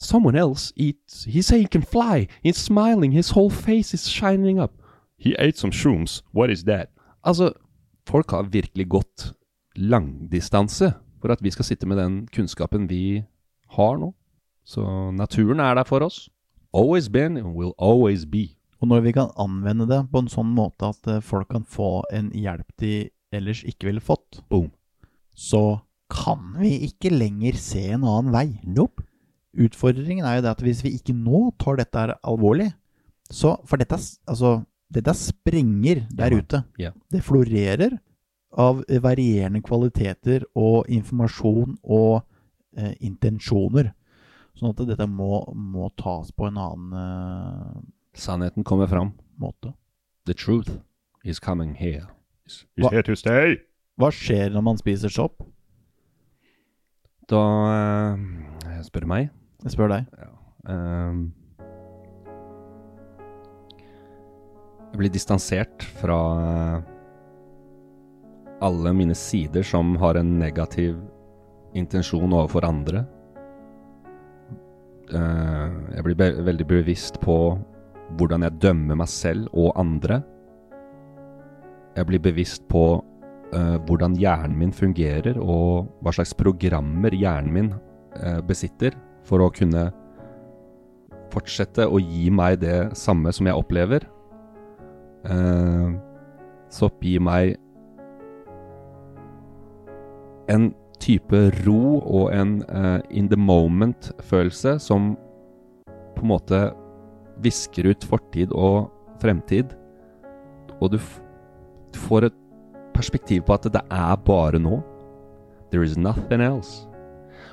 Someone 0.00 0.38
else 0.38 0.72
eats. 0.76 1.24
He 1.24 1.42
say 1.42 1.58
he 1.58 1.66
can 1.66 1.82
fly. 1.82 2.26
He's 2.44 2.56
smiling. 2.56 3.12
His 3.12 3.30
whole 3.30 3.50
face 3.50 3.94
is 3.94 4.08
shining 4.08 4.58
up. 4.58 4.72
He 5.18 5.34
ate 5.38 5.58
some 5.58 5.72
shrooms. 5.72 6.22
What 6.32 6.50
is 6.50 6.64
that? 6.64 6.88
Altså, 7.24 7.52
folk 8.06 8.30
har 8.30 8.42
virkelig 8.42 8.88
gått 8.88 9.34
langdistanse 9.76 10.92
for 11.20 11.32
at 11.32 11.42
vi 11.42 11.50
skal 11.50 11.64
sitte 11.64 11.86
med 11.86 11.96
den 11.96 12.26
kunnskapen 12.32 12.88
vi 12.88 13.22
har 13.68 13.96
nå. 13.96 14.14
Så 14.64 14.84
naturen 15.16 15.60
er 15.60 15.74
der 15.74 15.84
for 15.88 16.04
oss. 16.06 16.28
Always 16.72 17.08
been 17.08 17.36
and 17.36 17.54
will 17.56 17.72
always 17.78 18.26
be. 18.26 18.56
Og 18.80 18.88
når 18.88 19.00
vi 19.04 19.12
kan 19.12 19.32
anvende 19.36 19.86
det 19.88 20.00
på 20.12 20.22
en 20.22 20.30
sånn 20.30 20.52
måte 20.56 20.88
at 20.88 21.08
eh, 21.10 21.20
folk 21.20 21.50
kan 21.52 21.66
få 21.68 22.00
en 22.14 22.30
hjelp 22.32 22.68
de 22.80 23.10
ellers 23.34 23.62
ikke 23.68 23.90
ville 23.90 24.02
fått, 24.02 24.40
Boom. 24.50 24.70
så 25.36 25.80
kan 26.10 26.56
vi 26.58 26.72
ikke 26.88 27.12
lenger 27.12 27.58
se 27.60 27.82
en 27.94 28.02
annen 28.02 28.32
vei. 28.34 28.46
Nope. 28.66 29.04
Utfordringen 29.54 30.24
er 30.26 30.38
jo 30.38 30.44
det 30.46 30.52
at 30.54 30.62
hvis 30.64 30.82
vi 30.86 30.94
ikke 30.96 31.14
nå 31.14 31.50
tar 31.60 31.78
dette 31.80 31.98
her 31.98 32.14
alvorlig, 32.22 32.70
så 33.30 33.60
For 33.62 33.78
dette, 33.78 33.94
altså, 34.26 34.64
dette 34.90 35.12
sprenger 35.14 36.00
der 36.10 36.32
Ja, 36.32 36.38
ute. 36.40 36.62
Yeah. 36.80 36.94
Det 37.12 37.22
florerer 37.22 38.00
av 38.58 38.82
varierende 38.90 39.62
kvaliteter 39.62 40.42
og 40.58 40.88
informasjon 40.90 41.76
og 41.84 42.24
eh, 42.76 42.96
intensjoner. 42.98 43.92
Sånn 44.60 44.74
at 44.74 44.80
dette 44.84 45.06
må, 45.08 45.40
må 45.56 45.88
tas 45.96 46.28
på 46.36 46.50
en 46.50 46.58
annen 46.60 46.96
eh, 47.00 47.76
Sannheten 48.20 48.66
kommer 48.66 48.90
fram. 48.90 49.14
måte. 49.40 49.72
The 50.26 50.34
truth 50.34 50.82
is 51.24 51.40
coming 51.40 51.74
here. 51.74 52.08
It's 52.44 52.66
hva, 52.76 52.90
here 52.92 53.02
to 53.02 53.16
stay. 53.16 53.56
Hva 53.96 54.10
skjer 54.12 54.52
når 54.52 54.64
man 54.66 54.80
spiser 54.80 55.08
sopp? 55.08 55.40
Da 57.30 57.40
Jeg 58.66 58.84
spør 58.90 59.06
meg. 59.08 59.30
Jeg 59.64 59.72
spør 59.76 59.92
deg. 59.94 60.08
Ehm, 60.68 61.22
jeg 64.90 65.00
blir 65.00 65.12
distansert 65.14 65.86
fra 66.02 66.18
eh, 66.44 66.90
alle 68.60 68.92
mine 68.92 69.16
sider 69.16 69.64
som 69.64 69.94
har 70.02 70.20
en 70.20 70.36
negativ 70.42 70.98
intensjon 71.72 72.32
overfor 72.34 72.66
andre. 72.68 73.06
Eh, 75.10 75.70
jeg 75.96 76.06
blir 76.06 76.18
be 76.18 76.28
veldig 76.46 76.66
bevisst 76.70 77.18
på 77.22 77.36
hvordan 78.18 78.44
jeg 78.46 78.58
dømmer 78.62 78.98
meg 79.02 79.10
selv 79.10 79.48
og 79.52 79.72
andre. 79.78 80.20
Jeg 81.96 82.06
blir 82.06 82.22
bevisst 82.22 82.66
på 82.70 82.84
uh, 83.54 83.76
hvordan 83.86 84.14
hjernen 84.18 84.56
min 84.58 84.72
fungerer, 84.74 85.38
og 85.38 85.88
hva 86.02 86.12
slags 86.14 86.32
programmer 86.38 87.14
hjernen 87.14 87.54
min 87.54 87.70
uh, 87.74 88.38
besitter 88.46 88.94
for 89.26 89.42
å 89.42 89.50
kunne 89.54 89.88
fortsette 91.34 91.86
å 91.86 91.98
gi 92.02 92.30
meg 92.34 92.60
det 92.62 92.92
samme 92.98 93.34
som 93.34 93.50
jeg 93.50 93.58
opplever. 93.58 94.06
Uh, 95.26 95.98
sopp 96.70 97.02
gir 97.04 97.22
meg 97.22 97.56
en 100.50 100.70
type 101.00 101.40
ro 101.64 101.98
og 101.98 102.30
en 102.36 102.60
uh, 102.68 103.00
in 103.10 103.28
the 103.30 103.38
moment-følelse 103.38 104.76
som 104.82 105.14
på 106.16 106.24
en 106.24 106.32
måte 106.32 106.60
visker 107.40 107.88
ut 107.90 108.04
fortid 108.04 108.52
og 108.52 108.90
fremtid. 109.22 109.72
Og 110.80 110.94
du, 110.94 110.98
du 111.92 111.98
får 111.98 112.28
et 112.28 112.38
perspektiv 112.96 113.46
på 113.48 113.56
at 113.56 113.68
det 113.72 113.82
er 113.88 114.16
bare 114.26 114.60
nå. 114.60 114.80
There 115.70 115.84
is 115.86 115.96
nothing 115.96 116.42
else. 116.44 116.86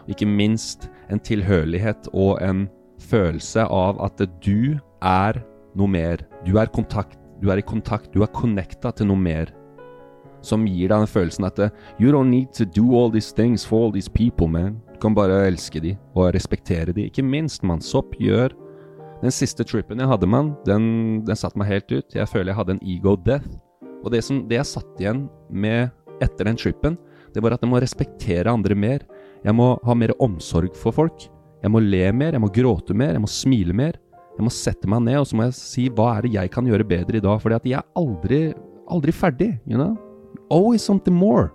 Og 0.03 0.15
ikke 0.15 0.27
minst 0.27 0.89
en 1.11 1.19
tilhørighet 1.19 2.09
og 2.13 2.41
en 2.43 2.65
følelse 3.09 3.67
av 3.67 4.01
at 4.03 4.23
du 4.43 4.79
er 5.03 5.39
noe 5.77 5.91
mer. 5.91 6.23
Du 6.45 6.57
er, 6.57 6.71
kontakt, 6.73 7.19
du 7.41 7.51
er 7.51 7.61
i 7.61 7.65
kontakt, 7.65 8.09
du 8.13 8.23
er 8.25 8.33
connecta 8.33 8.91
til 8.95 9.11
noe 9.11 9.19
mer. 9.21 9.51
Som 10.47 10.63
gir 10.69 10.87
deg 10.87 11.03
den 11.03 11.11
følelsen 11.11 11.47
at 11.47 11.59
You 11.99 12.13
don't 12.15 12.31
need 12.31 12.53
to 12.55 12.63
do 12.63 12.95
all 12.95 13.11
these 13.11 13.33
things 13.35 13.65
for 13.67 13.83
all 13.83 13.91
these 13.91 14.09
people, 14.09 14.47
man. 14.47 14.79
Du 14.93 15.01
kan 15.03 15.15
bare 15.17 15.43
elske 15.49 15.81
de 15.83 15.97
og 16.15 16.31
respektere 16.35 16.93
de. 16.95 17.09
Ikke 17.09 17.25
minst, 17.25 17.63
mann. 17.67 17.83
Sopp 17.83 18.15
gjør 18.21 18.55
Den 19.17 19.33
siste 19.33 19.65
trippen 19.65 19.97
jeg 19.97 20.09
hadde, 20.11 20.27
mann, 20.29 20.51
den, 20.61 21.23
den 21.25 21.37
satte 21.37 21.57
meg 21.57 21.71
helt 21.71 21.89
ut. 21.89 22.13
Jeg 22.13 22.29
føler 22.29 22.51
jeg 22.51 22.59
hadde 22.59 22.75
en 22.75 22.83
ego 22.85 23.15
death. 23.25 23.47
Og 24.03 24.11
det, 24.13 24.21
som, 24.23 24.43
det 24.45 24.59
jeg 24.59 24.69
satt 24.69 25.01
igjen 25.01 25.23
med 25.49 25.89
etter 26.21 26.45
den 26.45 26.59
trippen, 26.59 26.99
det 27.33 27.41
var 27.41 27.55
at 27.55 27.65
jeg 27.65 27.71
må 27.71 27.81
respektere 27.81 28.53
andre 28.53 28.77
mer. 28.77 29.07
Jeg 29.41 29.57
må 29.57 29.71
ha 29.83 29.95
mer 29.97 30.13
omsorg 30.21 30.77
for 30.77 30.93
folk. 30.93 31.25
Jeg 31.63 31.73
må 31.73 31.81
le 31.81 32.03
mer, 32.13 32.37
jeg 32.37 32.43
må 32.43 32.51
gråte 32.53 32.93
mer, 32.93 33.15
jeg 33.17 33.23
må 33.25 33.31
smile 33.31 33.73
mer. 33.73 33.97
Jeg 34.37 34.45
må 34.45 34.53
sette 34.53 34.89
meg 34.89 35.01
ned 35.07 35.17
og 35.17 35.25
så 35.25 35.37
må 35.37 35.47
jeg 35.47 35.57
si 35.57 35.87
hva 35.97 36.11
er 36.13 36.27
det 36.27 36.35
jeg 36.35 36.53
kan 36.53 36.69
gjøre 36.69 36.85
bedre 36.85 37.17
i 37.17 37.25
dag. 37.25 37.41
Fordi 37.41 37.57
at 37.57 37.65
jeg 37.65 37.79
er 37.81 37.89
aldri, 37.97 38.41
aldri 38.85 39.15
ferdig. 39.17 39.55
you 39.65 39.81
know? 39.81 39.97
Always 40.49 40.81
something 40.81 41.15
more. 41.15 41.49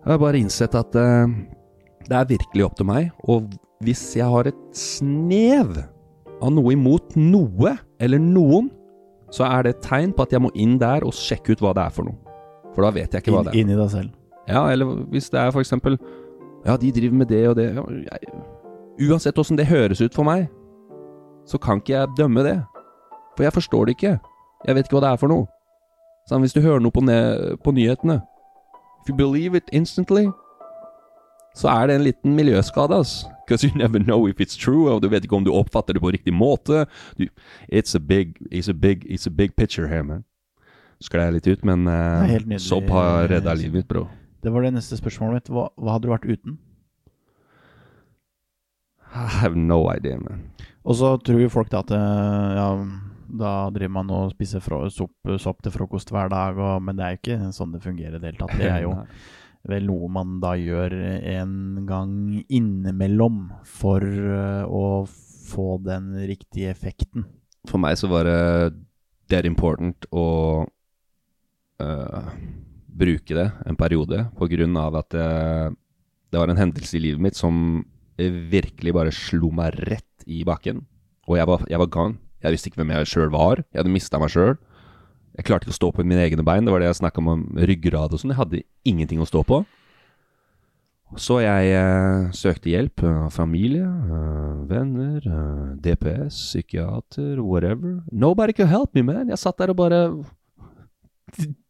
Jeg 0.00 0.14
har 0.14 0.20
bare 0.22 0.40
innsett 0.40 0.74
at 0.78 0.96
uh, 0.96 1.28
det 2.08 2.16
er 2.16 2.28
virkelig 2.30 2.66
opp 2.66 2.76
til 2.78 2.88
meg. 2.88 3.10
Og 3.28 3.50
hvis 3.84 4.02
jeg 4.16 4.28
har 4.28 4.48
et 4.48 4.60
snev 4.76 5.76
av 6.40 6.52
noe 6.54 6.72
imot 6.72 7.16
noe 7.18 7.74
eller 8.00 8.22
noen, 8.22 8.70
så 9.30 9.46
er 9.46 9.66
det 9.66 9.76
et 9.76 9.84
tegn 9.86 10.14
på 10.16 10.24
at 10.26 10.32
jeg 10.34 10.42
må 10.42 10.50
inn 10.58 10.78
der 10.80 11.04
og 11.06 11.14
sjekke 11.14 11.54
ut 11.54 11.62
hva 11.62 11.74
det 11.76 11.84
er 11.84 11.94
for 11.94 12.08
noe. 12.08 12.18
For 12.74 12.86
da 12.86 12.92
vet 12.94 13.12
jeg 13.14 13.22
ikke 13.22 13.34
hva 13.34 13.44
det 13.46 13.52
er. 13.52 13.60
Inn 13.60 13.72
i 13.74 13.78
deg 13.78 13.92
selv. 13.92 14.16
Ja, 14.50 14.64
eller 14.72 15.04
hvis 15.12 15.30
det 15.30 15.38
er 15.38 15.52
for 15.54 15.62
eksempel 15.62 15.98
Ja, 16.64 16.74
de 16.76 16.90
driver 16.92 17.16
med 17.16 17.30
det 17.30 17.44
og 17.48 17.54
det. 17.56 17.70
Jeg, 17.72 18.40
uansett 19.08 19.38
åssen 19.40 19.56
det 19.56 19.68
høres 19.70 20.02
ut 20.02 20.12
for 20.16 20.28
meg, 20.28 20.50
så 21.48 21.56
kan 21.56 21.80
ikke 21.80 21.94
jeg 21.94 22.16
dømme 22.18 22.44
det. 22.44 22.58
For 23.36 23.46
jeg 23.46 23.54
forstår 23.54 23.88
det 23.88 23.94
ikke. 23.96 24.18
Jeg 24.66 24.76
vet 24.76 24.84
ikke 24.84 24.98
hva 24.98 25.04
det 25.06 25.12
er 25.14 25.22
for 25.22 25.32
noe. 25.32 25.46
Sånn, 26.28 26.44
hvis 26.44 26.54
du 26.54 26.60
hører 26.60 26.82
noe 26.82 26.94
på, 26.94 27.02
på 27.64 27.72
nyhetene 27.74 28.20
If 29.00 29.08
you 29.08 29.16
believe 29.16 29.56
it 29.56 29.70
instantly, 29.72 30.28
så 31.56 31.68
er 31.68 31.86
det 31.86 31.94
en 31.96 32.04
liten 32.04 32.34
miljøskade, 32.36 32.94
ass. 32.94 33.24
Because 33.46 33.64
you 33.66 33.72
never 33.74 33.98
know 33.98 34.28
if 34.28 34.40
it's 34.40 34.56
true, 34.56 34.92
og 34.92 35.02
du 35.02 35.08
vet 35.08 35.24
ikke 35.24 35.36
om 35.36 35.44
du 35.44 35.52
oppfatter 35.52 35.96
det 35.96 36.02
på 36.02 36.12
riktig 36.12 36.34
måte. 36.34 36.84
Du, 37.18 37.26
it's, 37.72 37.94
a 37.96 37.98
big, 37.98 38.36
it's, 38.50 38.68
a 38.68 38.74
big, 38.74 39.06
it's 39.08 39.26
a 39.26 39.30
big 39.30 39.56
picture 39.56 39.88
here, 39.88 40.04
man. 40.04 40.24
Sklei 41.00 41.30
litt 41.32 41.48
ut, 41.48 41.64
men 41.64 41.88
uh, 41.88 42.58
sopp 42.60 42.92
har 42.92 43.30
redda 43.32 43.54
livet 43.56 43.80
mitt, 43.80 43.88
bro. 43.88 44.04
Det 44.44 44.52
var 44.52 44.62
det 44.62 44.74
neste 44.76 45.00
spørsmålet 45.00 45.40
mitt. 45.40 45.48
Hva, 45.48 45.70
hva 45.80 45.96
hadde 45.96 46.08
du 46.08 46.12
vært 46.12 46.28
uten? 46.28 46.58
I 49.10 49.26
have 49.40 49.56
no 49.56 49.82
idea, 49.90 50.20
man. 50.20 50.44
Og 50.84 51.00
så 51.00 51.16
tror 51.24 51.40
jo 51.40 51.50
folk 51.52 51.72
da 51.72 51.80
at 51.82 51.90
eh, 51.92 52.50
ja, 52.56 52.68
da 53.38 53.52
driver 53.74 53.94
man 53.94 54.10
og 54.14 54.32
spiser 54.34 54.64
sopp, 54.94 55.14
sopp 55.42 55.62
til 55.64 55.74
frokost 55.74 56.10
hver 56.12 56.30
dag, 56.32 56.58
og, 56.58 56.80
men 56.84 56.98
det 56.98 57.04
er 57.04 57.14
jo 57.14 57.20
ikke 57.20 57.52
sånn 57.56 57.76
det 57.76 57.84
fungerer 57.84 58.18
i 58.18 58.22
det 58.22 58.32
hele 58.32 58.42
tatt. 58.42 58.56
Det 58.58 58.70
er 58.70 58.84
jo 58.86 58.94
vel 59.70 59.86
noe 59.88 60.08
man 60.12 60.38
da 60.42 60.54
gjør 60.56 60.96
en 61.34 61.54
gang 61.88 62.14
innimellom 62.48 63.42
for 63.68 64.04
eh, 64.04 64.64
å 64.64 65.04
få 65.50 65.76
den 65.84 66.14
riktige 66.30 66.72
effekten. 66.72 67.26
For 67.68 67.82
meg 67.82 67.98
så 68.00 68.08
var 68.10 68.28
det 68.28 68.40
dead 69.30 69.46
important 69.46 70.06
å 70.16 70.26
uh, 71.82 72.30
bruke 73.00 73.36
det 73.36 73.46
en 73.68 73.78
periode, 73.78 74.24
på 74.38 74.48
grunn 74.50 74.78
av 74.80 74.96
at 75.02 75.10
det, 75.14 75.28
det 76.32 76.40
var 76.40 76.50
en 76.50 76.60
hendelse 76.60 76.96
i 76.98 77.02
livet 77.04 77.22
mitt 77.22 77.38
som 77.38 77.82
virkelig 78.20 78.94
bare 78.94 79.14
slo 79.14 79.52
meg 79.54 79.76
rett 79.88 80.26
i 80.26 80.42
bakken. 80.46 80.82
Og 81.28 81.38
jeg 81.38 81.48
var, 81.48 81.64
jeg 81.70 81.80
var 81.82 81.92
gone. 81.92 82.18
Jeg 82.40 82.54
visste 82.54 82.70
ikke 82.70 82.80
hvem 82.82 82.94
jeg 82.94 83.10
sjøl 83.10 83.32
var. 83.34 83.62
Jeg 83.70 83.82
hadde 83.82 83.92
mista 83.92 84.20
meg 84.20 84.32
sjøl. 84.32 84.56
Jeg 85.36 85.46
klarte 85.46 85.66
ikke 85.66 85.74
å 85.74 85.78
stå 85.78 85.90
på 85.94 86.04
mine 86.06 86.24
egne 86.24 86.44
bein. 86.46 86.66
Det 86.66 86.72
var 86.72 86.82
det 86.82 86.90
jeg 86.90 87.00
snakka 87.02 87.22
om, 87.22 87.28
om 87.34 87.44
ryggrad 87.68 88.14
og 88.14 88.20
sånn. 88.20 88.32
Jeg 88.34 88.40
hadde 88.40 88.62
ingenting 88.88 89.22
å 89.22 89.28
stå 89.28 89.44
på. 89.46 89.62
Så 91.18 91.40
jeg 91.42 91.72
eh, 91.74 92.28
søkte 92.38 92.70
hjelp 92.70 93.02
av 93.02 93.32
familie, 93.34 93.82
eh, 93.82 94.58
venner, 94.70 95.24
eh, 95.26 95.70
DPS, 95.82 96.36
psykiater, 96.52 97.40
whatever. 97.42 97.96
Nobody 98.12 98.54
could 98.54 98.70
help 98.70 98.94
me, 98.94 99.02
man. 99.02 99.32
Jeg 99.32 99.42
satt 99.42 99.58
der 99.58 99.72
og 99.74 99.80
bare 99.80 100.02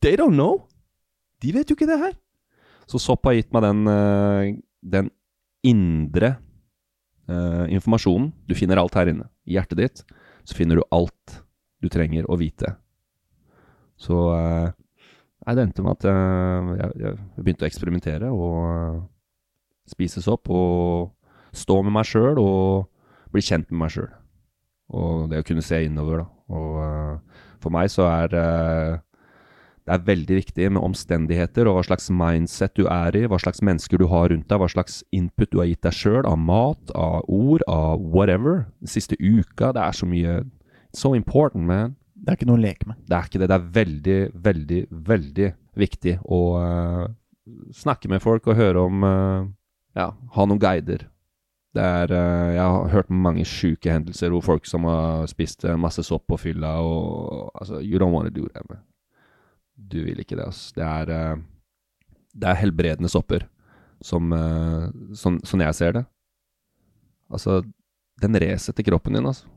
They 0.01 0.17
don't 0.17 0.37
know. 0.37 0.67
De 1.41 1.53
vet 1.57 1.69
jo 1.69 1.77
ikke 1.77 1.89
det 1.89 2.01
her. 2.01 2.13
Så 2.89 3.01
sopp 3.01 3.25
har 3.29 3.37
gitt 3.37 3.53
meg 3.55 3.65
den, 3.65 3.83
eh, 3.89 4.61
den 4.83 5.11
indre 5.65 6.35
eh, 7.29 7.67
informasjonen. 7.77 8.33
Du 8.49 8.55
finner 8.59 8.81
alt 8.81 8.97
her 8.97 9.09
inne. 9.13 9.29
I 9.49 9.57
hjertet 9.57 9.81
ditt 9.81 10.05
så 10.45 10.57
finner 10.57 10.81
du 10.81 10.87
alt 10.95 11.41
du 11.81 11.89
trenger 11.93 12.29
å 12.29 12.39
vite. 12.41 12.75
Så 14.01 14.17
eh, 14.35 14.69
nei, 15.45 15.55
det 15.57 15.65
endte 15.65 15.85
med 15.85 15.99
at 15.99 16.09
eh, 16.09 16.71
jeg, 16.81 16.93
jeg 17.05 17.45
begynte 17.45 17.67
å 17.67 17.71
eksperimentere 17.71 18.31
og 18.33 19.03
spises 19.91 20.23
spise 20.23 20.25
sopp 20.25 20.51
og 20.55 21.11
stå 21.57 21.81
med 21.83 21.97
meg 21.97 22.07
sjøl 22.07 22.39
og 22.39 23.33
bli 23.35 23.43
kjent 23.43 23.71
med 23.73 23.85
meg 23.85 23.95
sjøl. 23.95 24.11
Og 24.95 25.31
det 25.31 25.41
å 25.43 25.47
kunne 25.47 25.65
se 25.65 25.81
innover, 25.87 26.23
da. 26.23 26.27
Og 26.51 26.79
eh, 26.85 27.43
for 27.63 27.75
meg 27.75 27.91
så 27.93 28.07
er 28.11 28.37
eh, 28.39 28.99
det 29.91 29.97
er 29.97 30.07
veldig 30.07 30.37
viktig 30.37 30.67
med 30.71 30.85
omstendigheter 30.87 31.67
og 31.67 31.75
hva 31.75 31.81
slags 31.89 32.05
mindset 32.15 32.77
du 32.79 32.85
er 32.87 33.17
i, 33.19 33.25
hva 33.27 33.41
slags 33.43 33.59
mennesker 33.67 33.99
du 33.99 34.05
har 34.13 34.29
rundt 34.31 34.47
deg, 34.47 34.61
hva 34.63 34.69
slags 34.71 35.01
input 35.11 35.51
du 35.51 35.57
har 35.59 35.67
gitt 35.67 35.83
deg 35.83 35.97
sjøl 35.99 36.29
av 36.31 36.37
mat, 36.39 36.93
av 36.95 37.25
ord, 37.27 37.65
av 37.67 37.99
whatever. 37.99 38.69
Den 38.79 38.93
siste 38.93 39.19
uka. 39.19 39.73
Det 39.75 39.83
er 39.83 39.97
så 39.99 40.07
mye 40.07 40.37
so 40.95 41.11
important, 41.19 41.67
man. 41.67 41.97
Det 42.15 42.31
er 42.31 42.39
ikke 42.39 42.47
noe 42.53 42.61
å 42.61 42.63
leke 42.63 42.87
med. 42.87 43.01
Det 43.03 43.17
er 43.17 43.27
ikke 43.27 43.41
det. 43.43 43.49
Det 43.51 43.57
er 43.57 43.73
veldig, 43.81 44.19
veldig, 44.47 44.81
veldig 45.09 45.49
viktig 45.83 46.15
å 46.23 46.41
uh, 46.61 47.09
snakke 47.75 48.13
med 48.13 48.23
folk 48.23 48.47
og 48.47 48.61
høre 48.61 48.85
om 48.87 49.03
uh, 49.03 49.49
Ja, 49.99 50.13
ha 50.37 50.47
noen 50.47 50.61
guider. 50.63 51.09
Det 51.75 51.83
er 51.83 52.15
uh, 52.15 52.53
Jeg 52.55 52.63
har 52.63 52.95
hørt 52.95 53.11
mange 53.11 53.49
sjuke 53.49 53.91
hendelser 53.91 54.31
hvor 54.31 54.47
folk 54.53 54.71
som 54.71 54.87
har 54.87 55.27
spist 55.35 55.67
masse 55.83 56.07
sopp 56.07 56.29
på 56.31 56.39
fylla 56.47 56.77
og 56.79 57.51
Altså, 57.59 57.83
you 57.83 57.99
don't 57.99 58.15
want 58.15 58.31
to 58.31 58.35
do 58.39 58.47
that, 58.55 58.63
man. 58.71 58.85
Du 59.91 60.01
vil 60.05 60.21
ikke 60.23 60.37
det, 60.37 60.47
altså. 60.51 60.75
Det 60.77 60.87
er 60.87 61.13
eh, 61.17 61.43
Det 62.37 62.49
er 62.51 62.61
helbredende 62.61 63.11
sopper, 63.11 63.47
som 64.05 64.31
som, 64.31 65.15
Sånn 65.17 65.41
sånn 65.47 65.65
jeg 65.65 65.79
ser 65.79 65.97
det. 65.99 66.05
Altså, 67.31 67.61
den 68.21 68.37
resetter 68.43 68.87
kroppen 68.87 69.17
din, 69.17 69.27
altså. 69.27 69.49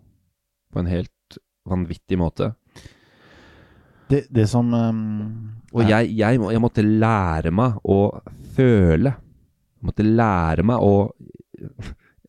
På 0.73 0.81
en 0.81 0.89
helt 0.89 1.37
vanvittig 1.69 2.17
måte. 2.19 2.53
Det, 4.09 4.25
det 4.29 4.45
som 4.51 4.67
um, 4.73 5.53
Og 5.71 5.85
jeg, 5.87 6.11
jeg, 6.17 6.37
jeg 6.37 6.61
måtte 6.61 6.83
lære 6.83 7.53
meg 7.55 7.79
å 7.87 7.99
føle. 8.55 9.13
Jeg 9.79 9.89
måtte 9.89 10.05
lære 10.05 10.65
meg 10.67 10.83
å 10.83 10.93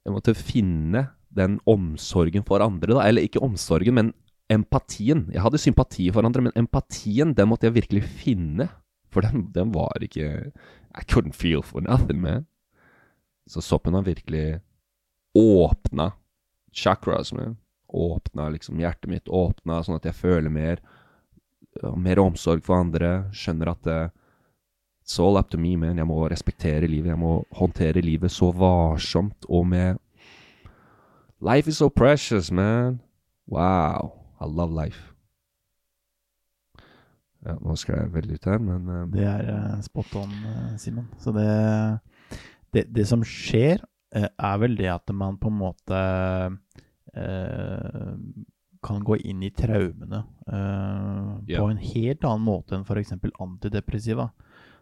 Jeg 0.05 0.13
måtte 0.15 0.37
finne 0.39 1.09
den 1.35 1.59
omsorgen 1.67 2.45
for 2.47 2.63
andre, 2.63 2.95
da. 2.95 3.07
Eller 3.09 3.27
ikke 3.27 3.43
omsorgen, 3.43 3.97
men 3.97 4.13
empatien. 4.53 5.29
Jeg 5.33 5.43
hadde 5.43 5.61
sympati 5.61 6.11
for 6.13 6.27
andre, 6.27 6.43
men 6.47 6.57
empatien, 6.59 7.35
den 7.35 7.49
måtte 7.51 7.69
jeg 7.69 7.79
virkelig 7.79 8.05
finne. 8.23 8.69
For 9.13 9.25
den, 9.25 9.49
den 9.55 9.73
var 9.75 10.03
ikke 10.03 10.51
I 10.95 11.05
couldn't 11.11 11.37
feel 11.39 11.63
for 11.63 11.85
nothing, 11.85 12.21
man. 12.21 12.47
Så 13.47 13.61
soppen 13.61 13.95
har 13.95 14.07
virkelig 14.07 14.61
åpna 15.35 16.13
chakras, 16.73 17.33
man. 17.33 17.57
Åpna 17.89 18.49
liksom 18.49 18.81
hjertet 18.81 19.11
mitt, 19.11 19.29
åpna 19.29 19.83
sånn 19.85 19.99
at 20.01 20.09
jeg 20.09 20.19
føler 20.19 20.51
mer. 20.51 20.83
Mer 21.97 22.21
omsorg 22.23 22.65
for 22.67 22.81
andre. 22.81 23.31
Skjønner 23.35 23.73
at 23.75 23.83
det, 23.87 24.03
It's 25.05 25.21
all 25.21 25.37
up 25.37 25.51
to 25.51 25.59
me, 25.61 25.77
man. 25.77 25.99
Jeg 26.01 26.09
må 26.09 26.23
respektere 26.33 26.89
livet. 26.89 27.13
Jeg 27.13 27.21
må 27.21 27.43
håndtere 27.53 28.01
livet 28.01 28.33
så 28.33 28.49
varsomt 28.57 29.45
og 29.49 29.67
med 29.69 30.01
Life 31.45 31.69
is 31.69 31.77
so 31.77 31.91
precious, 31.91 32.51
man. 32.51 33.03
Wow. 33.47 34.24
I 34.45 34.51
love 34.53 34.75
life. 34.77 35.15
Ja, 37.45 37.59
nå 37.61 37.75
skal 37.77 37.99
jeg 37.99 38.13
veldig 38.15 38.39
ut 38.39 38.47
her, 38.49 38.63
men 38.65 38.87
uh, 38.89 39.01
Det 39.13 39.25
er 39.29 39.49
uh, 39.53 39.81
spot 39.85 40.15
on, 40.23 40.31
eh, 40.49 40.77
Simen. 40.81 41.11
Så 41.21 41.33
det, 41.37 41.49
det 42.73 42.87
Det 42.95 43.05
som 43.09 43.25
skjer, 43.25 43.85
uh, 44.17 44.31
er 44.33 44.63
vel 44.63 44.79
det 44.79 44.89
at 44.95 45.13
man 45.13 45.37
på 45.41 45.53
en 45.53 45.61
måte 45.61 46.05
kan 48.85 49.05
gå 49.07 49.17
inn 49.23 49.45
i 49.47 49.53
traumene 49.55 50.25
Ja. 51.47 51.61
på 51.61 51.69
en 51.71 51.79
helt 51.79 52.25
annen 52.27 52.43
måte 52.43 52.75
enn 52.75 52.83
f.eks. 52.83 53.13
antidepressiva. 53.39 54.33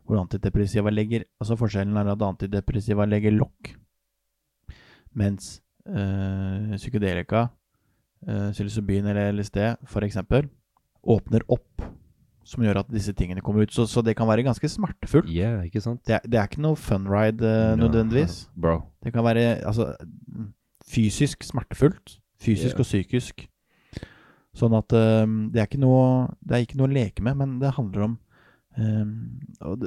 Hvor 0.09 0.17
antidepressiva 0.17 0.89
legger 0.91 1.27
Altså 1.43 1.59
Forskjellen 1.61 1.99
er 2.01 2.09
at 2.15 2.25
antidepressiva 2.25 3.05
legger 3.05 3.37
lokk, 3.37 3.75
mens 5.13 5.59
psykedelika, 5.85 7.51
psilocybin 8.27 9.07
eller 9.11 9.33
LSD 9.35 9.59
f.eks., 9.89 10.19
åpner 11.03 11.43
opp, 11.51 11.83
som 12.47 12.63
gjør 12.63 12.81
at 12.85 12.91
disse 12.95 13.13
tingene 13.19 13.43
kommer 13.43 13.65
ut. 13.67 13.73
Så, 13.75 13.87
så 13.91 14.03
det 14.07 14.15
kan 14.19 14.29
være 14.31 14.45
ganske 14.47 14.69
smertefullt. 14.71 15.31
yeah, 15.31 15.65
ikke 15.67 15.81
sant? 15.83 16.01
Det 16.07 16.15
er, 16.19 16.23
det 16.27 16.39
er 16.39 16.47
ikke 16.51 16.63
noe 16.63 16.79
fun 16.79 17.09
ride 17.11 17.43
eh, 17.47 17.73
No, 17.77 17.89
nødvendigvis. 17.89 18.45
Bro. 18.55 18.81
Det 19.03 19.13
kan 19.15 19.25
være 19.27 19.65
altså, 19.67 19.93
fysisk 20.87 21.43
smertefullt. 21.47 22.19
Fysisk 22.43 22.75
Yeah. 22.75 22.81
og 22.83 22.87
psykisk. 22.87 23.45
Sånn 24.59 24.75
at 24.77 24.93
eh, 24.93 25.27
det 25.55 25.63
er 25.63 25.67
ikke 25.71 25.81
noe 25.81 26.29
Det 26.45 26.57
er 26.57 26.65
ikke 26.67 26.79
noe 26.81 26.91
å 26.91 26.93
leke 26.93 27.23
med, 27.25 27.39
men 27.39 27.59
det 27.63 27.71
handler 27.79 28.03
om 28.09 28.17
um, 28.77 29.13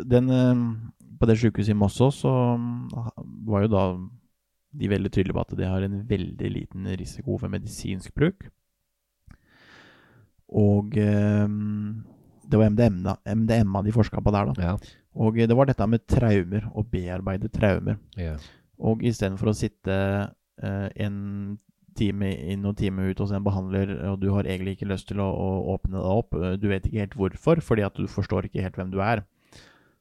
den, 0.08 0.30
eh, 0.32 0.64
På 1.20 1.28
det 1.30 1.36
sykehuset 1.40 1.76
i 1.76 1.78
Moss 1.78 2.00
også, 2.02 2.26
så 2.26 3.04
var 3.46 3.66
jo 3.68 3.72
da 3.76 3.84
de 4.80 4.92
veldig 4.92 5.12
tydelige 5.12 5.38
på 5.38 5.46
at 5.46 5.56
de 5.60 5.70
har 5.70 5.86
en 5.86 6.02
veldig 6.10 6.52
liten 6.52 6.90
risiko 7.00 7.40
for 7.42 7.52
medisinsk 7.52 8.14
bruk. 8.18 8.48
Og 10.56 10.98
eh, 11.02 11.48
det 12.46 12.60
var 12.62 12.70
MDMA, 12.70 13.18
MDMA 13.26 13.82
de 13.86 13.96
forska 13.96 14.22
på 14.22 14.34
der, 14.36 14.52
da. 14.52 14.70
Ja. 14.70 15.02
Og 15.16 15.40
eh, 15.40 15.48
det 15.50 15.58
var 15.58 15.70
dette 15.70 15.88
med 15.90 16.06
traumer, 16.10 16.70
å 16.74 16.86
bearbeide 16.86 17.52
traumer. 17.54 18.00
Ja. 18.20 18.36
Og 18.78 19.04
istedenfor 19.06 19.52
å 19.52 19.58
sitte 19.58 19.96
eh, 20.62 20.90
en 21.06 21.58
time 21.96 22.34
inn 22.52 22.66
og 22.68 22.76
time 22.80 23.08
ut 23.08 23.22
hos 23.24 23.32
en 23.32 23.46
behandler, 23.46 23.94
og 24.12 24.20
du 24.20 24.30
har 24.36 24.48
egentlig 24.48 24.76
ikke 24.76 24.90
lyst 24.92 25.08
til 25.12 25.22
å, 25.24 25.30
å 25.32 25.76
åpne 25.76 25.96
deg 25.98 26.12
opp, 26.12 26.36
eh, 26.40 26.58
du 26.60 26.68
vet 26.72 26.88
ikke 26.88 27.06
helt 27.06 27.18
hvorfor, 27.20 27.64
fordi 27.64 27.88
at 27.88 27.98
du 27.98 28.10
forstår 28.12 28.50
ikke 28.50 28.66
helt 28.66 28.80
hvem 28.80 28.92
du 28.94 29.00
er, 29.04 29.24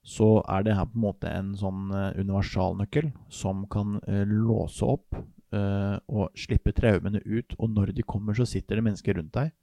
så 0.05 0.43
er 0.53 0.65
det 0.67 0.75
her 0.77 0.85
på 0.85 0.99
en 0.99 1.07
måte 1.07 1.31
en 1.33 1.55
sånn 1.57 1.89
eh, 1.97 2.19
universalnøkkel 2.21 3.09
som 3.33 3.65
kan 3.73 3.97
eh, 4.05 4.27
låse 4.29 4.85
opp 4.85 5.17
eh, 5.17 5.97
og 6.13 6.37
slippe 6.37 6.75
traumene 6.77 7.23
ut. 7.25 7.57
Og 7.57 7.73
når 7.73 7.95
de 7.97 8.05
kommer, 8.05 8.37
så 8.37 8.45
sitter 8.49 8.79
det 8.79 8.85
mennesker 8.85 9.17
rundt 9.17 9.33
deg 9.37 9.55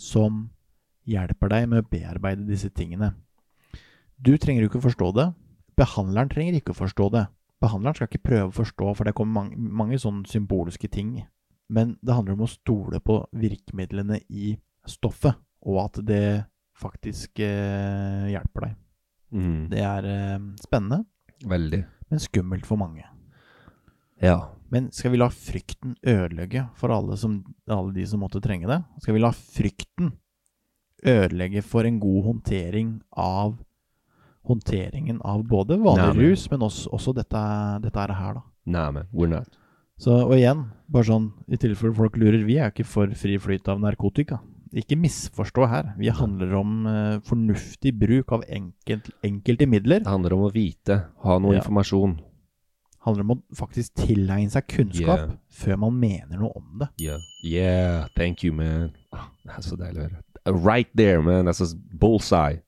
som 0.00 0.46
hjelper 1.04 1.52
deg 1.52 1.68
med 1.68 1.84
å 1.84 1.90
bearbeide 1.92 2.48
disse 2.48 2.72
tingene. 2.72 3.12
Du 4.16 4.32
trenger 4.40 4.64
jo 4.64 4.72
ikke 4.72 4.80
å 4.80 4.88
forstå 4.88 5.12
det. 5.18 5.28
Behandleren 5.76 6.32
trenger 6.32 6.56
ikke 6.56 6.72
å 6.72 6.80
forstå 6.80 7.12
det. 7.12 7.26
Behandleren 7.60 7.98
skal 7.98 8.08
ikke 8.08 8.24
prøve 8.30 8.48
å 8.48 8.56
forstå, 8.56 8.94
for 8.96 9.04
det 9.04 9.16
kommer 9.16 9.42
mange, 9.42 9.60
mange 9.60 10.00
sånne 10.00 10.28
symbolske 10.32 10.88
ting. 10.88 11.18
Men 11.68 11.98
det 12.00 12.16
handler 12.16 12.38
om 12.38 12.46
å 12.48 12.52
stole 12.52 13.04
på 13.04 13.20
virkemidlene 13.36 14.22
i 14.32 14.54
stoffet, 14.88 15.36
og 15.68 15.82
at 15.84 16.00
det 16.08 16.24
faktisk 16.80 17.42
hjelper 17.44 18.64
deg. 18.64 18.78
Mm. 19.32 19.68
Det 19.70 19.80
er 19.86 20.06
eh, 20.10 20.38
spennende, 20.62 21.04
Veldig. 21.46 21.84
men 22.10 22.18
skummelt 22.22 22.66
for 22.66 22.76
mange. 22.80 23.04
Ja. 24.20 24.38
Men 24.70 24.90
skal 24.94 25.10
vi 25.14 25.18
la 25.18 25.28
frykten 25.32 25.96
ødelegge 26.06 26.68
for 26.78 26.92
alle, 26.94 27.16
som, 27.18 27.40
alle 27.68 27.92
de 27.94 28.04
som 28.06 28.20
måtte 28.22 28.40
trenge 28.42 28.68
det? 28.70 28.80
Skal 29.02 29.14
vi 29.16 29.22
la 29.22 29.30
frykten 29.34 30.12
ødelegge 31.06 31.62
for 31.64 31.86
en 31.88 31.98
god 32.02 32.24
håndtering 32.28 33.00
av 33.16 33.56
håndteringen 34.46 35.20
av 35.24 35.42
både 35.48 35.76
vanlig 35.80 36.04
Nei, 36.04 36.12
men- 36.16 36.30
rus, 36.30 36.50
men 36.50 36.60
også, 36.66 36.90
også 36.92 37.14
dette, 37.16 37.40
dette 37.82 38.06
her, 38.14 38.34
da. 38.34 38.42
Nah, 38.66 38.90
man. 38.92 39.08
We're 39.12 39.28
not. 39.28 39.56
Så, 40.00 40.14
og 40.26 40.32
igjen, 40.36 40.66
bare 40.88 41.04
sånn 41.04 41.26
i 41.48 41.56
tilfelle 41.60 41.94
folk 41.94 42.16
lurer, 42.16 42.44
vi 42.46 42.56
er 42.58 42.70
ikke 42.72 42.86
for 42.88 43.10
fri 43.18 43.36
flyt 43.38 43.68
av 43.68 43.80
narkotika. 43.82 44.38
Ikke 44.72 44.94
misforstå 44.96 45.66
her. 45.66 45.94
Vi 45.98 46.08
handler 46.14 46.52
om 46.54 46.86
uh, 46.86 47.18
fornuftig 47.26 47.90
bruk 47.98 48.30
av 48.32 48.44
enkelt, 48.48 49.08
enkelte 49.26 49.66
midler. 49.66 49.98
Det 50.04 50.06
handler 50.12 50.34
om 50.36 50.44
å 50.46 50.52
vite, 50.54 51.00
ha 51.24 51.38
noe 51.38 51.54
Ja. 51.56 51.58
informasjon. 51.62 52.20
handler 53.00 53.22
om 53.24 53.30
å 53.32 53.56
faktisk 53.56 53.94
tilegne 53.96 54.50
seg 54.52 54.66
kunnskap 54.68 55.18
Yeah. 55.18 55.30
før 55.50 55.76
man 55.78 55.94
mener 55.98 56.36
noe 56.38 56.52
om 56.54 56.78
det. 56.78 56.88
Yeah. 57.00 57.18
Yeah, 57.42 58.06
thank 58.14 58.44
you, 58.44 58.52
man. 58.52 58.92
Oh, 59.12 59.24
Det 59.46 59.52
er 59.56 59.62
så 59.62 59.76
deilig 59.76 59.96
å 59.96 60.08
høre. 60.10 60.22
Right 60.66 60.88
there, 60.94 61.22
man. 61.22 61.46
That's 61.46 61.62
a 61.62 61.76
bullseye. 61.98 62.60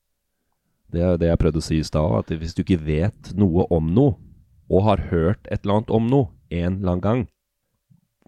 Det 0.90 1.02
er 1.02 1.16
det 1.18 1.28
jeg 1.28 1.38
prøvde 1.38 1.60
å 1.60 1.62
si 1.62 1.78
i 1.78 1.82
stad, 1.82 2.18
at 2.18 2.26
hvis 2.38 2.54
du 2.54 2.62
ikke 2.64 2.80
vet 2.80 3.34
noe 3.36 3.66
om 3.70 3.92
noe, 3.94 4.16
og 4.70 4.82
har 4.84 4.96
hørt 5.10 5.46
et 5.50 5.60
eller 5.64 5.74
annet 5.82 5.90
om 5.90 6.06
noe 6.08 6.28
en 6.50 6.78
eller 6.80 6.92
annen 6.92 7.00
gang, 7.00 7.28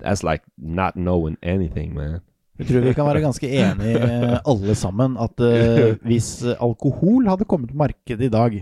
that's 0.02 0.22
like 0.22 0.44
not 0.58 0.94
knowing 0.94 1.36
anything, 1.42 1.94
man. 1.94 2.20
Jeg 2.58 2.68
tror 2.68 2.84
vi 2.84 2.94
kan 2.94 3.08
være 3.08 3.24
ganske 3.24 3.50
enige 3.64 4.38
alle 4.46 4.76
sammen 4.78 5.16
at 5.20 5.42
uh, 5.42 5.96
hvis 6.08 6.36
eh, 6.46 6.60
alkohol 6.62 7.26
hadde 7.32 7.48
kommet 7.50 7.72
på 7.72 7.80
markedet 7.82 8.28
i 8.28 8.32
dag, 8.32 8.60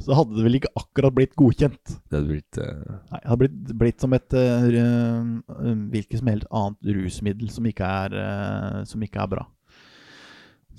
så 0.00 0.16
hadde 0.16 0.36
det 0.36 0.44
vel 0.46 0.58
ikke 0.60 0.72
akkurat 0.80 1.16
blitt 1.16 1.34
godkjent. 1.38 1.94
Det 2.08 2.16
hadde 2.16 2.30
blitt 2.30 2.60
uh... 2.60 2.98
Nei, 3.12 3.20
det 3.20 3.28
hadde 3.28 3.40
blitt, 3.42 3.72
blitt 3.82 4.04
som 4.04 4.16
et 4.16 4.36
eh, 4.38 4.68
eh, 4.80 5.72
hvilket 5.92 6.22
som 6.22 6.30
helst 6.32 6.48
annet 6.62 6.92
rusmiddel 6.96 7.50
som 7.52 7.68
ikke 7.68 7.90
er, 8.04 8.16
eh, 8.22 8.78
som 8.88 9.04
ikke 9.04 9.20
er 9.20 9.32
bra. 9.34 9.44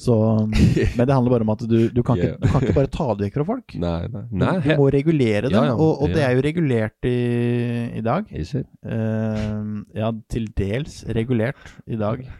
Så, 0.01 0.15
men 0.49 1.05
det 1.05 1.13
handler 1.13 1.35
bare 1.35 1.45
om 1.45 1.51
at 1.53 1.63
du, 1.69 1.77
du, 1.93 2.01
kan, 2.05 2.17
ikke, 2.17 2.37
du 2.41 2.47
kan 2.49 2.63
ikke 2.65 2.77
bare 2.79 2.91
ta 2.93 3.07
det 3.13 3.27
vekk 3.27 3.39
fra 3.39 3.47
folk. 3.51 3.75
Nei, 3.81 3.97
nei. 4.09 4.23
Du, 4.31 4.37
nei 4.41 4.53
du 4.65 4.69
må 4.79 4.87
regulere 4.93 5.49
det, 5.49 5.53
Ja, 5.53 5.65
ja, 5.69 5.75
og, 5.75 6.01
og 6.01 6.15
det 6.15 6.23
er 6.25 6.37
jo 6.37 6.45
regulert 6.45 7.09
i, 7.09 7.17
i 7.99 8.05
dag. 8.05 8.31
Uh. 8.31 9.83
Ja, 9.97 10.13
til 10.31 10.47
dels 10.57 11.03
regulert 11.17 11.75
i 11.85 11.99
dag. 12.01 12.25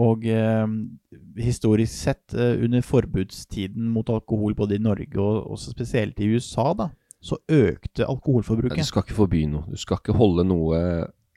Og 0.00 0.22
uh, 0.22 0.70
historisk 1.34 1.90
sett, 1.90 2.22
uh, 2.38 2.54
under 2.62 2.84
forbudstiden 2.86 3.88
mot 3.90 4.06
alkohol 4.12 4.54
både 4.54 4.76
i 4.78 4.82
Norge 4.82 5.18
og 5.18 5.48
også 5.50 5.72
spesielt 5.74 6.20
i 6.22 6.28
USA, 6.30 6.68
da, 6.78 6.92
så 7.20 7.40
økte 7.50 8.06
Ja, 8.70 8.84
Du 8.86 8.86
skal 8.86 9.02
ikke 9.02 9.18
forby 9.18 9.42
noe. 9.50 9.66
Du 9.66 9.80
skal 9.80 9.98
ikke 9.98 10.14
holde 10.16 10.46
noe 10.46 10.78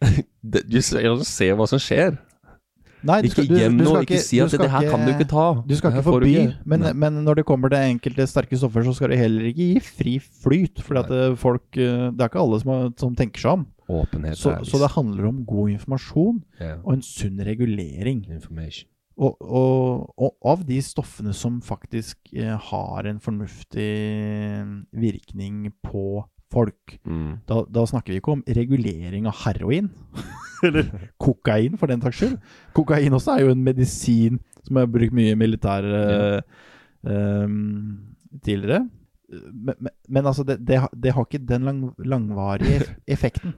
Du 0.43 0.79
ser- 0.85 1.25
se 1.25 1.49
hva 1.57 1.65
som 1.69 1.81
skjer. 1.81 2.19
Nei, 3.03 3.17
du 3.21 3.27
Ikke 3.27 3.35
skal- 3.43 3.47
du- 3.49 3.57
gjem 3.59 3.77
noe. 3.77 4.01
ikke, 4.03 4.15
Ikke 4.15 4.23
si 4.23 4.39
at 4.39 4.51
det 4.51 4.69
her 4.71 4.89
kan 4.89 5.01
du 5.05 5.11
ikke 5.11 5.27
ta. 5.27 5.45
Du 5.67 5.75
skal 5.75 5.91
ikke 5.91 6.03
forby, 6.03 6.31
ikke. 6.33 6.55
men, 6.65 6.85
men 6.97 7.17
når 7.25 7.35
det 7.41 7.45
kommer 7.45 7.69
til 7.69 7.79
enkelte 7.83 8.27
sterke 8.31 8.55
stoffer, 8.57 8.83
så 8.87 8.93
skal 8.95 9.09
du 9.11 9.15
heller 9.19 9.49
ikke 9.51 9.57
gi 9.73 9.79
fri 9.83 10.13
flyt. 10.19 10.79
For 10.81 10.95
eh, 11.03 11.35
folk 11.35 11.75
eh, 11.75 12.09
Det 12.15 12.21
er 12.23 12.29
ikke 12.31 12.39
alle 12.43 12.59
som, 12.63 12.93
som 12.97 13.15
tenker 13.15 13.39
seg 13.43 13.51
om. 13.59 13.65
Åpenhet 13.89 14.37
Så, 14.39 14.55
så 14.63 14.79
det 14.79 14.91
handler 14.95 15.27
om 15.27 15.43
god 15.45 15.69
informasjon 15.75 16.41
ja. 16.61 16.77
og 16.85 16.93
en 16.93 17.01
sunn 17.03 17.37
regulering. 17.43 18.23
Og, 19.19 19.35
og, 19.41 20.13
og 20.17 20.31
av 20.45 20.63
de 20.65 20.79
stoffene 20.81 21.33
som 21.35 21.59
faktisk 21.61 22.17
eh, 22.33 22.55
har 22.57 23.05
en 23.05 23.19
fornuftig 23.19 23.91
virkning 24.95 25.71
på 25.85 26.23
folk, 26.53 26.97
Mm. 27.05 27.39
da, 27.49 27.63
da 27.73 27.83
snakker 27.89 28.13
vi 28.13 28.19
ikke 28.21 28.35
om 28.37 28.43
regulering 28.47 29.25
av 29.29 29.35
heroin. 29.43 29.89
Eller 30.63 30.87
kokain, 31.19 31.73
for 31.77 31.91
den 31.91 31.99
saks 32.05 32.21
skyld. 32.21 32.37
Kokain 32.77 33.11
også 33.17 33.33
er 33.35 33.41
jo 33.43 33.51
en 33.51 33.63
medisin 33.65 34.37
som 34.63 34.77
er 34.79 34.85
brukt 34.87 35.11
mye 35.17 35.33
i 35.33 35.39
militær 35.39 35.83
eh, 35.83 36.37
ehm, 37.03 37.97
tidligere. 38.45 38.85
Men, 39.33 39.75
men, 39.79 39.91
men 40.09 40.25
altså, 40.29 40.43
det, 40.47 40.59
det, 40.67 40.77
har- 40.83 40.93
det 41.03 41.13
har 41.15 41.25
ikke 41.25 41.41
den 41.49 41.65
lang, 41.67 41.81
langvarige 42.05 42.85
effekten. 43.07 43.53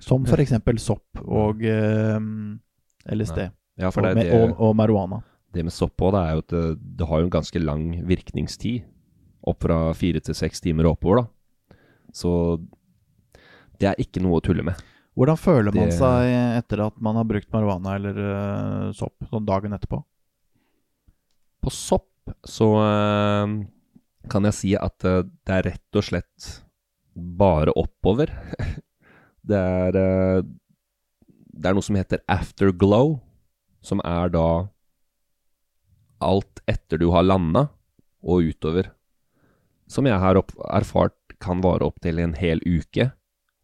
Som 0.00 0.24
f.eks. 0.26 0.54
sopp 0.80 1.20
og 1.26 1.60
ehm, 1.62 2.58
LSD. 3.06 3.50
Ja, 3.80 3.88
Og, 3.94 4.02
det, 4.16 4.26
og, 4.34 4.56
og 4.60 4.74
marihuana. 4.76 5.20
det 5.54 5.64
med 5.64 5.72
sopp 5.72 6.02
òg, 6.04 6.12
det 6.16 6.20
er 6.20 6.32
jo 6.34 6.38
at 6.42 6.50
det, 6.52 6.64
det 6.98 7.06
har 7.08 7.20
jo 7.22 7.28
en 7.28 7.36
ganske 7.38 7.62
lang 7.62 7.84
virkningstid. 8.08 8.82
Opp 9.46 9.62
fra 9.64 9.92
fire 9.96 10.20
til 10.20 10.34
seks 10.36 10.60
timer 10.60 10.84
og 10.88 10.98
oppover, 10.98 11.22
da. 11.22 11.28
Så 12.12 12.30
det 13.80 13.88
er 13.90 14.00
ikke 14.02 14.22
noe 14.22 14.38
å 14.40 14.44
tulle 14.44 14.64
med. 14.66 14.78
Hvordan 15.18 15.36
føler 15.40 15.74
man 15.74 15.90
Det- 15.90 15.98
seg 15.98 16.30
etter 16.60 16.84
at 16.86 17.00
man 17.00 17.16
har 17.16 17.24
brukt 17.28 17.50
marihuana 17.52 17.96
eller 17.98 18.18
uh, 18.20 18.92
sopp, 18.96 19.16
sånn 19.30 19.46
dagen 19.48 19.72
etterpå? 19.76 20.02
På 21.60 21.70
sopp 21.74 22.06
så 22.46 22.68
uh, 22.78 23.46
kan 24.30 24.44
jeg 24.48 24.54
si 24.56 24.74
at 24.78 25.04
uh, 25.04 25.22
det 25.44 25.56
er 25.56 25.66
rett 25.72 25.98
og 25.98 26.06
slett 26.06 26.50
bare 27.16 27.74
oppover. 27.76 28.30
det 29.50 29.58
er 29.58 29.92
Det 30.42 31.68
er 31.68 31.74
noe 31.76 31.84
som 31.84 31.96
heter 31.98 32.22
afterglow, 32.30 33.18
som 33.84 34.00
er 34.04 34.30
da 34.32 34.46
alt 36.20 36.60
etter 36.68 37.00
du 37.00 37.10
har 37.10 37.24
landa 37.24 37.66
og 38.22 38.44
utover. 38.52 38.90
Som 39.90 40.06
jeg 40.06 40.20
har 40.22 40.38
erfart 40.70 41.16
kan 41.42 41.62
vare 41.64 41.86
opptil 41.86 42.20
en 42.22 42.34
hel 42.38 42.60
uke, 42.66 43.10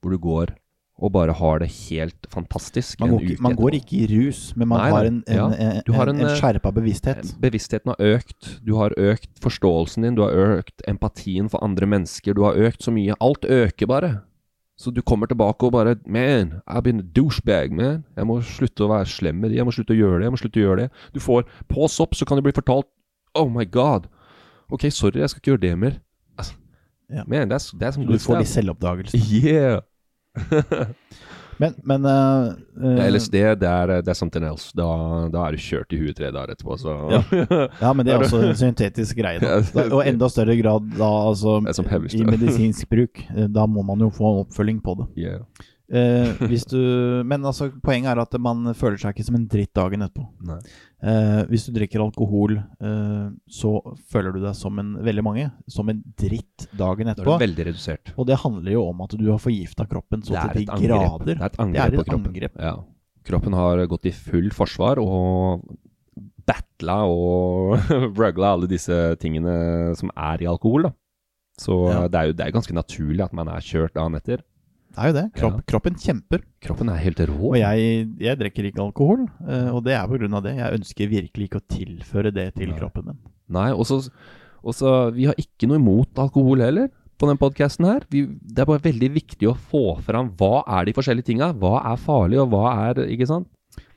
hvor 0.01 0.15
du 0.15 0.21
går 0.23 0.55
og 0.97 1.13
bare 1.13 1.33
har 1.37 1.61
det 1.61 1.69
helt 1.69 2.27
fantastisk 2.33 3.01
Man 3.01 3.11
går, 3.13 3.25
man 3.45 3.57
går 3.57 3.75
ikke 3.77 3.97
i 3.99 4.07
rus, 4.09 4.55
men 4.57 4.71
man 4.71 4.81
Nei, 4.81 4.91
har 4.95 5.09
en, 5.09 5.19
en, 5.29 5.37
ja. 5.37 5.93
har 5.93 6.09
en, 6.09 6.17
en, 6.17 6.23
en 6.25 6.31
eh, 6.31 6.39
skjerpa 6.41 6.73
bevissthet. 6.73 7.35
Bevisstheten 7.41 7.93
har 7.93 8.01
økt, 8.01 8.49
du 8.65 8.73
har 8.79 8.97
økt 8.97 9.29
forståelsen 9.45 10.07
din, 10.07 10.17
du 10.17 10.25
har 10.25 10.33
økt 10.33 10.81
empatien 10.89 11.51
for 11.53 11.61
andre 11.65 11.89
mennesker, 11.93 12.33
du 12.33 12.47
har 12.47 12.57
økt 12.57 12.87
så 12.87 12.95
mye. 12.97 13.17
Alt 13.21 13.45
øker 13.45 13.91
bare. 13.93 14.13
Så 14.81 14.93
du 14.93 15.03
kommer 15.05 15.29
tilbake 15.29 15.69
og 15.69 15.73
bare 15.73 15.97
Man, 16.07 16.61
I've 16.69 16.83
been 16.83 17.01
a 17.01 17.05
douchebag, 17.17 17.73
man. 17.73 18.05
Jeg 18.17 18.29
må 18.29 18.41
slutte 18.45 18.85
å 18.85 18.93
være 18.93 19.09
slem 19.09 19.41
med 19.41 19.53
de, 19.53 19.61
jeg 19.61 19.69
må 19.69 19.77
slutte 19.77 19.93
å 19.93 20.01
gjøre 20.01 20.21
det, 20.21 20.31
jeg 20.31 20.33
må 20.35 20.41
slutte 20.41 20.61
å 20.61 20.65
gjøre 20.65 20.81
det. 20.81 20.91
Du 21.13 21.21
får 21.21 21.45
pås 21.69 22.01
opp, 22.01 22.17
så 22.17 22.25
kan 22.25 22.41
du 22.41 22.45
bli 22.45 22.57
fortalt 22.57 22.89
Oh 23.37 23.51
my 23.53 23.69
god. 23.69 24.09
Ok, 24.73 24.89
sorry, 24.89 25.21
jeg 25.21 25.29
skal 25.29 25.43
ikke 25.43 25.51
gjøre 25.53 25.65
det 25.67 25.77
mer. 25.77 26.01
Ja. 27.09 27.25
Man, 27.27 27.49
that's, 27.49 27.71
that's 27.79 27.95
some 27.95 28.07
Du 28.07 28.19
får 28.19 28.43
litt 28.43 28.53
selvoppdagelse. 28.53 29.19
Yeah. 29.47 29.81
Men, 31.59 31.75
men 31.83 32.05
uh, 32.05 32.53
uh, 32.85 33.09
LSD, 33.09 33.37
det 33.61 33.69
er, 33.69 33.93
det 34.05 34.13
er 34.13 34.19
something 34.19 34.45
else. 34.45 34.73
Da, 34.77 34.87
da 35.33 35.47
er 35.47 35.57
du 35.57 35.63
kjørt 35.63 35.95
i 35.97 36.01
huet 36.01 36.19
tre 36.19 36.29
dager 36.35 36.53
etterpå, 36.53 36.77
så 36.81 36.97
Ja, 37.81 37.93
men 37.97 38.05
det 38.05 38.13
er 38.13 38.25
også 38.27 38.43
en 38.45 38.59
syntetisk 38.61 39.17
greie. 39.17 39.41
Da. 39.41 39.63
Og 39.97 40.03
enda 40.05 40.29
større 40.33 40.59
grad 40.61 40.91
da, 40.99 41.09
altså 41.31 41.57
i 42.13 42.27
medisinsk 42.29 42.91
bruk. 42.93 43.25
Eh, 43.33 43.49
Da 43.57 43.65
må 43.71 43.85
man 43.87 44.05
jo 44.05 44.11
få 44.13 44.35
oppfølging 44.43 44.83
på 44.85 44.99
det. 45.01 45.09
Yeah. 45.25 45.47
Uh, 45.87 46.35
du, 46.69 47.23
men 47.25 47.47
altså, 47.47 47.71
poenget 47.83 48.11
er 48.13 48.21
at 48.21 48.37
man 48.43 48.75
føler 48.75 48.99
seg 49.01 49.15
ikke 49.15 49.29
som 49.29 49.39
en 49.39 49.49
dritt 49.49 49.73
dagen 49.77 50.05
etterpå. 50.05 50.27
Nei. 50.51 50.59
Eh, 51.03 51.43
hvis 51.51 51.67
du 51.69 51.73
drikker 51.77 52.01
alkohol, 52.01 52.55
eh, 52.57 53.27
så 53.53 53.71
føler 54.09 54.33
du 54.33 54.41
deg 54.41 54.55
som 54.57 54.79
en 54.81 54.95
veldig 55.05 55.23
mange 55.27 55.51
som 55.69 55.89
en 55.93 55.99
dritt 56.17 56.65
dagen 56.73 57.05
Da 57.05 57.13
er 57.13 57.15
etterpå. 57.15 57.35
du 57.39 57.45
veldig 57.45 57.67
redusert. 57.69 58.13
Og 58.17 58.27
det 58.27 58.39
handler 58.41 58.73
jo 58.73 58.87
om 58.89 59.01
at 59.05 59.11
du 59.19 59.27
har 59.31 59.39
forgifta 59.39 59.87
kroppen 59.87 60.23
så 60.25 60.41
til 60.53 60.65
de 60.65 60.87
grader. 60.89 61.35
Det 61.35 61.41
er 61.41 61.45
et 61.51 61.59
angrep 61.61 61.83
er 61.85 61.93
et 61.93 62.01
på 62.01 62.07
kroppen. 62.09 62.31
angrep. 62.33 62.57
Ja. 62.59 62.77
Kroppen 63.29 63.53
har 63.53 63.87
gått 63.87 64.07
i 64.07 64.11
full 64.13 64.49
forsvar 64.51 64.99
og 65.03 65.67
battla 66.47 67.03
og 67.11 67.77
rugla 68.19 68.55
alle 68.55 68.69
disse 68.71 68.97
tingene 69.21 69.95
som 69.99 70.11
er 70.17 70.43
i 70.43 70.47
alkohol. 70.49 70.89
da. 70.89 70.93
Så 71.59 71.77
Ja. 71.93 72.09
det, 72.09 72.15
er 72.21 72.27
jo, 72.31 72.33
det 72.33 72.47
er 72.47 72.53
ganske 72.57 72.73
naturlig 72.77 73.25
at 73.25 73.33
man 73.37 73.49
er 73.49 73.61
kjørt 73.61 73.95
dagen 73.95 74.15
etter. 74.15 74.43
Det 74.97 75.03
er 75.05 75.11
jo 75.11 75.17
det. 75.19 75.25
Kropp, 75.37 75.57
Ja. 75.59 75.63
Kroppen 75.69 75.95
kjemper. 76.01 76.43
Kroppen 76.65 76.89
er 76.89 76.97
helt 77.03 77.19
rå. 77.29 77.37
Og 77.53 77.57
jeg, 77.61 78.09
jeg 78.19 78.39
drikker 78.41 78.65
ikke 78.71 78.81
alkohol, 78.81 79.27
eh, 79.47 79.69
og 79.69 79.85
det 79.85 79.93
er 79.93 80.07
av 80.35 80.43
det. 80.43 80.57
Jeg 80.57 80.79
ønsker 80.81 81.11
virkelig 81.11 81.49
ikke 81.51 81.61
å 81.61 81.67
tilføre 81.69 82.33
det 82.33 82.55
til 82.57 82.71
Nei. 82.71 82.79
kroppen 82.79 83.05
min. 83.11 83.19
Nei, 83.49 83.71
og 83.73 83.85
så 83.85 84.09
og 84.65 84.75
så- 84.75 85.13
Vi 85.15 85.27
har 85.27 85.35
ikke 85.35 85.69
noe 85.69 85.77
imot 85.79 86.15
alkohol 86.17 86.59
heller 86.59 86.89
på 87.19 87.29
den 87.29 87.37
podkasten 87.37 87.85
her. 87.87 88.01
Vi, 88.11 88.25
det 88.27 88.59
er 88.59 88.65
bare 88.65 88.81
veldig 88.81 89.13
viktig 89.15 89.47
å 89.49 89.55
få 89.57 90.01
fram 90.03 90.31
hva 90.37 90.65
er 90.67 90.87
de 90.87 90.93
forskjellige 90.93 91.25
tinga. 91.27 91.53
Hva 91.55 91.85
er 91.93 91.97
farlig, 91.97 92.41
og 92.41 92.51
hva 92.51 92.91
er 92.91 93.07
Ikke 93.07 93.27
sant? 93.27 93.47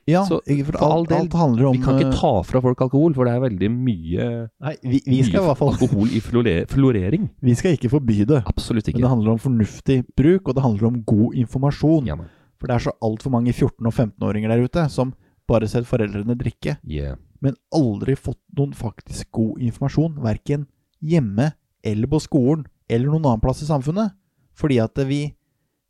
Ja, 0.10 0.24
Så 0.26 0.39
for 0.41 0.72
for 0.72 0.78
alt, 0.86 1.10
del, 1.12 1.22
alt 1.24 1.38
handler 1.38 1.70
om 1.70 1.78
Vi 1.78 1.84
kan 1.84 1.99
ikke 1.99 2.10
eh, 2.10 2.18
ta 2.20 2.32
fra 2.47 2.62
folk 2.64 2.82
alkohol, 2.88 3.14
for 3.16 3.30
det 3.30 3.36
er 3.36 3.43
veldig 3.43 3.70
mye 3.76 4.28
Nei, 4.66 4.74
vi, 4.84 5.01
vi 5.05 5.22
mye 5.28 5.55
fall 5.60 5.74
alkohol 5.76 6.10
i 6.10 6.22
florering. 6.24 7.30
Vi 7.45 7.55
skal 7.60 7.78
ikke 7.78 7.91
forby 7.93 8.24
det. 8.30 8.41
Absolutt 8.49 8.88
ikke. 8.89 8.97
Men 8.99 9.07
det 9.07 9.14
handler 9.14 9.36
om 9.36 9.41
fornuftig 9.43 9.97
bruk, 10.18 10.49
og 10.49 10.57
det 10.57 10.66
handler 10.66 10.89
om 10.91 10.99
god 11.07 11.39
informasjon. 11.45 12.10
Ja. 12.10 12.20
For 12.60 12.68
det 12.68 12.76
er 12.76 12.86
så 12.89 12.95
altfor 13.05 13.34
mange 13.38 13.53
14- 13.55 13.88
og 13.88 13.93
15-åringer 13.93 14.51
der 14.51 14.66
ute 14.68 14.86
som 14.91 15.14
bare 15.49 15.68
ser 15.72 15.88
foreldrene 15.88 16.36
drikke, 16.38 16.78
Yeah. 16.86 17.16
men 17.41 17.55
aldri 17.74 18.16
fått 18.20 18.41
noen 18.57 18.74
faktisk 18.78 19.32
god 19.32 19.62
informasjon, 19.64 20.20
verken 20.22 20.68
hjemme 21.01 21.53
eller 21.84 22.07
på 22.12 22.20
skolen 22.22 22.66
eller 22.89 23.07
noen 23.10 23.26
annen 23.26 23.41
plass 23.41 23.64
i 23.64 23.70
samfunnet. 23.70 24.14
Fordi 24.60 24.80
at 24.84 24.97
vi 25.07 25.22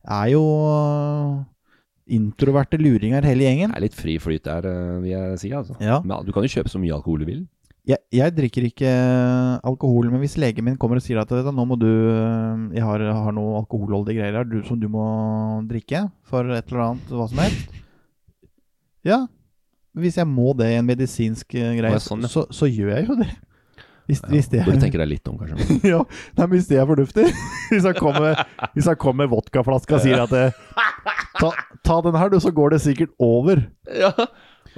er 0.06 0.28
jo 0.32 0.44
introverte 2.16 2.80
luringer 2.80 3.26
hele 3.28 3.45
gjengen. 3.45 3.72
Det 3.72 3.80
er 3.80 3.86
litt 3.86 3.97
fri 3.97 4.18
flyt 4.22 4.45
der, 4.47 4.68
eh, 4.70 4.99
vil 5.03 5.14
jeg 5.14 5.39
si. 5.41 5.53
altså. 5.55 5.78
Ja. 5.84 6.01
Men 6.03 6.26
du 6.26 6.34
kan 6.36 6.45
jo 6.45 6.51
kjøpe 6.51 6.72
så 6.72 6.82
mye 6.82 6.95
alkohol 6.95 7.24
du 7.24 7.30
vil. 7.30 7.41
Jeg, 7.89 8.03
jeg 8.14 8.36
drikker 8.36 8.66
ikke 8.68 8.89
øh, 8.91 9.53
alkohol, 9.66 10.12
men 10.12 10.22
hvis 10.22 10.38
legen 10.38 10.68
min 10.68 10.78
kommer 10.78 10.99
og 10.99 11.05
sier 11.05 11.22
at 11.22 11.32
nå 11.32 11.64
må 11.66 11.78
du 11.80 11.88
øh, 11.88 12.68
Jeg 12.76 12.84
har, 12.86 13.01
har 13.01 13.34
noe 13.34 13.57
alkoholholdige 13.64 14.20
greier 14.20 14.43
her 14.43 14.66
som 14.68 14.78
du 14.78 14.89
må 14.91 15.05
drikke 15.70 16.03
for 16.28 16.45
et 16.53 16.70
eller 16.70 16.86
annet, 16.91 17.14
hva 17.16 17.30
som 17.32 17.41
helst. 17.41 17.78
Ja. 19.07 19.24
Hvis 19.97 20.20
jeg 20.20 20.30
må 20.30 20.51
det 20.53 20.70
i 20.70 20.78
en 20.78 20.86
medisinsk 20.86 21.55
greie, 21.55 21.95
ja, 21.95 22.01
sånn, 22.03 22.28
ja. 22.28 22.30
så, 22.30 22.45
så 22.53 22.70
gjør 22.70 22.93
jeg 22.93 23.07
jo 23.10 23.18
det. 23.24 23.32
Hvis, 24.10 24.22
hvis 24.26 24.47
det 24.49 24.64
du 24.66 24.72
tenker 24.82 25.03
deg 25.03 25.12
litt 25.12 25.28
om, 25.30 25.38
kanskje. 25.38 25.76
ja, 25.91 25.99
nei, 26.34 26.45
men 26.45 26.55
hvis 26.55 26.70
det 26.70 26.80
er 26.82 26.88
fornuftig 26.89 27.28
Hvis 27.70 27.86
han 27.86 27.93
kommer, 27.93 28.39
hvis 28.74 28.88
han 28.89 28.97
kommer 28.97 29.28
med 29.28 29.36
vodkaflaska 29.36 29.99
og 29.99 30.01
sier 30.01 30.24
at 30.24 30.34
det, 30.34 30.47
ta, 31.38 31.52
ta 31.86 32.02
den 32.06 32.18
her, 32.18 32.32
du, 32.32 32.40
så 32.42 32.52
går 32.56 32.76
det 32.76 32.82
sikkert 32.86 33.14
over. 33.20 33.68
ja. 33.94 34.14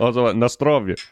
Altså, 0.01 0.31
Nastrovje. 0.33 0.95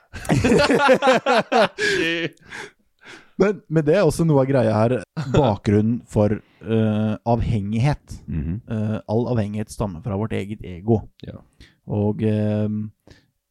Men, 3.39 3.61
men 3.71 3.85
det 3.87 3.93
er 3.95 4.03
også 4.03 4.25
noe 4.27 4.41
av 4.43 4.49
greia 4.49 4.71
her. 4.75 4.93
Bakgrunnen 5.31 6.01
for 6.11 6.33
uh, 6.35 7.13
avhengighet. 7.23 8.17
Mm 8.27 8.41
-hmm. 8.43 8.57
uh, 8.67 8.97
all 9.07 9.29
avhengighet 9.31 9.71
stammer 9.71 10.01
fra 10.03 10.17
vårt 10.19 10.33
eget 10.35 10.59
ego. 10.59 10.97
Ja. 11.23 11.39
Og 11.87 12.19
uh, 12.19 12.67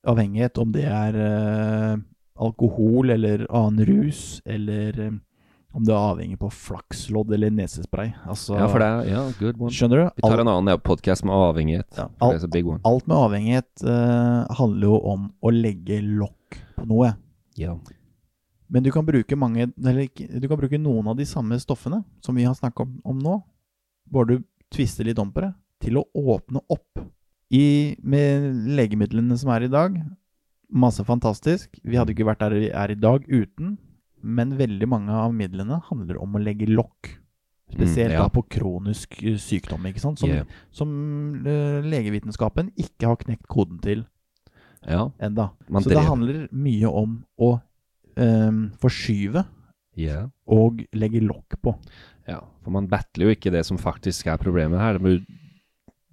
avhengighet, 0.05 0.59
om 0.59 0.72
det 0.72 0.84
er 0.84 1.16
alkohol 2.36 3.11
eller 3.11 3.47
annen 3.49 3.86
rus, 3.89 4.43
eller 4.45 5.20
om 5.76 5.84
du 5.84 5.92
er 5.92 6.00
avhengig 6.00 6.38
på 6.40 6.48
flakslodd 6.52 7.32
eller 7.36 7.52
nesespray. 7.52 8.12
Altså, 8.26 8.56
ja, 8.56 8.68
for 8.72 8.82
det 8.82 8.88
er 8.88 9.10
Ja, 9.12 9.22
good 9.38 9.60
one. 9.60 9.72
Skjønner 9.74 10.00
du? 10.00 10.04
Vi 10.16 10.24
tar 10.24 10.32
alt, 10.32 10.42
en 10.44 10.52
annen 10.54 10.80
podkast 10.80 11.26
med 11.28 11.36
avhengighet. 11.36 11.88
Ja, 11.96 12.08
alt- 12.24 12.48
det. 12.50 12.64
Alt 12.88 13.06
med 13.06 13.16
avhengighet 13.16 13.84
uh, 13.84 14.48
handler 14.58 14.88
jo 14.88 15.00
om 15.12 15.28
å 15.44 15.52
legge 15.52 16.00
lokk 16.02 16.58
på 16.78 16.86
noe. 16.88 17.12
Ja. 17.58 17.76
Men 18.68 18.84
du 18.84 18.90
kan 18.92 19.04
mange 19.36 19.72
Eller 19.80 20.08
du 20.40 20.48
kan 20.48 20.58
bruke 20.58 20.78
noen 20.78 21.06
av 21.08 21.16
de 21.16 21.24
samme 21.26 21.58
stoffene 21.60 22.02
som 22.20 22.34
vi 22.36 22.44
har 22.44 22.54
snakket 22.54 22.84
om, 22.84 23.00
om 23.04 23.18
nå, 23.18 23.42
bare 24.10 24.26
du 24.26 24.44
tvister 24.74 25.04
litt 25.04 25.18
om 25.18 25.32
på 25.32 25.40
det, 25.40 25.52
til 25.80 25.98
å 25.98 26.04
åpne 26.14 26.60
opp. 26.68 27.00
I, 27.50 27.96
med 28.04 28.66
legemidlene 28.76 29.36
som 29.40 29.48
er 29.54 29.64
i 29.64 29.72
dag, 29.72 29.94
masse 30.68 31.04
fantastisk. 31.04 31.78
Vi 31.80 31.96
hadde 31.96 32.12
ikke 32.12 32.26
vært 32.28 32.42
der 32.42 32.56
vi 32.60 32.68
er 32.68 32.92
i 32.92 32.98
dag 32.98 33.24
uten, 33.24 33.78
men 34.22 34.56
veldig 34.58 34.88
mange 34.90 35.14
av 35.14 35.32
midlene 35.34 35.80
handler 35.88 36.18
om 36.22 36.36
å 36.36 36.42
legge 36.42 36.68
lokk. 36.70 37.14
Spesielt 37.68 38.14
Mm, 38.14 38.16
ja. 38.16 38.22
da 38.24 38.28
på 38.32 38.42
kronisk 38.48 39.18
eh, 39.22 39.36
sykdom, 39.36 39.84
ikke 39.90 40.00
sant? 40.00 40.18
som, 40.18 40.30
Yeah. 40.30 40.46
som 40.72 40.88
eh, 41.46 41.82
legevitenskapen 41.84 42.70
ikke 42.80 43.06
har 43.10 43.16
knekt 43.20 43.46
koden 43.46 43.78
til 43.84 44.06
ja. 44.86 45.10
enda. 45.20 45.50
Man 45.68 45.82
Så 45.84 45.90
det 45.92 46.00
handler 46.06 46.48
mye 46.50 46.88
om 46.88 47.18
å 47.38 47.60
um, 48.16 48.70
forskyve 48.80 49.44
Yeah. 49.98 50.28
og 50.46 50.80
legge 50.94 51.20
lokk 51.20 51.58
på. 51.60 51.74
Ja, 52.28 52.40
for 52.62 52.70
man 52.70 52.86
battler 52.88 53.26
jo 53.28 53.34
ikke 53.34 53.50
det 53.52 53.64
som 53.66 53.76
faktisk 53.76 54.28
er 54.30 54.38
problemet 54.38 54.78
her. 54.78 54.98
men 54.98 55.18
Du, 55.18 55.24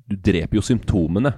du 0.10 0.16
dreper 0.18 0.58
jo 0.58 0.62
symptomene. 0.62 1.34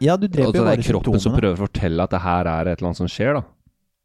Ja, 0.00 0.16
du 0.16 0.26
dreper 0.26 0.48
altså, 0.48 0.62
jo 0.62 0.64
det 0.64 0.78
er 0.78 0.92
kroppen 0.92 1.20
som 1.20 1.34
prøver 1.36 1.58
å 1.58 1.66
fortelle 1.68 2.02
at 2.02 2.10
det 2.10 2.22
her 2.24 2.48
er 2.48 2.70
et 2.70 2.78
eller 2.80 2.88
annet 2.90 2.96
som 3.02 3.10
skjer, 3.10 3.34
da. 3.36 3.42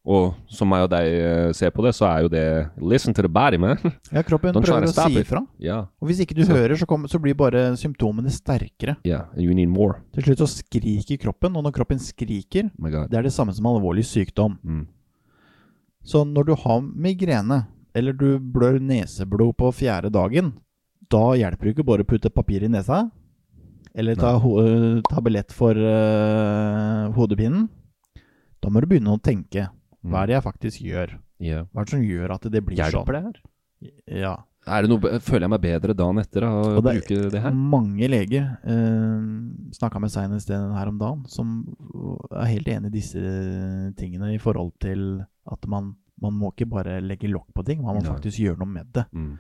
Og 0.06 0.36
som 0.54 0.70
meg 0.70 0.84
og 0.86 0.92
deg 0.94 1.08
eh, 1.18 1.52
ser 1.58 1.72
på 1.74 1.82
det, 1.82 1.96
så 1.98 2.06
er 2.06 2.20
jo 2.22 2.30
det 2.30 2.44
Listen 2.78 3.14
to 3.18 3.24
the 3.26 3.32
body, 3.32 3.58
man. 3.58 3.80
Ja, 4.14 4.22
kroppen 4.22 4.54
Don't 4.54 4.62
prøver 4.68 4.86
å 4.86 4.94
si 4.94 5.18
ifra. 5.24 5.42
Yeah. 5.58 5.88
Og 5.98 6.10
hvis 6.12 6.20
ikke 6.22 6.36
du 6.38 6.44
Så- 6.46 6.54
hører, 6.54 6.76
så, 6.78 6.86
kommer- 6.86 7.10
så 7.10 7.18
blir 7.22 7.34
bare 7.34 7.72
symptomene 7.76 8.30
sterkere. 8.30 8.98
Yeah, 9.04 9.26
you 9.36 9.54
need 9.58 9.70
more. 9.70 10.04
Til 10.14 10.28
slutt 10.28 10.44
så 10.44 10.50
skriker 10.52 11.18
kroppen, 11.18 11.58
og 11.58 11.66
når 11.66 11.74
kroppen 11.74 11.98
skriker, 11.98 12.70
Oh 12.78 12.90
det 13.10 13.18
er 13.18 13.24
det 13.26 13.34
samme 13.34 13.54
som 13.54 13.66
alvorlig 13.66 14.06
sykdom. 14.06 14.60
Mm. 14.64 14.86
Så 16.06 16.22
når 16.24 16.46
du 16.46 16.56
har 16.56 16.82
migrene, 16.82 17.66
eller 17.96 18.14
du 18.14 18.38
blør 18.38 18.78
neseblod 18.80 19.56
på 19.58 19.72
fjerde 19.74 20.12
dagen, 20.14 20.54
da 21.10 21.32
hjelper 21.34 21.66
det 21.66 21.74
ikke 21.76 21.86
bare 21.88 22.06
å 22.06 22.10
putte 22.10 22.30
papir 22.30 22.64
i 22.64 22.70
nesa, 22.70 23.10
eller 23.96 24.16
ta 24.20 24.36
ho 24.38 24.60
øh, 24.62 25.02
tablett 25.10 25.52
for 25.56 25.74
uh, 25.74 27.10
hodepinen. 27.16 27.70
Da 28.62 28.70
må 28.70 28.82
du 28.82 28.88
begynne 28.92 29.14
å 29.16 29.22
tenke. 29.22 29.70
Hva 30.12 30.24
er 30.24 30.30
det 30.30 30.36
jeg 30.38 30.46
faktisk 30.46 30.82
gjør? 30.86 31.16
Yeah. 31.42 31.66
Hva 31.72 31.82
er 31.82 31.88
det 31.88 31.96
som 31.96 32.04
gjør 32.06 32.34
at 32.36 32.46
det 32.52 32.62
blir 32.66 32.78
Hjelper 32.80 33.16
sånn? 33.16 33.16
det 33.16 33.24
her? 33.26 33.40
Ja. 34.22 34.36
Det 34.66 34.90
noe, 34.90 35.20
føler 35.22 35.46
jeg 35.46 35.52
meg 35.54 35.62
bedre 35.62 35.94
dagen 35.94 36.18
etter 36.18 36.46
av 36.48 36.56
å 36.80 36.82
det- 36.82 36.94
bruke 36.96 37.30
det 37.34 37.42
her? 37.44 37.52
Mange 37.54 38.08
leger 38.10 38.48
eh, 38.66 39.26
snakka 39.78 40.00
med 40.02 40.10
senest 40.14 40.50
en 40.50 40.72
her 40.74 40.90
om 40.90 40.98
dagen, 40.98 41.26
som 41.30 41.52
er 42.32 42.50
helt 42.50 42.72
enig 42.74 42.90
i 42.90 42.96
disse 42.96 43.22
tingene 44.00 44.32
i 44.34 44.40
forhold 44.42 44.74
til 44.82 45.22
at 45.52 45.68
man, 45.70 45.96
man 46.22 46.34
må 46.34 46.50
ikke 46.54 46.70
bare 46.72 46.98
legge 47.02 47.30
lokk 47.30 47.52
på 47.54 47.66
ting, 47.68 47.84
man 47.84 48.00
må 48.00 48.06
ja. 48.08 48.16
faktisk 48.16 48.42
gjøre 48.42 48.58
noe 48.64 48.72
med 48.72 48.90
det. 48.96 49.06
Mm. 49.14 49.38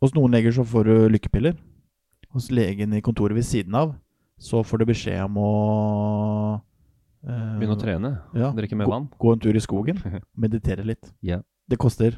Hos 0.00 0.14
noen 0.14 0.32
leger 0.32 0.54
så 0.54 0.64
får 0.64 0.86
du 0.86 0.94
lykkepiller. 1.10 1.58
Hos 2.30 2.46
legen 2.54 2.94
i 2.94 3.02
kontoret 3.02 3.34
ved 3.34 3.44
siden 3.44 3.74
av 3.74 3.96
så 4.40 4.62
får 4.64 4.78
du 4.80 4.86
beskjed 4.88 5.24
om 5.26 5.36
å 5.36 5.50
Begynne 7.20 7.74
å 7.76 7.80
trene? 7.80 8.10
Ja, 8.32 8.52
Drikke 8.56 8.78
mer 8.78 8.88
gå, 8.88 8.94
vann? 8.94 9.08
gå 9.20 9.32
en 9.34 9.42
tur 9.42 9.56
i 9.56 9.60
skogen, 9.60 9.98
meditere 10.44 10.86
litt. 10.88 11.10
yeah. 11.20 11.42
Det 11.70 11.78
koster 11.78 12.16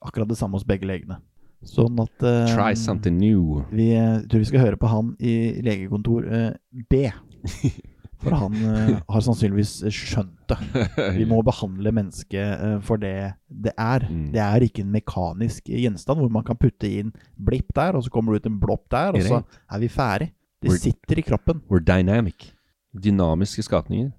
akkurat 0.00 0.28
det 0.30 0.38
samme 0.38 0.56
hos 0.56 0.64
begge 0.64 0.86
legene. 0.88 1.18
Sånn 1.66 1.98
at 1.98 2.22
uh, 2.22 2.46
Try 2.52 2.76
something 2.78 3.16
new. 3.18 3.64
Vi 3.74 3.90
eh, 3.96 4.22
tror 4.28 4.42
vi 4.42 4.48
skal 4.48 4.62
høre 4.62 4.78
på 4.78 4.88
han 4.90 5.14
i 5.18 5.34
legekontor 5.64 6.28
uh, 6.30 6.50
B. 6.90 7.08
For 8.22 8.32
han 8.32 8.54
uh, 8.64 8.92
har 9.12 9.24
sannsynligvis 9.24 9.74
skjønt 9.92 10.48
det. 10.48 10.86
Vi 11.18 11.26
må 11.28 11.42
behandle 11.46 11.92
mennesket 11.92 12.62
eh, 12.64 12.76
for 12.86 13.00
det 13.02 13.34
det 13.46 13.74
er. 13.76 14.06
Mm. 14.08 14.30
Det 14.32 14.40
er 14.40 14.64
ikke 14.64 14.84
en 14.86 14.94
mekanisk 14.94 15.68
gjenstand 15.68 16.22
hvor 16.22 16.32
man 16.32 16.46
kan 16.46 16.56
putte 16.56 16.88
inn 16.88 17.12
blipp 17.36 17.74
der, 17.76 17.98
og 17.98 18.06
så 18.06 18.12
kommer 18.14 18.32
det 18.32 18.44
ut 18.44 18.50
en 18.54 18.60
blopp 18.62 18.86
der, 18.92 19.18
og 19.18 19.26
så 19.26 19.42
er 19.44 19.82
vi 19.82 19.90
ferdig. 19.92 20.30
Det 20.64 20.78
sitter 20.80 21.20
i 21.20 21.26
kroppen. 21.26 21.60
We're 21.68 21.84
dynamic. 21.84 22.54
Dynamiske 22.96 23.66
skapninger. 23.66 24.14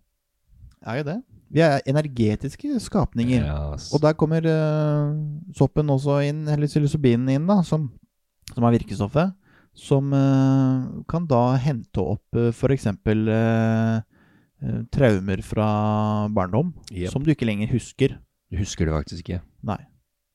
Er 0.85 0.99
jo 1.01 1.07
det. 1.07 1.17
Vi 1.49 1.61
er 1.63 1.79
energetiske 1.87 2.79
skapninger. 2.83 3.45
Yes. 3.47 3.87
Og 3.95 4.01
der 4.03 4.13
kommer 4.19 4.43
uh, 4.43 5.15
soppen 5.55 5.89
også 5.89 6.19
inn, 6.27 6.43
eller 6.51 6.67
psilocybinen 6.67 7.29
inn, 7.33 7.47
da, 7.47 7.61
som, 7.63 7.87
som 8.53 8.67
er 8.67 8.75
virkestoffet. 8.75 9.31
Som 9.77 10.11
uh, 10.11 11.03
kan 11.09 11.25
da 11.29 11.41
hente 11.61 12.03
opp 12.03 12.35
uh, 12.37 12.49
f.eks. 12.51 12.87
Uh, 12.91 14.01
traumer 14.91 15.43
fra 15.45 15.67
barndom 16.33 16.71
Yep. 16.91 17.11
som 17.13 17.21
du 17.23 17.29
ikke 17.31 17.45
lenger 17.45 17.69
husker. 17.71 18.17
Du 18.49 18.57
husker 18.57 18.87
det 18.89 18.95
faktisk 18.95 19.21
ikke. 19.27 19.41
Nei. 19.61 19.79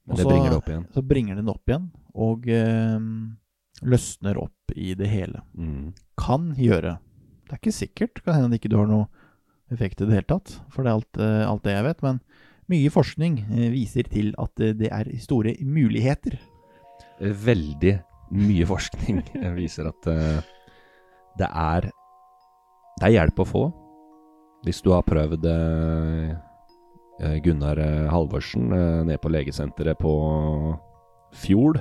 Men 0.07 0.15
Og 0.15 0.19
det 0.21 0.27
bringer 0.29 0.51
det 0.51 0.59
opp 0.59 0.69
igjen. 0.71 0.85
Så 0.95 1.03
bringer 1.07 1.39
den 1.39 1.49
opp 1.51 1.71
igjen, 1.71 1.85
og 2.15 2.47
eh, 2.51 3.05
løsner 3.87 4.39
opp 4.43 4.75
i 4.75 4.95
det 4.99 5.09
hele. 5.11 5.43
Mm. 5.55 5.93
Kan 6.19 6.49
gjøre. 6.59 6.97
Det 7.47 7.55
er 7.55 7.61
ikke 7.61 7.75
sikkert. 7.77 8.23
Kan 8.25 8.35
hende 8.35 8.51
at 8.51 8.59
ikke 8.59 8.71
du 8.73 8.79
har 8.81 8.91
noe 8.91 9.07
effekt 9.75 10.01
i 10.01 10.09
det 10.09 10.19
hele 10.19 10.29
tatt, 10.29 10.55
for 10.73 10.85
det 10.85 10.93
er 10.93 10.99
alt, 10.99 11.21
eh, 11.21 11.43
alt 11.49 11.65
det 11.67 11.77
jeg 11.77 11.87
vet. 11.89 12.03
Men 12.07 12.21
mye 12.73 12.93
forskning 12.93 13.39
eh, 13.45 13.69
viser 13.75 14.09
til 14.11 14.33
at 14.41 14.63
eh, 14.63 14.75
det 14.79 14.91
er 14.93 15.11
store 15.23 15.57
muligheter. 15.65 16.39
Veldig 17.21 17.97
mye 18.33 18.67
forskning 18.67 19.21
viser 19.59 19.91
at 19.91 20.09
det 21.39 21.49
er 21.49 21.91
Det 23.01 23.09
er 23.09 23.15
hjelp 23.15 23.39
å 23.41 23.47
få. 23.49 23.63
Hvis 24.67 24.83
du 24.85 24.91
har 24.93 25.03
prøvd 25.03 25.47
Gunnar 27.43 27.81
Halvorsen 28.13 28.69
ned 29.09 29.19
på 29.23 29.33
legesenteret 29.33 29.99
på 29.99 30.13
Fjord, 31.33 31.81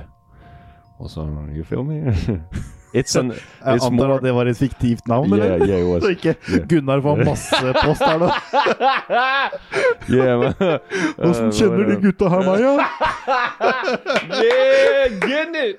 og 1.00 1.10
så 1.12 1.28
You 1.52 1.66
feel 1.68 1.84
me? 1.84 2.16
It's 2.94 3.16
an 3.16 3.30
Jeg 3.32 3.40
antar 3.64 3.92
more- 3.96 4.16
at 4.18 4.24
det 4.26 4.34
var 4.36 4.46
et 4.52 4.58
fiktivt 4.60 5.08
navn, 5.08 5.32
Yeah, 5.38 5.54
eller? 5.56 5.68
yeah, 5.68 5.88
was. 5.88 6.04
Så 6.06 6.10
ikke 6.16 6.34
Yeah. 6.52 6.66
Gunnar 6.68 7.02
får 7.06 7.22
masse 7.30 7.74
post 7.82 8.02
her 8.04 8.18
nå. 8.20 8.30
Yeah, 10.12 10.44
Åssen 11.24 11.48
uh, 11.48 11.54
kjenner 11.56 11.88
de 11.88 11.96
gutta 12.04 12.30
her 12.34 12.44
meg, 12.48 12.60
ja? 12.66 12.74
Yeah, 14.42 15.20
Gunnar! 15.22 15.74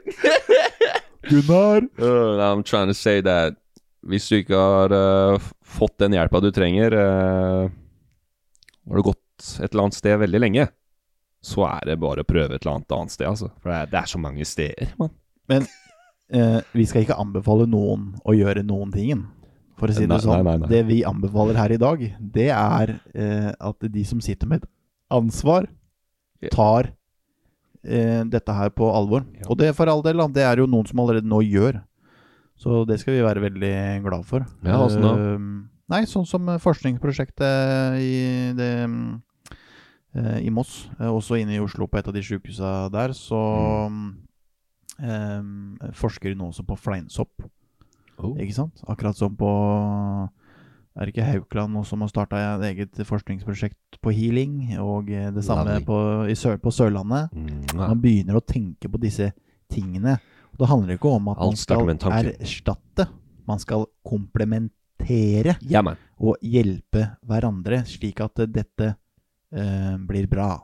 Gunnar? 1.28 1.82
Uh, 1.98 2.40
I'm 2.52 2.62
trying 2.62 2.88
to 2.88 2.94
say 2.94 3.20
that 3.22 3.54
hvis 4.02 4.26
du 4.28 4.36
ikke 4.40 4.56
har 4.58 4.90
uh, 4.92 5.38
fått 5.62 5.98
den 6.02 6.16
hjelpa 6.16 6.40
du 6.42 6.48
trenger, 6.54 6.94
uh, 6.96 7.68
har 8.88 8.96
du 8.98 9.02
gått 9.06 9.52
et 9.62 9.68
eller 9.70 9.84
annet 9.84 9.94
sted 9.98 10.18
veldig 10.18 10.40
lenge, 10.42 10.64
så 11.42 11.64
er 11.68 11.86
det 11.92 12.00
bare 12.02 12.22
å 12.24 12.26
prøve 12.26 12.54
et 12.56 12.64
eller 12.64 12.76
annet 12.80 12.94
annet 12.96 13.14
sted, 13.14 13.28
altså. 13.30 13.50
For 13.62 13.70
det 13.70 13.76
er, 13.84 13.92
det 13.92 14.00
er 14.02 14.10
så 14.10 14.18
mange 14.22 14.46
steder, 14.48 14.90
mann. 14.98 15.12
Eh, 16.32 16.58
vi 16.72 16.86
skal 16.88 17.04
ikke 17.04 17.18
anbefale 17.20 17.66
noen 17.68 18.14
å 18.24 18.32
gjøre 18.32 18.62
noen 18.64 18.92
tingen, 18.94 19.26
for 19.76 19.92
å 19.92 19.96
si 19.96 20.06
det 20.06 20.14
Nei, 20.14 20.20
sånn. 20.24 20.44
nei, 20.46 20.56
nei. 20.62 20.68
Det 20.70 20.82
vi 20.88 21.02
anbefaler 21.04 21.58
her 21.60 21.74
i 21.74 21.80
dag, 21.80 22.04
det 22.38 22.48
er 22.56 22.94
eh, 23.12 23.50
at 23.52 23.88
de 23.92 24.04
som 24.08 24.20
sitter 24.24 24.48
med 24.48 24.62
et 24.62 24.68
ansvar, 25.12 25.68
tar 26.50 26.88
eh, 27.84 28.22
dette 28.26 28.54
her 28.56 28.72
på 28.74 28.88
alvor. 28.90 29.26
Ja. 29.38 29.50
Og 29.52 29.58
det 29.60 29.74
for 29.76 29.90
all 29.92 30.02
del, 30.02 30.22
det 30.32 30.42
er 30.46 30.62
jo 30.62 30.66
noen 30.70 30.88
som 30.88 31.02
allerede 31.04 31.28
nå 31.28 31.42
gjør. 31.44 31.82
Så 32.58 32.84
det 32.88 33.00
skal 33.02 33.16
vi 33.18 33.26
være 33.26 33.42
veldig 33.42 33.74
glad 34.06 34.24
for. 34.26 34.46
Ja, 34.64 34.80
åssen 34.84 35.04
da? 35.04 35.12
Eh, 35.18 35.44
nei, 35.92 36.02
sånn 36.08 36.26
som 36.28 36.48
forskningsprosjektet 36.62 38.00
i, 38.00 38.16
det, 38.56 38.72
mm, 38.88 39.06
eh, 40.16 40.36
i 40.46 40.50
Moss, 40.54 40.88
eh, 40.98 41.10
også 41.10 41.40
inne 41.42 41.58
i 41.58 41.62
Oslo 41.62 41.88
på 41.90 42.00
et 42.00 42.08
av 42.08 42.14
de 42.16 42.22
sjukehusa 42.24 42.88
der, 42.94 43.14
så 43.18 43.40
eh, 43.88 43.98
forsker 45.98 46.30
de 46.32 46.38
nå 46.38 46.50
også 46.52 46.64
på 46.68 46.76
fleinsopp. 46.78 47.44
Oh. 48.22 48.36
Ikke 48.38 48.54
sant? 48.54 48.82
Akkurat 48.86 49.18
som 49.18 49.34
på 49.34 49.48
Er 50.92 51.06
det 51.08 51.14
ikke 51.14 51.24
Haukeland 51.24 51.72
nå 51.72 51.82
som 51.88 52.02
har 52.04 52.10
starta 52.12 52.36
et 52.38 52.66
eget 52.68 53.00
forskningsprosjekt 53.08 53.96
på 54.04 54.12
healing? 54.12 54.76
Og 54.82 55.08
det 55.08 55.44
samme 55.46 55.78
på, 55.86 55.96
i 56.28 56.36
sør, 56.36 56.58
på 56.60 56.70
Sørlandet. 56.70 57.32
Mm, 57.32 57.72
Man 57.80 58.02
begynner 58.02 58.36
å 58.36 58.44
tenke 58.44 58.90
på 58.92 59.00
disse 59.00 59.30
tingene. 59.72 60.18
Og 60.52 60.60
det 60.60 60.68
handler 60.68 60.98
ikke 60.98 61.14
om 61.16 61.32
at 61.32 61.40
man 61.40 61.48
Alt 61.48 61.62
skal 61.62 61.88
erstatte. 61.88 63.08
Man 63.48 63.58
skal 63.58 63.86
komplementere 64.06 65.56
Ja, 65.66 65.82
og 66.20 66.36
hjelpe 66.44 67.16
hverandre, 67.26 67.82
slik 67.88 68.20
at 68.22 68.44
dette 68.52 68.92
eh, 68.92 69.96
blir 69.98 70.28
bra. 70.30 70.60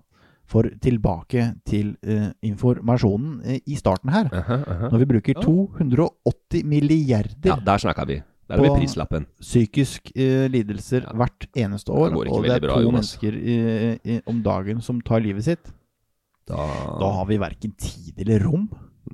For 0.48 0.64
tilbake 0.80 1.42
til 1.68 1.90
eh, 2.08 2.30
informasjonen 2.48 3.40
eh, 3.44 3.58
i 3.68 3.76
starten 3.76 4.08
her. 4.14 4.30
Aha, 4.32 4.56
aha. 4.64 4.88
Når 4.94 5.02
vi 5.02 5.08
bruker 5.10 5.40
280 5.44 6.64
milliarder 6.64 7.50
Ja, 7.52 7.56
der 7.66 7.82
snakka 7.82 8.06
vi. 8.08 8.16
Der 8.48 8.56
har 8.56 8.62
vi 8.64 8.68
På- 8.70 8.78
prislappen. 8.80 9.26
psykisk 9.44 10.08
eh, 10.16 10.46
lidelser 10.48 11.02
Ja. 11.04 11.12
hvert 11.12 11.46
eneste 11.54 11.92
år, 11.92 12.14
Det 12.16 12.32
og 12.32 12.42
det 12.46 12.52
er 12.54 12.60
bra, 12.64 12.74
to 12.78 12.80
Jonas. 12.86 13.10
mennesker 13.20 13.36
i, 13.36 13.56
i, 14.14 14.20
om 14.26 14.40
dagen 14.42 14.80
som 14.80 15.00
tar 15.04 15.20
livet 15.20 15.44
sitt, 15.44 15.68
Da, 16.48 16.56
da 16.56 17.10
har 17.12 17.26
vi 17.28 17.36
verken 17.36 17.74
tid 17.76 18.14
eller 18.24 18.40
rom, 18.40 18.70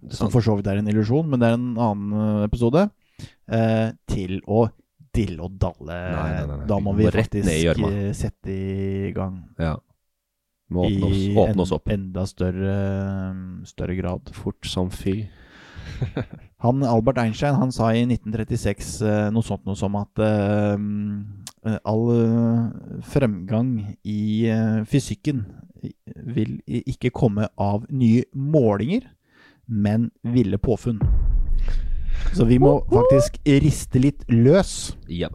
som 0.09 0.31
for 0.31 0.41
så 0.41 0.55
vidt 0.55 0.69
er 0.71 0.79
en 0.79 0.87
illusjon, 0.87 1.27
men 1.29 1.41
det 1.41 1.49
er 1.49 1.55
en 1.59 1.75
annen 1.77 2.13
eh, 2.15 2.45
episode, 2.47 2.85
eh, 3.51 3.91
til 4.07 4.39
å 4.47 4.69
dille 5.13 5.43
og 5.43 5.59
dalle. 5.59 5.99
Nei, 6.15 6.31
nei, 6.47 6.57
nei. 6.59 6.67
Da 6.71 6.79
må 6.79 6.95
Vi 6.95 7.11
faktisk 7.11 7.49
eh, 7.51 8.13
sette 8.15 8.55
i 8.55 9.11
gang. 9.13 9.43
Ja. 9.59 9.75
Må 10.73 10.87
åpne 10.87 11.09
oss, 11.11 11.17
I 11.17 11.35
åpne 11.37 11.63
oss 11.63 11.73
opp. 11.77 11.89
en, 11.89 12.07
enda 12.09 12.25
større, 12.27 12.77
større 13.69 13.97
grad. 13.99 14.31
Fort 14.33 14.67
som 14.67 14.91
fy. 14.91 15.25
Han, 16.65 16.83
Albert 16.89 17.19
Einstein 17.21 17.59
han 17.61 17.73
sa 17.73 17.91
i 17.93 18.07
1936 18.07 18.93
eh, 19.05 19.27
noe 19.35 19.45
sånt 19.45 19.67
noe 19.69 19.77
som 19.77 19.99
at 20.01 20.21
eh, 20.25 21.77
all 21.85 22.05
eh, 22.15 23.03
fremgang 23.05 23.75
i 24.01 24.49
fysikken 24.89 25.45
vil 26.25 26.57
ikke 26.65 27.13
komme 27.13 27.51
av 27.61 27.85
nye 27.93 28.25
målinger, 28.33 29.05
men 29.69 30.09
ville 30.25 30.57
påfunn. 30.57 31.03
Så 32.33 32.47
vi 32.49 32.57
må 32.63 32.79
faktisk 32.89 33.37
riste 33.45 34.01
litt 34.01 34.25
løs 34.33 34.95
Ja. 35.13 35.29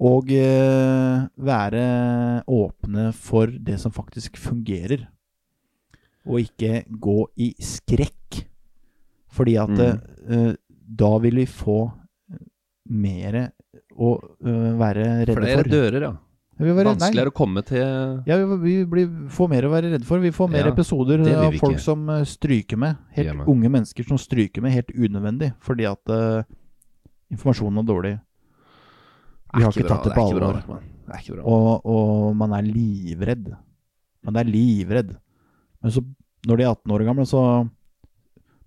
Og 0.00 0.30
eh, 0.34 1.26
være 1.38 1.84
åpne 2.50 3.12
for 3.14 3.46
det 3.46 3.78
som 3.80 3.92
faktisk 3.94 4.36
fungerer. 4.42 5.06
Og 6.26 6.40
ikke 6.40 6.84
gå 6.88 7.18
i 7.36 7.52
skrekk. 7.60 8.44
Fordi 9.34 9.56
at 9.60 9.68
Mm. 9.74 10.00
eh, 10.30 10.52
da 10.94 11.18
vil 11.18 11.34
vi 11.42 11.46
få 11.46 11.92
mer 12.90 13.50
å 13.96 14.10
eh, 14.44 14.70
være 14.78 15.04
redde 15.26 15.34
Flere 15.38 15.56
for. 15.62 15.70
dører, 15.70 16.00
ja. 16.02 16.12
Være, 16.54 16.84
Vanskeligere 16.86 17.26
nei, 17.26 17.32
å 17.32 17.34
komme 17.34 17.62
til 17.66 17.80
ja, 18.28 18.36
vi, 18.38 18.56
vi 18.62 18.74
blir, 18.86 19.08
får 19.34 19.48
mer 19.50 19.64
å 19.66 19.70
være 19.72 19.88
redde 19.90 20.06
for. 20.06 20.20
Vi 20.22 20.30
får 20.30 20.50
mer 20.52 20.68
Ja, 20.68 20.70
episoder 20.70 21.18
av 21.34 21.56
folk 21.58 21.74
ikke. 21.80 21.82
som 21.82 22.06
stryker 22.30 22.78
med. 22.78 22.96
Helt 23.16 23.26
Hjemme. 23.32 23.46
unge 23.50 23.70
mennesker 23.74 24.06
som 24.06 24.16
stryker 24.22 24.62
med 24.62 24.70
helt 24.76 24.92
unødvendig. 24.94 25.48
Fordi 25.58 25.84
at 25.90 26.12
uh, 26.14 26.44
informasjonen 27.34 27.82
er 27.82 27.88
dårlig. 27.90 28.12
Vi 29.56 29.64
har 29.64 29.70
ikke 29.72 29.88
tatt 29.88 30.08
det 30.08 30.16
på 30.16 30.26
alvor. 30.30 30.60
Ikke. 31.14 31.38
Og, 31.44 31.84
og 31.84 32.34
man 32.38 32.54
er 32.56 32.66
livredd. 32.66 33.52
Man 34.24 34.38
er 34.40 34.48
livredd. 34.48 35.14
Men 35.84 35.92
så, 35.94 36.02
når 36.48 36.60
de 36.60 36.64
er 36.66 36.72
18 36.72 36.94
år 36.96 37.04
gamle, 37.06 37.26
så 37.28 37.42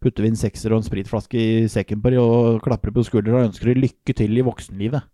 putter 0.03 0.23
vi 0.23 0.29
en 0.29 0.37
sekser 0.37 0.73
og 0.73 0.83
en 0.83 0.85
spritflaske 0.85 1.37
i 1.41 1.67
sekken 1.71 2.01
på 2.03 2.13
dem 2.13 2.21
og 2.21 2.59
klapper 2.65 2.93
på 2.93 3.03
skuldra 3.07 3.39
og 3.39 3.49
ønsker 3.49 3.71
dem 3.71 3.81
lykke 3.81 4.13
til 4.17 4.37
i 4.37 4.45
voksenlivet. 4.45 5.07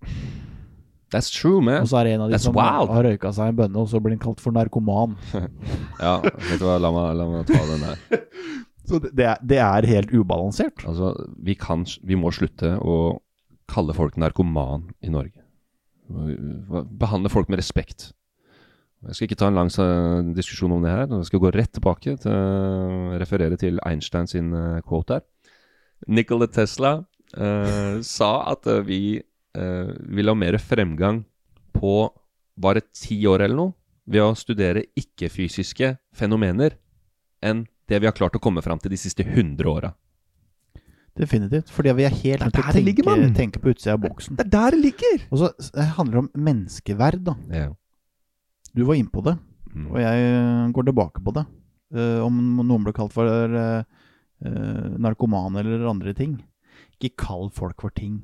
That's 1.13 1.29
true, 1.29 1.61
man. 1.61 1.83
Og 1.85 1.91
så 1.91 1.99
er 2.01 2.07
det 2.09 2.13
en 2.15 2.23
av 2.25 2.31
de 2.31 2.35
That's 2.35 2.47
som 2.49 2.55
wild. 2.57 2.89
har 2.89 3.05
røyka 3.05 3.31
seg 3.37 3.51
en 3.51 3.57
bønne, 3.59 3.83
og 3.83 3.89
så 3.91 4.01
blir 4.01 4.15
han 4.15 4.23
kalt 4.23 4.41
for 4.43 4.55
narkoman. 4.55 5.13
Ja, 6.01 6.17
vet 6.25 6.57
du 6.59 6.65
hva, 6.65 6.79
la 6.81 6.89
meg, 6.91 7.11
la 7.19 7.27
meg 7.29 7.51
ta 7.51 7.61
den 7.69 7.85
der. 7.85 8.23
Så 8.89 8.97
det, 8.99 9.13
det, 9.15 9.27
er, 9.29 9.43
det 9.47 9.59
er 9.63 9.85
helt 9.87 10.09
ubalansert. 10.11 10.81
Altså, 10.89 11.13
vi, 11.39 11.53
kan, 11.55 11.85
vi 12.03 12.17
må 12.19 12.33
slutte 12.35 12.73
å 12.83 12.97
kalle 13.71 13.95
folk 13.95 14.17
narkoman 14.19 14.89
i 14.99 15.13
Norge. 15.13 15.42
Behandle 16.09 17.31
folk 17.31 17.49
med 17.51 17.61
respekt. 17.61 18.11
Jeg 19.03 19.17
skal 19.17 19.27
ikke 19.27 19.39
ta 19.41 19.49
en 19.51 19.57
lang 19.57 19.71
eh, 19.83 20.33
diskusjon 20.35 20.71
om 20.71 20.83
det 20.83 20.91
her. 20.93 21.07
Jeg 21.11 21.27
skal 21.27 21.41
gå 21.43 21.51
rett 21.51 21.73
tilbake 21.75 22.15
til 22.23 22.31
å 22.31 23.17
referere 23.19 23.57
til 23.59 23.81
Einstein 23.83 24.29
sin 24.31 24.53
eh, 24.55 24.79
quote 24.87 25.17
her. 25.17 25.25
Nikola 26.07 26.47
Tesla 26.47 26.95
eh, 27.35 27.99
sa 28.15 28.31
at 28.51 28.67
eh, 28.71 28.83
vi 28.87 29.01
eh, 29.19 29.91
vil 30.15 30.31
ha 30.31 30.37
mer 30.37 30.59
fremgang 30.61 31.23
på 31.75 31.97
bare 32.55 32.85
ti 32.93 33.19
år 33.27 33.43
eller 33.43 33.59
noe 33.59 33.75
ved 34.07 34.23
å 34.23 34.37
studere 34.37 34.85
ikke-fysiske 34.99 35.95
fenomener 36.15 36.77
enn 37.43 37.65
det 37.89 37.99
vi 37.99 38.07
har 38.07 38.15
klart 38.15 38.35
å 38.37 38.43
komme 38.43 38.63
fram 38.63 38.79
til 38.79 38.93
de 38.93 38.99
siste 38.99 39.23
100 39.25 39.67
åra. 39.67 39.91
Definitivt. 41.19 41.69
Fordi 41.69 41.93
vi 41.93 42.05
er 42.07 42.13
helt 42.13 42.45
nødt 42.47 42.55
til 42.57 43.09
å 43.13 43.33
tenke, 43.37 43.61
på 43.61 43.73
utsida 43.73 43.93
av 43.93 44.01
boksen. 44.01 44.37
Det 44.39 44.47
er 44.47 44.53
der 44.55 44.75
det 44.75 44.81
ligger! 44.81 45.25
Og 45.29 45.41
så 45.43 45.49
eh, 45.77 45.91
handler 45.97 46.15
det 46.15 46.23
om 46.23 46.45
menneskeverd, 46.47 47.19
da. 47.27 47.35
Ja. 47.53 47.67
Du 48.73 48.81
var 48.87 48.97
inne 48.97 49.13
på 49.13 49.25
det, 49.25 49.37
Mm. 49.73 49.87
og 49.89 49.97
jeg 49.97 50.25
eh, 50.29 50.71
går 50.73 50.85
tilbake 50.85 51.21
på 51.25 51.33
det. 51.33 51.45
Uh, 51.93 52.25
om 52.25 52.37
noen 52.65 52.85
blir 52.85 52.95
kalt 52.97 53.13
for 53.13 53.29
uh, 53.29 53.83
narkomane 54.41 55.61
eller 55.61 55.85
andre 55.85 56.13
ting. 56.17 56.39
Ikke 56.97 57.13
kall 57.21 57.51
folk 57.53 57.83
for 57.85 57.93
ting. 57.93 58.15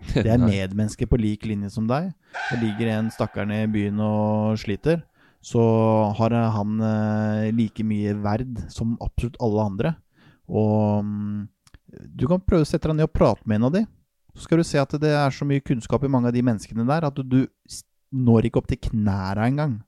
Det 0.14 0.24
er 0.24 0.40
medmennesker 0.40 1.08
på 1.10 1.18
lik 1.20 1.44
linje 1.44 1.68
som 1.74 1.84
deg. 1.88 2.14
Det 2.48 2.60
ligger 2.62 2.94
en 2.94 3.10
stakkar 3.12 3.48
nede 3.48 3.68
i 3.68 3.72
byen 3.74 4.00
og 4.00 4.56
sliter. 4.62 5.02
Så 5.44 5.60
har 6.16 6.32
han 6.56 6.80
uh, 6.80 7.48
like 7.52 7.84
mye 7.84 8.16
verd 8.24 8.64
som 8.72 8.96
absolutt 9.04 9.36
alle 9.44 9.68
andre. 9.68 9.92
Og 10.48 11.04
mm, 11.04 11.44
du 12.06 12.26
kan 12.30 12.42
prøve 12.42 12.66
å 12.66 12.68
sette 12.68 12.88
deg 12.90 12.96
ned 13.00 13.08
og 13.08 13.14
prate 13.16 13.46
med 13.46 13.60
en 13.60 13.68
av 13.70 13.72
de. 13.78 13.84
Så 14.36 14.44
skal 14.46 14.60
du 14.62 14.64
se 14.66 14.78
at 14.78 14.92
det 15.02 15.10
er 15.10 15.32
så 15.34 15.46
mye 15.48 15.62
kunnskap 15.64 16.04
i 16.06 16.10
mange 16.12 16.30
av 16.30 16.34
de 16.36 16.42
menneskene 16.46 16.84
der 16.86 17.06
at 17.08 17.16
du, 17.26 17.40
når 18.14 18.46
ikke 18.48 18.60
opp 18.62 18.68
til 18.70 18.78
knæra 18.90 19.48
engang. 19.50 19.80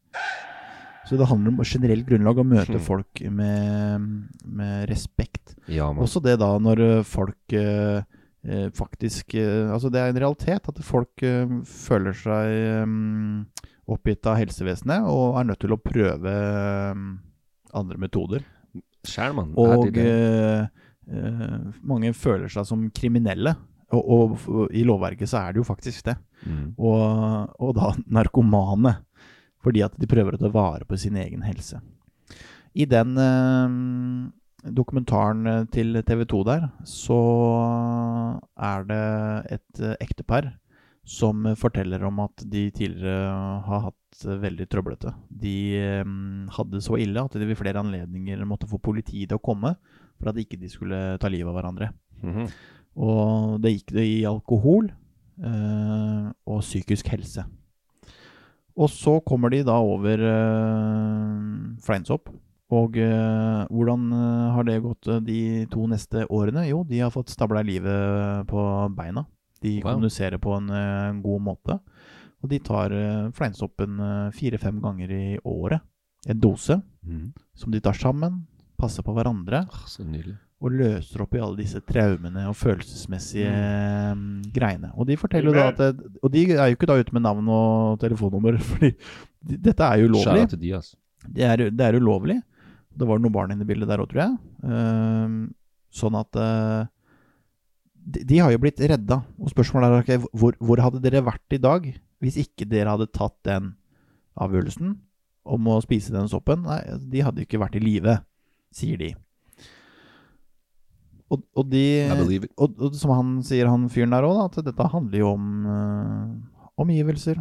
Så 1.06 1.16
det 1.18 1.26
handler 1.26 1.52
om 1.54 1.62
generelt 1.66 2.06
grunnlag 2.06 2.38
å 2.38 2.44
møte 2.46 2.76
Hmm. 2.78 2.84
folk 2.86 3.22
med, 3.30 4.04
med 4.46 4.88
respekt. 4.90 5.54
Ja. 5.66 5.88
Også 5.90 6.22
det 6.22 6.36
da 6.42 6.52
når 6.62 6.82
eh, 6.84 7.02
folk 7.06 7.52
eh, 7.58 8.02
eh, 8.46 8.68
faktisk 8.74 9.34
eh, 9.34 9.66
Altså 9.74 9.90
det 9.90 9.98
er 10.00 10.12
en 10.12 10.20
realitet 10.22 10.68
at 10.70 10.78
folk 10.86 11.22
eh, 11.26 11.46
føler 11.66 12.14
seg 12.14 12.54
eh, 12.54 13.66
oppgitt 13.92 14.26
av 14.30 14.38
helsevesenet 14.38 15.02
og 15.10 15.38
er 15.40 15.48
nødt 15.50 15.60
til 15.66 15.74
å 15.74 15.80
prøve 15.82 16.30
eh, 16.30 17.02
andre 17.74 17.98
metoder. 17.98 18.46
Sjæl, 19.02 19.34
og, 19.58 19.66
er 19.66 19.90
det 19.90 19.94
det? 19.98 20.70
Eh, 21.10 21.70
mange 21.82 22.12
føler 22.16 22.52
seg 22.52 22.66
som 22.68 22.88
kriminelle. 22.94 23.54
Og, 23.92 24.38
og 24.48 24.72
i 24.72 24.86
lovverket 24.88 25.28
så 25.28 25.42
er 25.42 25.52
det 25.52 25.60
jo 25.60 25.68
faktisk 25.68 26.06
det. 26.06 26.16
Mm. 26.48 26.74
Og, 26.80 27.56
og 27.60 27.74
da 27.76 27.92
narkomane. 28.08 28.96
Fordi 29.62 29.82
at 29.84 29.94
de 30.00 30.08
prøver 30.10 30.34
å 30.34 30.40
ta 30.40 30.50
vare 30.50 30.88
på 30.88 30.96
sin 30.98 31.18
egen 31.20 31.44
helse. 31.46 31.78
I 32.72 32.86
den 32.88 33.18
eh, 33.20 33.74
dokumentaren 34.70 35.46
eh, 35.46 35.64
til 35.72 36.00
TV 36.06 36.24
2 36.30 36.42
der, 36.48 36.66
så 36.88 37.20
er 38.56 38.88
det 38.88 39.04
et 39.58 39.82
eh, 39.82 39.96
ektepar 40.02 40.52
som 41.02 41.48
forteller 41.58 42.04
om 42.06 42.20
at 42.22 42.44
de 42.46 42.68
tidligere 42.70 43.62
har 43.66 43.88
hatt 43.88 44.24
veldig 44.42 44.68
trøblete. 44.70 45.14
De 45.28 45.56
eh, 45.80 46.14
hadde 46.56 46.82
så 46.84 46.98
ille 47.02 47.24
at 47.26 47.34
de 47.38 47.48
ved 47.48 47.58
flere 47.58 47.82
anledninger 47.82 48.44
måtte 48.48 48.70
få 48.70 48.80
politiet 48.82 49.32
til 49.32 49.40
å 49.40 49.44
komme 49.44 49.76
for 50.22 50.30
at 50.30 50.38
ikke 50.38 50.60
de 50.62 50.70
skulle 50.70 51.00
ta 51.18 51.30
livet 51.32 51.50
av 51.50 51.58
hverandre. 51.58 51.90
Mhm. 52.22 52.46
Og 53.02 53.58
det 53.64 53.72
gikk 53.72 53.94
det 53.96 54.04
i 54.04 54.18
alkohol 54.28 54.90
eh, 55.42 56.26
og 56.46 56.60
psykisk 56.62 57.08
helse. 57.08 57.44
Og 58.76 58.88
så 58.92 59.18
kommer 59.26 59.50
de 59.52 59.62
da 59.64 59.78
over 59.84 60.20
eh, 60.28 61.36
Fleinsopp. 61.84 62.30
Og 62.72 62.96
eh, 62.96 63.62
hvordan 63.68 64.04
eh, 64.16 64.52
har 64.56 64.64
det 64.68 64.78
gått 64.84 65.08
eh, 65.12 65.20
de 65.24 65.40
to 65.72 65.84
neste 65.90 66.24
årene? 66.32 66.66
Jo, 66.70 66.82
de 66.88 67.02
har 67.02 67.12
fått 67.12 67.32
stabla 67.32 67.60
livet 67.64 68.46
på 68.48 68.64
beina. 68.96 69.26
De 69.62 69.76
Wow. 69.82 69.92
kommuniserer 69.92 70.40
på 70.42 70.54
en 70.56 70.70
en 70.74 71.20
god 71.22 71.40
måte. 71.48 71.78
Og 72.42 72.48
de 72.50 72.58
tar 72.58 72.92
eh, 72.96 73.28
fleinsoppen 73.36 74.00
eh, 74.00 74.30
fire-fem 74.36 74.80
ganger 74.82 75.10
i 75.12 75.38
året. 75.44 75.80
En 76.28 76.38
dose 76.40 76.80
mm. 77.06 77.32
som 77.54 77.72
de 77.72 77.80
tar 77.80 77.94
sammen, 77.98 78.46
passer 78.82 79.06
på 79.06 79.14
hverandre 79.16 79.64
Ah, 79.64 79.84
så 79.88 80.04
nydelig. 80.04 80.36
og 80.62 80.76
løser 80.78 81.24
opp 81.24 81.34
i 81.34 81.42
alle 81.42 81.58
disse 81.62 81.80
traumene 81.86 82.44
og 82.50 82.56
følelsesmessige 82.58 83.50
mm, 84.18 84.52
greiene. 84.54 84.92
Og 84.94 85.08
de 85.08 85.18
forteller 85.18 85.50
jo 85.50 85.56
da 85.56 85.68
at 85.72 85.80
det, 85.80 86.10
Og 86.22 86.32
de 86.34 86.44
er 86.54 86.70
jo 86.70 86.78
ikke 86.78 86.90
da 86.90 86.98
ute 87.00 87.14
med 87.16 87.24
navn 87.26 87.50
og 87.50 87.98
telefonnummer, 88.02 88.58
fordi 88.70 88.92
de, 88.94 89.58
dette 89.70 89.86
er 89.88 90.02
jo 90.02 90.12
ulovlig. 90.12 90.48
Til 90.52 90.62
de, 90.62 90.74
altså. 90.78 90.96
Det 91.26 91.46
er, 91.46 91.68
det 91.70 91.86
er 91.86 91.98
ulovlig. 91.98 92.40
Det 92.92 93.08
var 93.08 93.20
noen 93.22 93.34
barn 93.34 93.54
inne 93.54 93.64
i 93.64 93.68
bildet 93.68 93.88
der 93.90 94.02
òg, 94.02 94.10
tror 94.10 94.26
jeg. 94.26 94.34
Uh, 94.62 95.48
sånn 95.92 96.18
at 96.18 96.38
uh, 96.38 96.82
de, 98.02 98.24
de 98.28 98.40
har 98.42 98.52
jo 98.52 98.60
blitt 98.62 98.80
redda. 98.80 99.22
Og 99.40 99.52
spørsmålet 99.52 99.88
er 99.88 100.04
okay, 100.04 100.20
hvor, 100.36 100.56
hvor 100.60 100.82
hadde 100.82 101.02
dere 101.04 101.24
vært 101.26 101.56
i 101.56 101.62
dag 101.62 101.88
hvis 102.22 102.38
ikke 102.38 102.68
dere 102.70 102.92
hadde 102.94 103.10
tatt 103.10 103.34
den 103.46 103.72
avgjørelsen 104.38 104.94
om 105.42 105.70
å 105.72 105.80
spise 105.82 106.14
den 106.14 106.30
soppen? 106.30 106.66
Nei, 106.68 106.82
de 107.10 107.24
hadde 107.24 107.42
jo 107.42 107.48
ikke 107.48 107.62
vært 107.62 107.78
i 107.78 107.82
live, 107.82 108.20
sier 108.76 109.00
de. 109.00 109.12
Og, 111.32 111.40
og 111.56 111.68
de 111.72 111.84
og, 112.60 112.76
og 112.76 112.96
som 112.98 113.14
han 113.14 113.36
sier, 113.46 113.70
han 113.70 113.88
fyren 113.92 114.12
der 114.12 114.26
òg, 114.28 114.42
at 114.50 114.58
dette 114.66 114.88
handler 114.92 115.22
jo 115.22 115.30
om 115.32 115.46
uh, 115.64 116.64
omgivelser. 116.82 117.40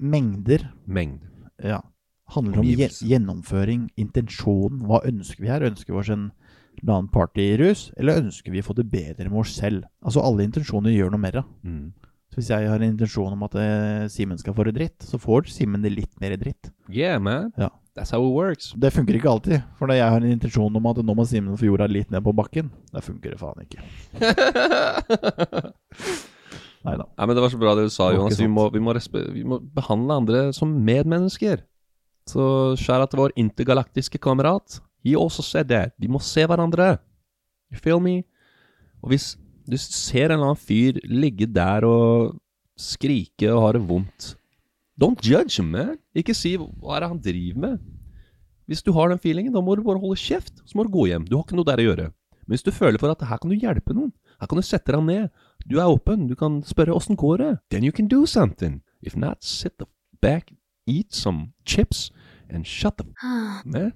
Mengder. 0.00 0.68
Mengd. 0.86 1.26
Ja. 1.58 1.80
Handler 2.30 2.62
om 2.62 2.68
gjennomføring, 2.70 3.88
intensjon. 3.98 4.84
Hva 4.86 5.02
ønsker 5.08 5.42
vi 5.42 5.50
her? 5.50 5.66
Ønsker 5.66 5.92
vi 5.92 5.98
oss 5.98 6.12
en 6.14 6.28
annen 6.86 7.10
partyrus, 7.12 7.88
eller 7.98 8.22
ønsker 8.22 8.54
vi 8.54 8.62
å 8.62 8.68
få 8.68 8.76
det 8.78 8.86
bedre 8.92 9.26
med 9.26 9.42
oss 9.42 9.56
selv? 9.58 9.88
Altså 10.06 10.22
alle 10.24 10.46
intensjoner 10.46 10.94
gjør 10.94 11.10
noe 11.12 11.24
mer. 11.24 11.40
da. 11.40 11.44
Mm. 11.66 11.90
Så 12.30 12.38
hvis 12.38 12.50
jeg 12.52 12.70
har 12.70 12.78
en 12.78 12.92
intensjon 12.92 13.34
om 13.34 13.42
at 13.42 13.56
eh, 13.58 14.06
Simen 14.12 14.38
skal 14.38 14.54
få 14.54 14.68
det 14.68 14.76
dritt, 14.78 15.02
så 15.02 15.18
får 15.18 15.50
Simen 15.50 15.82
det 15.82 15.90
litt 15.96 16.12
mer 16.22 16.36
dritt. 16.38 16.70
Yeah, 16.86 17.18
man. 17.18 17.50
Ja. 17.58 17.72
That's 18.00 18.16
how 18.16 18.24
it 18.24 18.32
works. 18.32 18.70
Det 18.80 18.88
funker 18.94 19.18
ikke 19.18 19.28
alltid, 19.28 19.64
for 19.76 19.90
når 19.90 19.98
jeg 19.98 20.12
har 20.14 20.22
en 20.24 20.32
intensjon 20.32 20.76
om 20.78 20.86
at 20.88 21.02
nå 21.04 21.12
må 21.12 21.26
Simen 21.28 21.58
få 21.60 21.66
jorda 21.66 21.84
litt 21.84 22.08
ned 22.08 22.24
på 22.24 22.32
bakken, 22.32 22.70
da 22.94 23.02
funker 23.04 23.34
det 23.34 23.40
faen 23.42 23.60
ikke. 23.60 23.76
Nei 26.88 26.94
da. 26.96 27.04
Ja, 27.04 27.28
men 27.28 27.36
Det 27.36 27.44
var 27.44 27.52
så 27.52 27.60
bra 27.60 27.76
det 27.76 27.84
du 27.90 27.92
sa, 27.92 28.08
Jonas. 28.16 28.40
Vi 28.40 28.48
må, 28.48 28.72
vi, 28.72 28.80
må 28.80 28.96
vi 28.96 29.44
må 29.44 29.60
behandle 29.76 30.16
andre 30.16 30.48
som 30.56 30.72
medmennesker. 30.72 31.60
Så 32.24 32.72
skjær 32.80 33.04
til 33.04 33.20
vår 33.20 33.36
intergalaktiske 33.36 34.16
kamerat. 34.16 34.80
He 35.04 35.12
also 35.12 35.44
said 35.44 35.68
that. 35.68 35.92
Vi 36.00 36.08
må 36.08 36.24
se 36.24 36.48
hverandre. 36.48 36.96
You 37.68 37.76
feel 37.84 38.00
me? 38.00 38.24
Og 39.04 39.12
hvis 39.12 39.36
du 39.68 39.76
ser 39.76 40.30
en 40.30 40.38
eller 40.38 40.54
annen 40.54 40.64
fyr 40.64 41.04
ligge 41.04 41.44
der 41.52 41.84
og 41.84 42.40
skrike 42.80 43.52
og 43.52 43.60
ha 43.66 43.76
det 43.76 43.84
vondt 43.92 44.39
Don't 45.00 45.22
judge 45.24 45.58
him, 45.58 45.70
man. 45.72 45.96
Ikke 46.14 46.34
si 46.36 46.56
'hva 46.56 46.96
er 46.96 47.00
det 47.00 47.08
han 47.08 47.22
driver 47.24 47.60
med'? 47.60 47.78
Hvis 48.68 48.82
du 48.82 48.92
har 48.92 49.08
den 49.08 49.18
feelingen, 49.18 49.52
da 49.52 49.60
må 49.60 49.74
du 49.74 49.82
bare 49.82 49.98
holde 49.98 50.16
kjeft. 50.16 50.60
Så 50.66 50.76
må 50.76 50.84
du 50.84 50.92
gå 50.94 51.06
hjem. 51.08 51.24
Du 51.26 51.36
har 51.36 51.44
ikke 51.44 51.56
noe 51.56 51.64
der 51.64 51.80
å 51.82 51.86
gjøre. 51.88 52.12
Men 52.46 52.54
hvis 52.54 52.62
du 52.62 52.70
føler 52.70 52.98
for 52.98 53.10
at 53.10 53.22
her 53.26 53.38
kan 53.38 53.50
du 53.50 53.56
hjelpe 53.56 53.94
noen, 53.94 54.12
her 54.40 54.46
kan 54.46 54.56
du 54.56 54.62
sette 54.62 54.92
deg 54.92 55.02
ned, 55.02 55.30
du 55.66 55.78
er 55.78 55.90
åpen, 55.90 56.28
du 56.28 56.34
kan 56.34 56.62
spørre 56.62 56.94
'åssen 56.94 57.16
går 57.16 57.38
det', 57.38 57.58
then 57.70 57.82
you 57.84 57.92
can 57.92 58.08
do 58.08 58.26
something. 58.26 58.82
If 59.02 59.16
not, 59.16 59.42
sit 59.44 59.78
the 59.78 59.86
back, 60.20 60.52
eat 60.86 61.14
some 61.14 61.52
chips, 61.64 62.10
and 62.50 62.66
shut 62.66 62.98
the 62.98 63.04
f 63.04 63.64
man. 63.64 63.92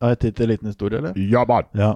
Har 0.00 0.08
jeg 0.08 0.18
tid 0.18 0.32
til 0.32 0.44
en 0.44 0.50
liten 0.50 0.66
historie, 0.66 0.98
eller? 0.98 1.12
Ja, 1.16 1.44
barn 1.44 1.64
Ja. 1.74 1.94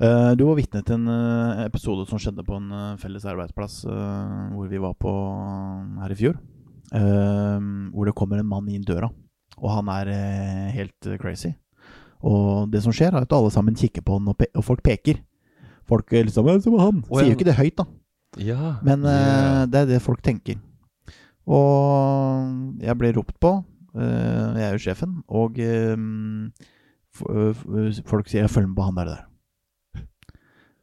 Eh, 0.00 0.34
du 0.34 0.46
var 0.46 0.56
vitne 0.56 0.82
til 0.82 0.94
en 0.94 1.08
eh, 1.08 1.66
episode 1.66 2.06
som 2.08 2.18
skjedde 2.18 2.44
på 2.46 2.56
en 2.56 2.72
eh, 2.72 2.96
felles 2.96 3.24
arbeidsplass 3.24 3.84
eh, 3.84 4.54
hvor 4.54 4.68
vi 4.70 4.78
var 4.80 4.94
på 4.94 5.12
her 6.00 6.10
i 6.10 6.14
fjor. 6.14 6.38
Eh, 6.92 7.58
hvor 7.94 8.04
det 8.08 8.14
kommer 8.18 8.40
en 8.40 8.48
mann 8.50 8.68
inn 8.68 8.82
døra, 8.82 9.10
og 9.58 9.68
han 9.70 9.88
er 9.94 10.08
eh, 10.10 10.70
helt 10.74 11.06
eh, 11.06 11.18
crazy. 11.22 11.52
Og 12.26 12.66
det 12.72 12.82
som 12.82 12.92
skjer, 12.92 13.14
er 13.14 13.22
at 13.24 13.32
alle 13.32 13.50
sammen 13.54 13.76
kikker 13.78 14.02
på 14.04 14.18
han, 14.18 14.26
og, 14.28 14.42
og 14.54 14.64
folk 14.66 14.82
peker. 14.82 15.20
Folk 15.88 16.12
eh, 16.12 16.24
liksom 16.26 16.46
«Ja, 16.50 16.58
som 16.60 16.78
han!' 16.78 17.04
Sier 17.08 17.30
jo 17.30 17.36
ikke 17.38 17.46
det 17.48 17.56
høyt, 17.56 17.76
da. 17.78 17.86
Ja. 18.38 18.76
Men 18.86 19.02
yeah. 19.06 19.64
det 19.66 19.80
er 19.80 19.86
det 19.86 20.02
folk 20.02 20.20
tenker. 20.22 20.58
Og 21.50 22.82
jeg 22.82 22.98
ble 22.98 23.14
ropt 23.16 23.38
på. 23.42 23.64
jeg 23.94 24.62
er 24.68 24.76
jo 24.76 24.82
sjefen. 24.84 25.16
Og 25.28 25.58
eh, 25.58 25.96
f- 27.16 28.02
folk 28.06 28.28
sier 28.30 28.46
'følg 28.46 28.68
med 28.68 28.76
på 28.76 28.86
han 28.86 28.94
der'. 29.00 29.10
der. 29.14 30.04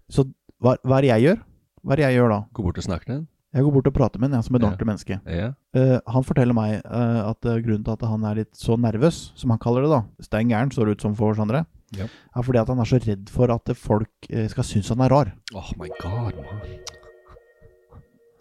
Så 0.09 0.25
hva, 0.59 0.75
hva 0.83 0.97
er 0.97 1.01
det 1.01 1.11
jeg 1.13 1.23
gjør? 1.27 1.39
Hva 1.83 1.91
er 1.93 1.95
det 2.01 2.05
jeg 2.07 2.17
gjør 2.17 2.29
da? 2.33 2.39
Gå 2.53 2.63
bort 2.63 2.77
og 2.77 2.83
snakke 2.83 3.07
med 3.07 3.15
ham. 3.17 3.27
Jeg 3.57 3.65
går 3.65 3.73
bort 3.73 3.87
og 3.89 3.95
prater 3.95 4.21
med 4.21 4.35
ham 4.37 4.43
som 4.45 4.55
et 4.55 4.61
Ja. 4.61 4.67
ordentlig 4.69 4.85
menneske. 4.85 5.15
Ja. 5.25 5.47
Uh, 5.73 5.97
han 6.13 6.23
forteller 6.23 6.53
meg 6.53 6.75
uh, 6.85 7.31
at 7.31 7.45
eh, 7.45 7.57
grunnen 7.65 7.83
til 7.83 7.95
at 7.95 8.03
han 8.05 8.23
er 8.29 8.35
litt 8.43 8.53
så 8.53 8.77
nervøs, 8.77 9.31
som 9.35 9.49
han 9.49 9.57
kaller 9.57 9.81
det 9.87 9.89
da 9.95 10.03
Stein 10.21 10.51
gæren, 10.51 10.69
står 10.69 10.85
det 10.85 10.97
ut 10.97 11.01
som 11.07 11.15
for 11.17 11.33
oss 11.33 11.41
andre. 11.41 11.65
Ja. 11.97 12.05
Er 12.35 12.45
fordi 12.45 12.59
at 12.61 12.69
han 12.69 12.79
er 12.83 12.85
så 12.85 12.99
redd 13.01 13.31
for 13.33 13.49
at 13.49 13.71
folk 13.75 14.29
uh, 14.29 14.45
skal 14.51 14.63
synes 14.63 14.89
han 14.93 15.01
er 15.01 15.09
rar. 15.09 15.33
Oh 15.55 15.71
my 15.79 15.89
god, 16.03 16.37
man. 16.37 16.77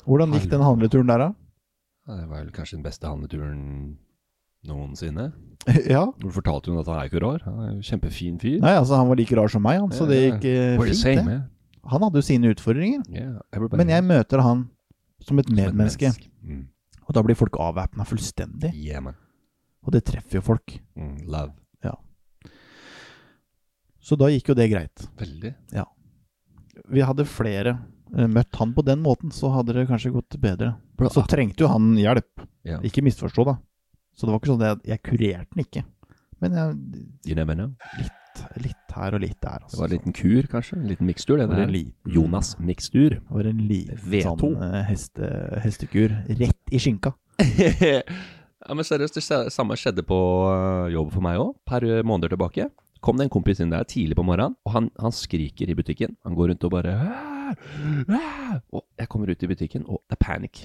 Hvordan 0.04 0.36
gikk 0.36 0.50
den 0.50 0.60
handleturen 0.60 1.08
der, 1.08 1.18
da? 1.18 1.32
Ja, 2.06 2.20
Det 2.20 2.28
var 2.28 2.44
vel 2.44 2.52
kanskje 2.52 2.76
den 2.76 2.84
beste 2.84 3.08
handleturen 3.08 3.96
noensinne. 4.68 5.32
ja. 5.94 6.04
Du 6.20 6.28
fortalte 6.30 6.70
jo 6.70 6.78
at 6.78 6.86
han 6.92 7.00
er 7.00 7.08
ikke 7.08 7.24
rar. 7.24 7.40
Han 7.48 7.58
er 7.64 7.72
jo 7.72 7.80
kjempefin 7.88 8.36
fyr. 8.38 8.60
Nei, 8.60 8.76
altså 8.76 9.00
han 9.00 9.08
var 9.08 9.16
like 9.16 9.34
rar 9.38 9.48
som 9.48 9.64
meg, 9.64 9.80
han, 9.80 9.90
så 9.96 10.04
det 10.04 10.20
gikk 10.26 10.44
fint, 10.92 11.24
det. 11.24 11.42
Han 11.86 12.02
hadde 12.02 12.20
jo 12.20 12.26
sine 12.26 12.52
utfordringer, 12.52 13.00
Yeah, 13.08 13.38
men 13.78 13.88
jeg 13.88 14.02
møter 14.04 14.42
han 14.42 14.66
som 15.26 15.42
et 15.42 15.50
medmenneske. 15.50 16.12
Mm. 16.46 16.64
Og 17.06 17.14
da 17.14 17.22
blir 17.22 17.38
folk 17.38 17.58
avvæpna 17.62 18.06
fullstendig, 18.08 18.72
Yeah, 18.74 19.12
og 19.86 19.94
det 19.94 20.02
treffer 20.08 20.40
jo 20.40 20.46
folk. 20.46 20.78
Mm, 20.98 21.22
love. 21.30 21.54
Så 24.06 24.14
da 24.14 24.28
gikk 24.30 24.52
jo 24.52 24.54
det 24.54 24.68
greit. 24.70 25.06
Veldig. 25.18 25.50
Vi 26.94 27.02
hadde 27.02 27.24
flere 27.26 27.72
eh, 28.14 28.28
møtt 28.30 28.54
han 28.60 28.74
på 28.76 28.84
den 28.86 29.00
måten, 29.02 29.32
så 29.34 29.50
hadde 29.50 29.74
det 29.74 29.88
kanskje 29.88 30.12
gått 30.14 30.36
bedre. 30.38 30.76
Så 31.10 31.24
trengte 31.26 31.64
jo 31.64 31.70
han 31.72 31.96
hjelp. 31.98 32.44
Yeah. 32.66 32.84
Ikke 32.86 33.02
misforstå, 33.02 33.46
da. 33.48 33.56
Så 34.14 34.28
det 34.28 34.32
var 34.32 34.38
ikke 34.40 34.52
sånn 34.52 34.62
at 34.62 34.68
jeg, 34.68 34.92
jeg 34.92 35.02
kurerte 35.08 35.56
den 35.56 35.64
ikke. 35.64 35.82
Men 36.44 36.54
jeg, 36.60 36.78
You 37.26 37.38
never 37.38 37.58
know. 37.58 37.74
litt 37.98 38.22
her 38.40 39.14
og 39.14 39.20
litt 39.20 39.40
der. 39.42 39.58
Det 39.58 39.64
Altså. 39.66 39.78
var 39.80 39.86
en 39.88 39.92
liten 39.98 40.12
kur, 40.16 40.42
kanskje? 40.52 40.76
En 40.78 40.86
liten 40.88 41.06
mikstur, 41.06 41.36
det 41.38 41.48
Det 41.50 41.56
der. 41.56 41.66
liten- 41.66 42.12
Jonas 42.14 42.56
Mikstur. 42.58 43.10
Det 43.10 43.30
var 43.30 43.44
en 43.46 43.58
liten 43.68 43.98
V2. 43.98 44.36
sånn 44.40 44.62
eh, 44.74 44.82
heste, 44.84 45.60
hestekur 45.64 46.10
rett 46.28 46.72
i 46.72 46.78
skinka. 46.78 47.12
ja, 48.66 48.74
men 48.74 48.84
seriøst, 48.84 49.14
det 49.14 49.52
samme 49.52 49.76
skjedde 49.76 50.02
på 50.06 50.16
øh, 50.48 50.92
jobb 50.94 51.12
for 51.12 51.20
meg 51.20 51.38
òg, 51.38 51.54
par 51.66 51.84
øh, 51.84 52.02
måneder 52.04 52.28
tilbake. 52.36 52.70
Kom 53.02 53.16
det 53.18 53.24
en 53.28 53.30
kompis 53.30 53.60
inn 53.60 53.70
der 53.70 53.84
tidlig 53.84 54.16
på 54.16 54.24
morgenen, 54.24 54.56
og 54.64 54.72
han, 54.72 54.90
han 54.98 55.12
skriker 55.12 55.68
i 55.68 55.74
butikken. 55.74 56.16
Han 56.24 56.34
går 56.34 56.48
rundt 56.48 56.64
og 56.64 56.70
bare! 56.70 56.94
Og 58.72 58.82
jeg 58.98 59.08
kommer 59.08 59.30
ut 59.30 59.42
i 59.42 59.46
butikken, 59.50 59.84
og 59.86 60.00
det 60.08 60.16
er 60.18 60.24
panikk. 60.24 60.64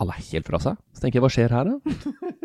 Alle 0.00 0.14
er 0.16 0.22
helt 0.32 0.46
fra 0.46 0.58
seg. 0.62 0.76
Så 0.94 1.02
tenker 1.02 1.18
jeg, 1.18 1.24
hva 1.24 1.32
skjer 1.32 1.50
her, 1.56 1.64
da? 1.64 1.96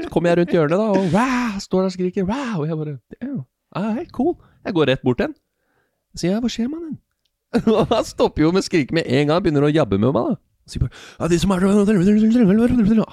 Så 0.04 0.10
kommer 0.12 0.32
jeg 0.32 0.40
rundt 0.42 0.56
hjørnet, 0.56 0.80
da, 0.80 0.88
og 0.96 1.62
står 1.64 1.84
der 1.86 1.92
og 1.92 1.94
skriker. 1.96 2.26
Og 2.58 2.66
jeg 2.68 2.78
bare 2.80 2.98
«Damn, 3.22 3.46
Hei, 3.76 4.06
cool. 4.16 4.36
Jeg 4.66 4.76
går 4.78 4.90
rett 4.92 5.04
bort 5.06 5.22
til 5.22 5.30
han. 5.30 5.36
Så 6.16 6.24
sier 6.24 6.34
jeg, 6.34 6.44
hva 6.44 6.52
skjer, 6.52 6.72
mannen? 6.72 6.98
Og 7.72 7.92
han 7.92 8.08
stopper 8.08 8.46
jo 8.46 8.52
med 8.56 8.66
skrike 8.66 8.96
med 8.96 9.08
en 9.08 9.30
gang, 9.30 9.44
begynner 9.44 9.68
å 9.68 9.74
jabbe 9.74 10.00
med 10.02 10.12
meg, 10.16 10.34
da. 10.34 10.42
Bare 10.66 10.90
ja, 11.22 11.28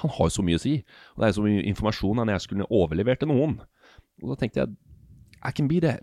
Han 0.01 0.13
har 0.15 0.29
jo 0.29 0.33
så 0.33 0.45
mye 0.47 0.57
å 0.57 0.63
si. 0.63 0.79
Og 1.13 1.21
det 1.21 1.27
er 1.29 1.35
så 1.37 1.43
mye 1.45 1.65
informasjon 1.69 2.23
han 2.23 2.33
jeg 2.33 2.45
skulle 2.47 2.69
overlevert 2.73 3.21
til 3.21 3.29
noen. 3.29 3.59
Og 4.23 4.33
da 4.33 4.39
tenkte 4.41 4.63
jeg 4.63 4.73
I 5.45 5.53
can 5.53 5.69
be 5.69 5.81
there. 5.85 6.01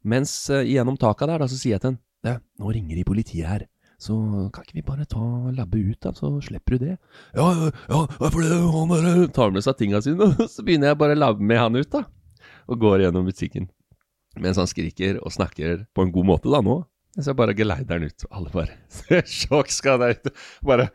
Mens 0.00 0.32
uh, 0.48 0.62
gjennom 0.64 0.96
taket 0.96 1.28
der, 1.28 1.42
da, 1.42 1.50
så 1.50 1.58
sier 1.60 1.76
jeg 1.76 1.84
til 1.84 1.92
han 1.92 2.40
Nå 2.60 2.72
ringer 2.72 2.96
de 2.96 3.04
politiet 3.04 3.48
her. 3.48 3.66
Så 4.00 4.14
kan 4.54 4.64
ikke 4.64 4.78
vi 4.78 4.84
bare 4.84 5.04
ta 5.08 5.20
labbe 5.52 5.80
ut, 5.80 5.98
da, 6.00 6.14
så 6.16 6.32
slipper 6.44 6.78
du 6.78 6.86
det? 6.86 6.94
Ja, 7.36 7.50
ja, 7.52 7.68
ja, 7.90 8.00
for 8.22 8.40
det 8.40 8.56
han 8.56 8.88
bare 8.88 9.26
tar 9.36 9.52
med 9.52 9.64
seg 9.64 9.76
tinga 9.76 10.00
sine. 10.04 10.30
Og 10.40 10.48
så 10.48 10.64
begynner 10.64 10.92
jeg 10.92 11.00
bare 11.00 11.16
å 11.16 11.20
labbe 11.20 11.44
med 11.44 11.60
han 11.60 11.76
ut, 11.76 11.92
da. 11.92 12.06
Og 12.72 12.80
går 12.80 13.04
gjennom 13.04 13.28
butikken. 13.28 13.68
Mens 14.38 14.60
han 14.60 14.68
skriker 14.70 15.18
og 15.24 15.32
snakker 15.34 15.84
på 15.94 16.06
en 16.06 16.12
god 16.14 16.28
måte, 16.28 16.50
da, 16.52 16.60
nå. 16.62 16.82
Så 17.18 17.34
bare 17.34 17.56
geleider 17.58 17.98
han 17.98 18.06
ut, 18.06 18.26
og 18.28 18.36
alle 18.38 18.52
bare 18.54 19.22
Sjokkskada 19.38 20.12
ut. 20.14 20.30
Bare 20.66 20.90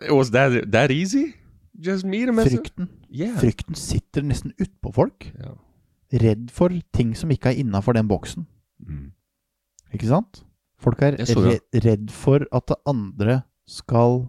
It 0.00 0.14
was 0.14 0.30
that, 0.30 0.70
that 0.72 0.90
easy? 0.90 1.34
Just 1.74 2.04
meet 2.04 2.28
him 2.28 2.38
Frykten. 2.38 2.88
Yeah. 3.10 3.34
Frykten 3.40 3.76
sitter 3.76 4.22
nesten 4.24 4.54
utpå 4.60 4.92
folk. 4.94 5.26
Yeah. 5.34 5.58
Redd 6.22 6.50
for 6.52 6.72
ting 6.94 7.14
som 7.16 7.30
ikke 7.32 7.52
er 7.52 7.60
innafor 7.60 7.96
den 7.96 8.08
boksen. 8.08 8.46
Mm. 8.80 9.12
Ikke 9.92 10.08
sant? 10.08 10.44
Folk 10.82 11.02
er 11.02 11.16
så 11.28 11.58
redd 11.84 12.10
for 12.10 12.44
at 12.52 12.68
det 12.68 12.78
andre 12.88 13.42
skal 13.68 14.26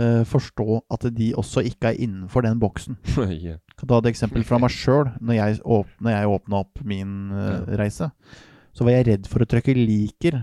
eh, 0.00 0.22
forstå 0.28 0.80
at 0.92 1.06
de 1.16 1.30
også 1.36 1.64
ikke 1.66 1.92
er 1.92 2.02
innenfor 2.06 2.44
den 2.46 2.60
boksen. 2.62 2.98
yeah. 3.18 3.58
Kan 3.78 3.90
ta 3.90 4.00
et 4.00 4.10
eksempel 4.12 4.44
fra 4.46 4.60
meg 4.62 4.74
sjøl. 4.74 5.10
Når 5.20 5.38
jeg, 5.38 5.62
åp 5.64 5.88
åpna 6.00 6.60
opp 6.62 6.84
min 6.84 7.32
uh, 7.32 7.64
reise, 7.78 8.10
så 8.76 8.86
var 8.86 8.98
jeg 8.98 9.08
redd 9.10 9.28
for 9.30 9.44
å 9.44 9.48
trykke 9.48 9.76
liker 9.76 10.42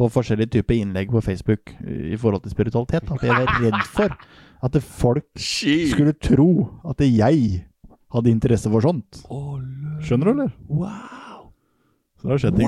på 0.00 0.08
forskjellige 0.08 0.54
typer 0.56 0.78
innlegg 0.80 1.10
på 1.12 1.22
Facebook 1.24 1.74
eh, 1.84 2.12
i 2.14 2.20
forhold 2.20 2.44
til 2.44 2.54
spiritualitet. 2.54 3.10
At 3.10 3.24
jeg 3.26 3.36
var 3.36 3.50
redd 3.60 3.80
for 3.92 4.14
at 4.60 4.78
folk 4.84 5.28
skulle 5.92 6.16
tro 6.16 6.50
at 6.88 7.02
jeg 7.04 7.66
hadde 8.10 8.32
interesse 8.32 8.70
for 8.70 8.84
sånt. 8.84 9.22
Skjønner 10.04 10.30
du, 10.30 10.32
eller? 10.32 10.54
Wow. 10.68 11.50
Så 12.20 12.26
det 12.26 12.32
har 12.32 12.42
skjedd 12.44 12.58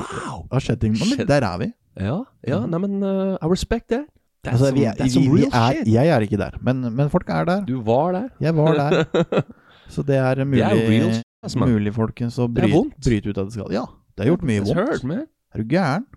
ting. 0.82 0.96
Wow. 0.98 1.24
Der 1.28 1.46
er 1.46 1.56
vi. 1.60 1.72
Ja, 2.00 2.22
ja, 2.48 2.62
nei, 2.64 2.78
men 2.80 3.02
uh, 3.04 3.36
I 3.36 3.48
respect 3.50 3.90
that. 3.92 4.06
Altså, 4.42 4.72
vi 4.74 4.82
er, 4.90 4.96
vi, 4.98 5.20
vi 5.36 5.44
er, 5.46 5.76
jeg 5.86 6.08
er 6.10 6.24
ikke 6.26 6.38
der, 6.40 6.56
men, 6.66 6.80
men 6.90 7.10
folk 7.12 7.28
er 7.30 7.44
der. 7.46 7.60
Du 7.66 7.76
var 7.86 8.10
der. 8.16 8.30
Jeg 8.42 8.56
var 8.56 8.74
der. 8.74 9.44
Så 9.92 10.02
det 10.02 10.16
er 10.18 10.40
mulig, 10.44 10.58
Det 10.58 10.66
er 10.66 10.88
real 10.90 11.12
shit, 11.14 11.28
altså, 11.44 11.60
mulig 11.62 11.92
folkens, 11.94 12.38
å 12.40 12.48
Det 12.48 12.64
bryte, 12.72 13.28
ut 13.28 13.38
av 13.38 13.46
det 13.46 13.54
skal. 13.54 13.70
Ja, 13.74 13.84
det 14.16 14.24
har 14.24 14.32
gjort 14.32 14.44
mye 14.48 14.64
vondt. 14.64 15.04
hurt. 15.04 15.28
Er 15.52 15.62
du 15.62 15.68
gæren? 15.70 16.08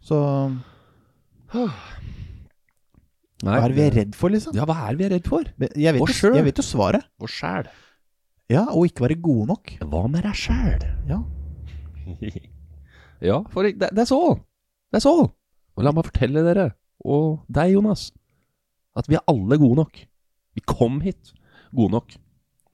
Så 0.00 0.20
Nei, 3.44 3.58
hva 3.58 3.66
er 3.66 3.74
vi 3.76 3.82
er 3.84 3.92
redd 3.98 4.16
for, 4.16 4.32
liksom? 4.32 4.54
Ja, 4.56 4.64
hva 4.68 4.78
er 4.88 4.96
vi 4.96 5.04
er 5.06 5.12
redd 5.18 5.28
for? 5.28 5.44
Jeg 5.76 5.92
vet, 5.92 6.00
Vår 6.00 6.12
sjøl. 6.16 6.36
jeg 6.38 6.46
vet 6.46 6.62
jo 6.62 6.64
svaret. 6.64 7.04
Vår 7.20 7.32
sjæl. 7.34 7.68
Ja, 8.52 8.64
og 8.70 8.86
ikke 8.88 9.04
være 9.04 9.18
gode 9.20 9.50
nok. 9.50 9.74
Hva 9.84 10.06
med 10.08 10.24
deg 10.24 10.38
sjæl? 10.38 10.86
Ja. 11.10 11.20
ja, 13.28 13.40
for 13.52 13.66
det, 13.66 13.76
det, 13.82 14.06
er 14.06 14.08
så. 14.08 14.20
Det 14.88 15.02
er 15.02 15.04
så. 15.04 15.14
Og 15.76 15.84
la 15.84 15.92
meg 15.92 16.08
fortelle 16.08 16.46
dere, 16.46 16.70
og 17.04 17.42
deg, 17.52 17.72
Jonas, 17.74 18.10
at 18.96 19.06
vi 19.10 19.14
er 19.18 19.24
alle 19.28 19.58
gode 19.60 19.76
nok. 19.82 19.98
Vi 20.56 20.62
kom 20.66 21.00
hit 21.04 21.32
gode 21.74 21.92
nok. 21.92 22.14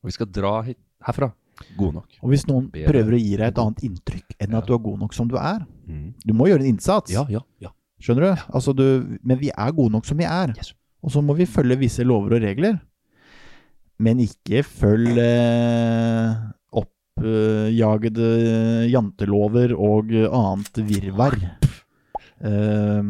Og 0.03 0.09
vi 0.11 0.14
skal 0.14 0.27
dra 0.31 0.61
hit 0.66 0.79
herfra 1.07 1.33
gode 1.77 1.95
nok. 1.99 2.09
Og 2.23 2.31
hvis 2.31 2.47
noen 2.49 2.68
Bedre. 2.73 2.91
prøver 2.93 3.16
å 3.16 3.20
gi 3.23 3.37
deg 3.37 3.47
et 3.49 3.59
annet 3.59 3.83
inntrykk 3.87 4.37
enn 4.41 4.51
Ja. 4.53 4.59
at 4.59 4.66
du 4.66 4.75
er 4.75 4.79
god 4.83 4.99
nok 5.01 5.12
som 5.14 5.29
du 5.29 5.37
er 5.37 5.66
Mm. 5.87 6.14
Du 6.25 6.33
må 6.33 6.47
gjøre 6.47 6.61
en 6.62 6.70
innsats. 6.77 7.11
Ja, 7.12 7.25
ja, 7.29 7.41
ja. 7.61 7.68
Skjønner 8.01 8.23
du? 8.37 8.43
Altså 8.55 8.73
du? 8.75 9.18
Men 9.23 9.39
vi 9.39 9.51
er 9.51 9.73
gode 9.73 9.91
nok 9.93 10.05
som 10.07 10.16
vi 10.16 10.25
er. 10.25 10.55
Yes. 10.57 10.73
Og 11.03 11.11
så 11.11 11.20
må 11.23 11.35
vi 11.37 11.45
følge 11.45 11.77
visse 11.79 12.05
lover 12.07 12.37
og 12.37 12.43
regler. 12.43 12.81
Men 13.99 14.18
ikke 14.23 14.62
følg 14.64 15.18
eh, 15.18 16.35
oppjagede 16.73 18.31
jantelover 18.91 19.75
og 19.77 20.11
annet 20.14 20.81
virvar. 20.89 21.37
Eh, 22.43 23.03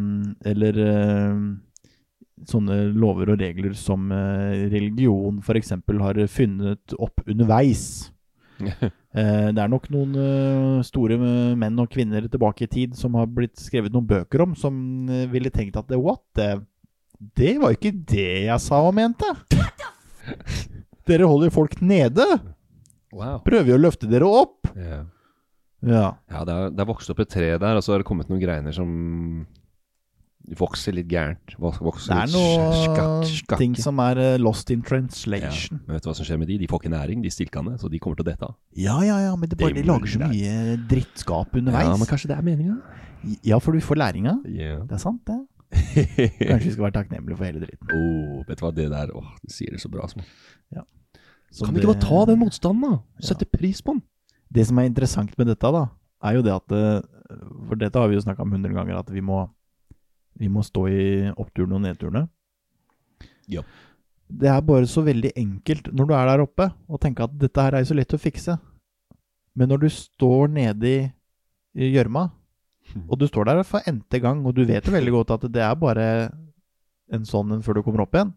eller 0.53 0.81
eh, 0.87 1.37
sånne 2.49 2.79
lover 2.99 3.33
og 3.35 3.43
regler 3.43 3.75
som 3.79 4.11
eh, 4.13 4.67
religion 4.73 5.39
f.eks. 5.43 5.75
har 6.03 6.25
funnet 6.33 6.97
opp 6.99 7.25
underveis. 7.27 7.87
Eh, 9.13 9.49
det 9.53 9.61
er 9.61 9.69
nok 9.69 9.91
noen 9.93 10.15
eh, 10.17 10.77
store 10.89 11.19
menn 11.21 11.81
og 11.83 11.91
kvinner 11.93 12.25
tilbake 12.33 12.65
i 12.65 12.69
tid 12.73 12.95
som 12.97 13.13
har 13.19 13.27
blitt 13.29 13.61
skrevet 13.61 13.93
noen 13.93 14.07
bøker 14.09 14.41
om, 14.41 14.55
som 14.57 14.73
ville 15.29 15.53
tenkt 15.53 15.77
at 15.77 15.93
what 16.01 16.23
Det, 16.33 16.47
Det 17.37 17.51
var 17.61 17.77
ikke 17.77 17.93
det 17.93 18.47
jeg 18.47 18.65
sa 18.65 18.79
og 18.87 18.95
mente! 18.97 19.29
Dere 21.11 21.29
holder 21.29 21.53
folk 21.53 21.77
nede! 21.85 22.25
Wow. 23.13 23.43
Prøver 23.45 23.75
jo 23.75 23.77
å 23.77 23.83
løfte 23.85 24.09
dere 24.09 24.33
opp! 24.33 24.73
Ja. 24.81 25.03
Ja. 25.83 26.13
Ja, 26.31 26.45
det 26.47 26.55
har, 26.55 26.71
det 26.71 26.81
er 26.85 26.89
vokst 26.93 27.11
opp 27.11 27.21
et 27.25 27.29
tre 27.33 27.51
der, 27.59 27.77
og 27.77 27.83
så 27.83 27.93
har 27.95 28.03
det 28.03 28.07
kommet 28.07 28.29
noen 28.31 28.41
greiner 28.43 28.75
som 28.77 28.91
vokser 30.59 30.95
litt 30.97 31.07
gærent. 31.11 31.55
Vokser 31.63 32.13
Det 32.13 32.19
er 32.19 32.27
litt 32.27 32.35
noe 32.35 32.73
skakk- 32.83 33.29
skakke. 33.31 33.59
ting 33.61 33.75
som 33.79 33.99
er 34.03 34.19
eh, 34.19 34.39
lost 34.43 34.71
in 34.75 34.81
ja. 34.83 34.89
translation. 34.89 35.81
Men 35.87 35.95
vet 35.97 36.03
du 36.03 36.09
hva 36.11 36.15
som 36.19 36.27
skjer 36.27 36.41
med 36.41 36.51
de? 36.51 36.57
De 36.59 36.69
får 36.71 36.83
ikke 36.83 36.93
næring, 36.95 37.23
de 37.23 37.31
stilkene, 37.31 37.77
så 37.79 37.91
de 37.91 38.01
kommer 38.03 38.19
til 38.19 38.27
å 38.27 38.31
dette 38.31 38.49
av. 38.49 38.57
Ja, 38.75 38.97
ja, 39.07 39.21
ja, 39.29 39.37
men 39.39 39.49
det 39.49 39.59
bare, 39.59 39.75
de 39.77 39.85
lager 39.87 40.11
så 40.11 40.21
er- 40.23 40.35
mye 40.35 40.77
drittskap 40.91 41.55
underveis. 41.55 41.87
Ja, 41.87 41.97
men 41.97 42.11
kanskje 42.11 42.29
det 42.33 42.39
er 42.39 42.43
meninga? 42.43 42.79
Ja, 43.47 43.59
for 43.63 43.73
du 43.73 43.79
får 43.81 43.97
læringa. 44.03 44.41
Yeah. 44.51 44.83
Det 44.87 44.99
er 44.99 45.03
sant, 45.03 45.23
det. 45.27 45.39
Kanskje 46.51 46.67
vi 46.67 46.73
skal 46.75 46.85
være 46.85 46.97
takknemlige 46.99 47.37
for 47.39 47.45
hele 47.49 47.63
dritten. 47.63 47.93
oh, 47.97 48.43
vet 48.49 48.59
du 48.59 48.65
hva, 48.67 48.73
det 48.77 48.91
der 48.93 49.15
Åh, 49.17 49.31
du 49.41 49.53
sier 49.55 49.71
det 49.73 49.81
så 49.81 49.89
bra. 49.89 50.07
Som. 50.11 50.23
Så 51.53 51.67
Kan 51.67 51.75
vi 51.75 51.83
ikke 51.83 51.93
bare 51.93 52.01
ta 52.01 52.25
den 52.33 52.39
motstanden, 52.41 52.83
da? 52.97 52.99
Sette 53.21 53.45
pris 53.45 53.83
på 53.85 53.93
den? 53.93 54.03
Det 54.53 54.67
som 54.69 54.79
er 54.79 54.89
interessant 54.89 55.33
med 55.39 55.49
dette, 55.49 55.73
da, 55.75 55.87
er 56.23 56.37
jo 56.37 56.45
det 56.45 56.55
at 56.55 56.75
eh, 56.77 57.01
For 57.69 57.81
dette 57.81 57.99
har 57.99 58.11
vi 58.11 58.19
jo 58.19 58.25
snakka 58.25 58.45
om 58.45 58.53
hundre 58.53 58.75
ganger, 58.75 58.99
at 59.01 59.09
vi 59.13 59.23
må, 59.25 59.47
vi 60.39 60.51
må 60.53 60.65
stå 60.67 60.85
i 60.91 61.05
oppturene 61.33 61.79
og 61.79 61.85
nedturene. 61.87 62.27
Ja. 63.51 63.65
Det 64.33 64.49
er 64.49 64.61
bare 64.65 64.89
så 64.89 65.05
veldig 65.05 65.33
enkelt 65.37 65.89
når 65.93 66.09
du 66.09 66.15
er 66.17 66.29
der 66.29 66.45
oppe, 66.45 66.69
å 66.89 67.01
tenke 67.01 67.25
at 67.25 67.35
dette 67.41 67.65
her 67.65 67.77
er 67.77 67.85
jo 67.85 67.91
så 67.93 67.97
lett 67.97 68.15
å 68.17 68.21
fikse. 68.21 68.59
Men 69.57 69.73
når 69.73 69.85
du 69.85 69.89
står 69.93 70.53
nede 70.53 70.93
i 71.73 71.91
gjørma, 71.93 72.29
og 73.07 73.19
du 73.21 73.27
står 73.29 73.49
der 73.49 73.63
for 73.65 73.85
n-te 73.89 74.21
gang, 74.21 74.41
og 74.45 74.57
du 74.57 74.65
vet 74.69 74.85
jo 74.85 74.95
veldig 74.95 75.13
godt 75.15 75.35
at 75.37 75.49
det 75.53 75.65
er 75.65 75.77
bare 75.81 76.07
en 77.13 77.27
sånn 77.29 77.53
en 77.57 77.65
før 77.65 77.79
du 77.79 77.85
kommer 77.87 78.05
opp 78.05 78.17
igjen, 78.17 78.33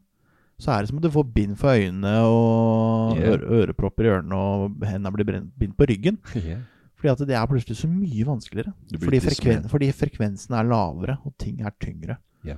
så 0.61 0.71
er 0.71 0.81
det 0.85 0.89
som 0.89 0.97
at 1.01 1.03
du 1.03 1.09
får 1.11 1.25
bind 1.35 1.57
for 1.59 1.75
øynene 1.75 2.13
og 2.29 3.17
Yeah. 3.19 3.41
ørepropper 3.59 4.05
i 4.07 4.11
ørene, 4.13 4.35
og 4.35 4.85
hendene 4.87 5.11
blir 5.13 5.41
bindt 5.59 5.75
på 5.77 5.87
ryggen. 5.89 6.17
Fordi 6.95 7.11
at 7.11 7.27
det 7.27 7.35
er 7.35 7.45
plutselig 7.49 7.75
så 7.77 7.87
mye 7.91 8.23
vanskeligere. 8.25 8.71
Fordi, 9.03 9.19
frekven, 9.19 9.65
fordi 9.69 9.89
frekvensen 9.91 10.55
er 10.57 10.63
lavere, 10.63 11.17
og 11.27 11.33
ting 11.37 11.59
er 11.61 11.73
tyngre. 11.79 12.15
Yeah. 12.45 12.57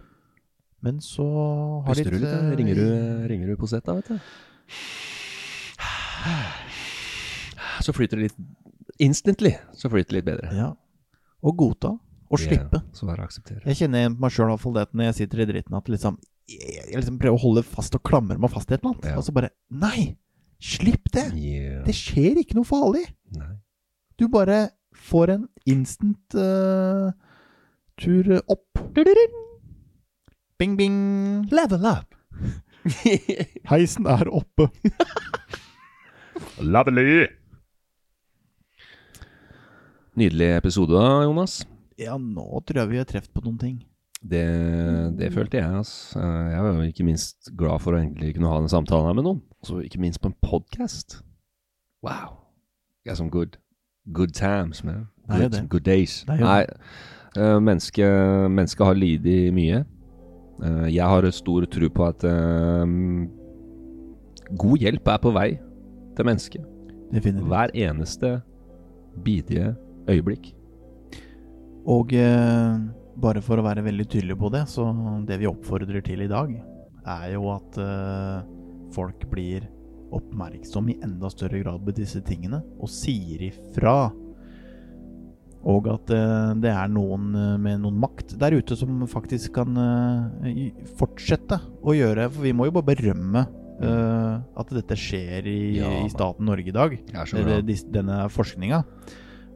Men 0.81 1.01
så 1.01 1.25
har 1.85 1.95
Puster 1.95 2.11
du 2.13 2.17
litt? 2.19 2.27
da? 2.29 2.37
eh, 2.51 2.55
Ringer 2.59 2.75
du, 2.77 3.27
ringer 3.31 3.47
du 3.49 3.55
på 3.57 3.67
sett, 3.67 3.83
da, 3.83 3.95
vet 3.97 4.07
du? 4.13 4.19
Så 7.83 7.93
flyter 7.95 8.17
det 8.21 8.29
litt 8.29 8.37
Instantly 9.03 9.51
så 9.77 9.89
flyter 9.93 10.09
det 10.15 10.17
litt 10.21 10.25
bedre. 10.25 10.49
Ja. 10.57 10.71
Og 11.45 11.57
godta. 11.59 11.91
Og 12.33 12.39
slippe. 12.41 12.81
Jeg 13.63 13.75
kjenner 13.79 14.09
på 14.11 14.19
meg 14.25 14.33
sjøl 14.33 14.55
det 14.75 14.87
når 14.91 15.05
jeg 15.11 15.15
sitter 15.21 15.43
i 15.43 15.45
dritten, 15.51 15.75
at 15.77 15.87
liksom 15.91 16.17
jeg, 16.47 16.87
jeg 16.91 16.95
liksom 16.95 17.19
prøver 17.21 17.37
å 17.37 17.43
holde 17.43 17.63
fast 17.67 17.95
og 17.97 18.03
klamre 18.07 18.39
meg 18.39 18.51
fast 18.53 18.71
i 18.71 18.77
et 18.77 18.81
eller 18.81 18.95
annet. 18.95 19.09
Ja. 19.11 19.19
Og 19.19 19.27
så 19.27 19.35
bare 19.35 19.51
Nei! 19.69 20.15
Slipp 20.63 21.11
det! 21.13 21.27
Yeah. 21.37 21.83
Det 21.85 21.93
skjer 21.93 22.39
ikke 22.41 22.57
noe 22.57 22.65
farlig. 22.65 23.03
Nei. 23.37 23.51
Du 24.17 24.25
bare 24.33 24.71
får 24.97 25.35
en 25.35 25.43
instant 25.69 26.37
uh, 26.39 27.11
tur 28.01 28.31
opp. 28.39 28.79
Bing, 30.57 30.73
bing. 30.79 30.97
Level 31.53 31.85
up! 31.85 32.15
Heisen 33.69 34.07
er 34.09 34.31
oppe. 34.33 34.69
Lovely. 36.73 37.27
Nydelig 40.17 40.49
episode, 40.55 40.97
Jonas. 41.27 41.59
Ja, 42.01 42.17
nå 42.17 42.63
tror 42.65 42.81
jeg 42.81 42.89
vi 42.89 43.01
har 43.03 43.05
truffet 43.09 43.33
på 43.33 43.43
noen 43.45 43.61
ting. 43.61 43.77
Det, 44.23 45.17
det 45.19 45.29
følte 45.33 45.57
jeg. 45.61 45.83
Eh, 46.17 46.47
Jeg 46.51 46.63
var 46.63 46.73
jo 46.73 46.81
ikke 46.89 47.05
minst 47.05 47.51
glad 47.57 47.79
for 47.83 47.93
å 47.93 47.99
egentlig 48.01 48.33
kunne 48.35 48.49
ha 48.49 48.59
den 48.63 48.71
samtalen 48.71 49.05
her 49.11 49.13
med 49.17 49.27
noen. 49.27 49.41
Og 49.69 49.83
ikke 49.85 50.01
minst 50.01 50.21
på 50.23 50.31
en 50.31 50.37
podkast. 50.41 51.19
Wow. 52.03 52.37
Got 53.05 53.17
some 53.17 53.29
good, 53.29 53.57
good 54.13 54.33
times, 54.33 54.83
man. 54.83 55.07
Good, 55.29 55.51
det. 55.51 55.69
good 55.69 55.85
days. 55.85 56.23
Nei, 56.27 56.63
eh, 57.37 57.59
mennesket 57.59 58.49
menneske 58.51 58.83
har 58.87 58.97
lidd 58.97 59.27
mye. 59.53 59.83
Eh, 60.63 60.87
Jeg 60.95 61.05
har 61.05 61.29
stor 61.31 61.65
tro 61.65 61.89
på 61.89 62.07
at 62.07 62.23
eh, 62.23 62.85
god 64.57 64.77
hjelp 64.81 65.07
er 65.07 65.17
på 65.21 65.33
vei 65.35 65.49
til 66.17 66.25
mennesket. 66.25 66.65
Definitivt. 67.13 67.47
Hver 67.47 67.71
eneste 67.75 68.41
bidige 69.23 69.75
øyeblikk. 70.09 70.53
Og 71.87 72.11
bare 73.17 73.41
for 73.41 73.59
å 73.59 73.65
være 73.65 73.83
veldig 73.85 74.05
tydelig 74.11 74.37
på 74.39 74.51
det, 74.53 74.65
så 74.69 74.85
det 75.27 75.39
vi 75.41 75.49
oppfordrer 75.49 76.03
til 76.05 76.21
i 76.25 76.29
dag, 76.29 76.53
er 77.07 77.33
jo 77.33 77.47
at 77.53 77.77
uh, 77.81 78.43
folk 78.95 79.23
blir 79.31 79.65
oppmerksom 80.15 80.87
i 80.93 80.97
enda 81.03 81.29
større 81.31 81.59
grad 81.63 81.83
på 81.83 81.95
disse 81.97 82.21
tingene, 82.27 82.61
og 82.79 82.91
sier 82.91 83.47
ifra. 83.49 83.95
Og 85.67 85.87
at 85.91 86.13
uh, 86.13 86.53
det 86.61 86.71
er 86.71 86.91
noen 86.93 87.31
eh, 87.35 87.55
med 87.59 87.81
noen 87.83 87.97
makt 87.99 88.35
der 88.39 88.55
ute 88.55 88.77
som 88.79 89.01
faktisk 89.09 89.57
kan 89.57 89.73
uh, 89.75 90.53
fortsette 90.99 91.57
å 91.83 91.95
gjøre 91.97 92.29
For 92.31 92.45
vi 92.45 92.53
må 92.55 92.69
jo 92.69 92.75
bare 92.77 92.93
berømme 92.93 93.47
at 93.77 94.71
dette 94.73 94.95
skjer 94.97 95.45
i, 95.45 95.59
Ja. 95.77 95.89
i 96.01 96.07
staten 96.09 96.47
Norge 96.49 96.71
i 96.71 96.73
dag. 96.73 96.95
Denne 97.93 98.15
forskninga. 98.33 98.79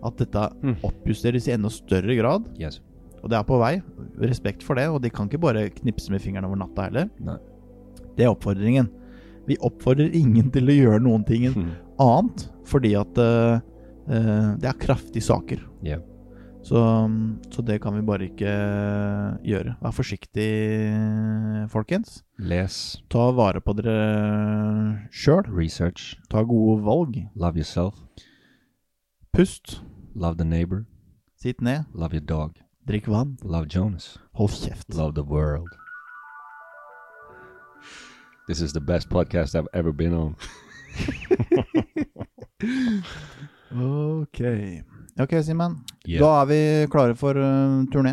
At 0.06 0.20
dette 0.22 0.44
Mm. 0.62 0.76
oppjusteres 0.86 1.48
i 1.50 1.56
enda 1.56 1.72
større 1.74 2.14
grad. 2.20 2.46
Yes. 2.62 2.78
Og 3.22 3.30
det 3.32 3.38
er 3.38 3.48
på 3.48 3.60
vei. 3.62 3.76
Respekt 4.22 4.66
for 4.66 4.80
det. 4.80 4.88
Og 4.90 5.02
de 5.04 5.12
kan 5.14 5.30
ikke 5.30 5.42
bare 5.42 5.70
knipse 5.76 6.12
med 6.14 6.24
fingrene 6.24 6.50
over 6.50 6.60
natta 6.64 6.90
heller. 6.90 7.10
Nei. 7.22 7.38
Det 8.18 8.26
er 8.26 8.34
oppfordringen. 8.34 8.90
Vi 9.48 9.58
oppfordrer 9.66 10.14
ingen 10.18 10.52
til 10.54 10.70
å 10.70 10.78
gjøre 10.78 11.02
noen 11.04 11.26
ting 11.28 11.48
hmm. 11.54 11.74
annet, 12.02 12.48
fordi 12.70 12.94
at 13.00 13.18
uh, 13.22 13.60
eh, 14.06 14.50
det 14.62 14.70
er 14.70 14.82
kraftige 14.82 15.26
saker. 15.26 15.64
Yeah. 15.86 16.04
Så, 16.62 17.10
så 17.50 17.64
det 17.66 17.80
kan 17.82 17.96
vi 17.96 18.04
bare 18.06 18.28
ikke 18.30 18.52
gjøre. 19.46 19.74
Vær 19.82 19.96
forsiktig, 19.98 20.50
folkens. 21.74 22.20
Les, 22.38 22.76
Ta 23.10 23.32
vare 23.34 23.62
på 23.66 23.74
dere 23.80 23.96
sjøl. 25.10 25.50
research, 25.50 26.20
Ta 26.30 26.44
gode 26.46 26.84
valg. 26.86 27.18
love 27.36 27.58
yourself, 27.58 27.96
Pust. 29.34 29.82
love 30.14 30.38
the 30.38 30.46
neighbor, 30.46 30.86
Sitt 31.36 31.62
ned. 31.62 31.86
love 31.94 32.14
your 32.14 32.22
dog, 32.22 32.61
Drikk 32.88 33.08
vann. 33.08 33.38
love 33.44 33.68
Jonas, 33.70 34.18
Hold 34.34 34.52
kjeft. 34.52 34.94
love 34.94 35.14
the 35.16 35.24
world. 35.24 35.70
This 38.48 38.60
is 38.62 38.74
the 38.74 38.80
best 38.82 39.10
podcast 39.10 39.56
I've 39.56 39.68
ever 39.74 39.92
been 39.92 40.14
on. 40.14 40.36
Ok. 43.74 44.40
Ok, 45.20 45.32
Simen. 45.44 45.78
Yeah. 46.06 46.20
Da 46.20 46.42
er 46.42 46.46
vi 46.50 46.88
klare 46.92 47.16
for 47.16 47.38
uh, 47.40 47.86
turné. 47.94 48.12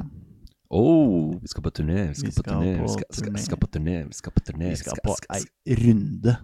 Oh, 0.70 1.34
vi 1.42 1.48
skal 1.50 1.62
på 1.62 1.70
turné, 1.70 2.08
vi 2.08 2.14
skal, 2.14 2.30
Vi 2.30 2.34
på 2.36 2.42
skal 2.42 2.52
turné, 2.54 2.76
på 2.76 2.82
vi 2.82 2.88
skal, 2.92 3.06
skal, 3.10 3.32
turné. 3.32 3.42
skal 3.42 3.58
på 3.58 3.66
turné, 3.66 3.96
vi 4.06 4.12
skal 4.14 4.32
på 4.32 4.40
turné. 4.46 4.68
Vi 4.70 4.76
skal 4.76 5.00
på 5.04 5.16
ei 5.34 5.76
runde. 5.82 6.36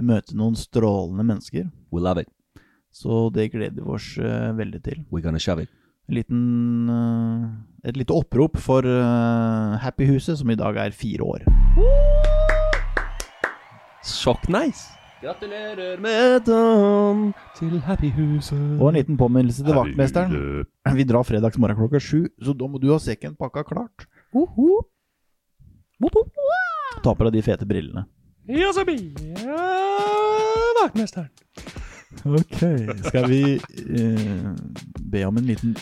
Møte 0.00 0.36
noen 0.36 0.56
strålende 0.56 1.24
mennesker. 1.28 1.68
We 1.92 2.00
love 2.00 2.22
it. 2.24 2.28
Så 2.92 3.28
det 3.34 3.50
gleder 3.52 3.82
vi 3.84 3.90
oss 3.98 4.14
uh, 4.18 4.56
veldig 4.56 4.80
til. 4.82 5.04
We're 5.12 5.20
gonna 5.22 5.38
shove 5.38 5.62
it. 5.62 5.68
En 6.06 6.14
liten, 6.14 6.88
uh, 6.88 7.48
et 7.82 7.96
lite 7.98 8.14
opprop 8.14 8.56
for 8.62 8.86
uh, 8.86 9.74
Happy-huset, 9.82 10.38
som 10.38 10.50
i 10.50 10.54
dag 10.54 10.76
er 10.78 10.94
fire 10.94 11.26
år. 11.26 11.46
Sjokk 14.06 14.46
nice. 14.54 14.92
Gratulerer 15.18 15.98
med 15.98 16.44
dagen 16.46 17.32
til 17.58 17.80
Happyhuset. 17.82 18.76
Og 18.78 18.88
en 18.92 18.98
liten 19.00 19.16
påminnelse 19.18 19.64
til 19.64 19.74
vaktmesteren. 19.74 20.36
Vi 20.94 21.04
drar 21.08 21.26
fredags 21.26 21.58
morgen 21.58 21.76
klokka 21.80 21.98
sju, 21.98 22.28
så 22.38 22.54
da 22.54 22.68
må 22.70 22.78
du 22.78 22.92
ha 22.92 23.00
sekken 23.02 23.34
pakka 23.34 23.64
klart. 23.66 24.06
Ta 27.02 27.16
på 27.16 27.26
deg 27.26 27.34
de 27.34 27.42
fete 27.42 27.66
brillene. 27.66 28.06
Ja, 28.46 28.70
så 28.70 28.86
blir 28.86 29.10
vaktmesteren. 30.84 31.34
Ok, 32.24 32.62
skal 33.08 33.26
vi 33.28 33.42
eh, 33.58 34.54
be 35.10 35.26
om 35.26 35.36
en 35.36 35.50
liten 35.50 35.74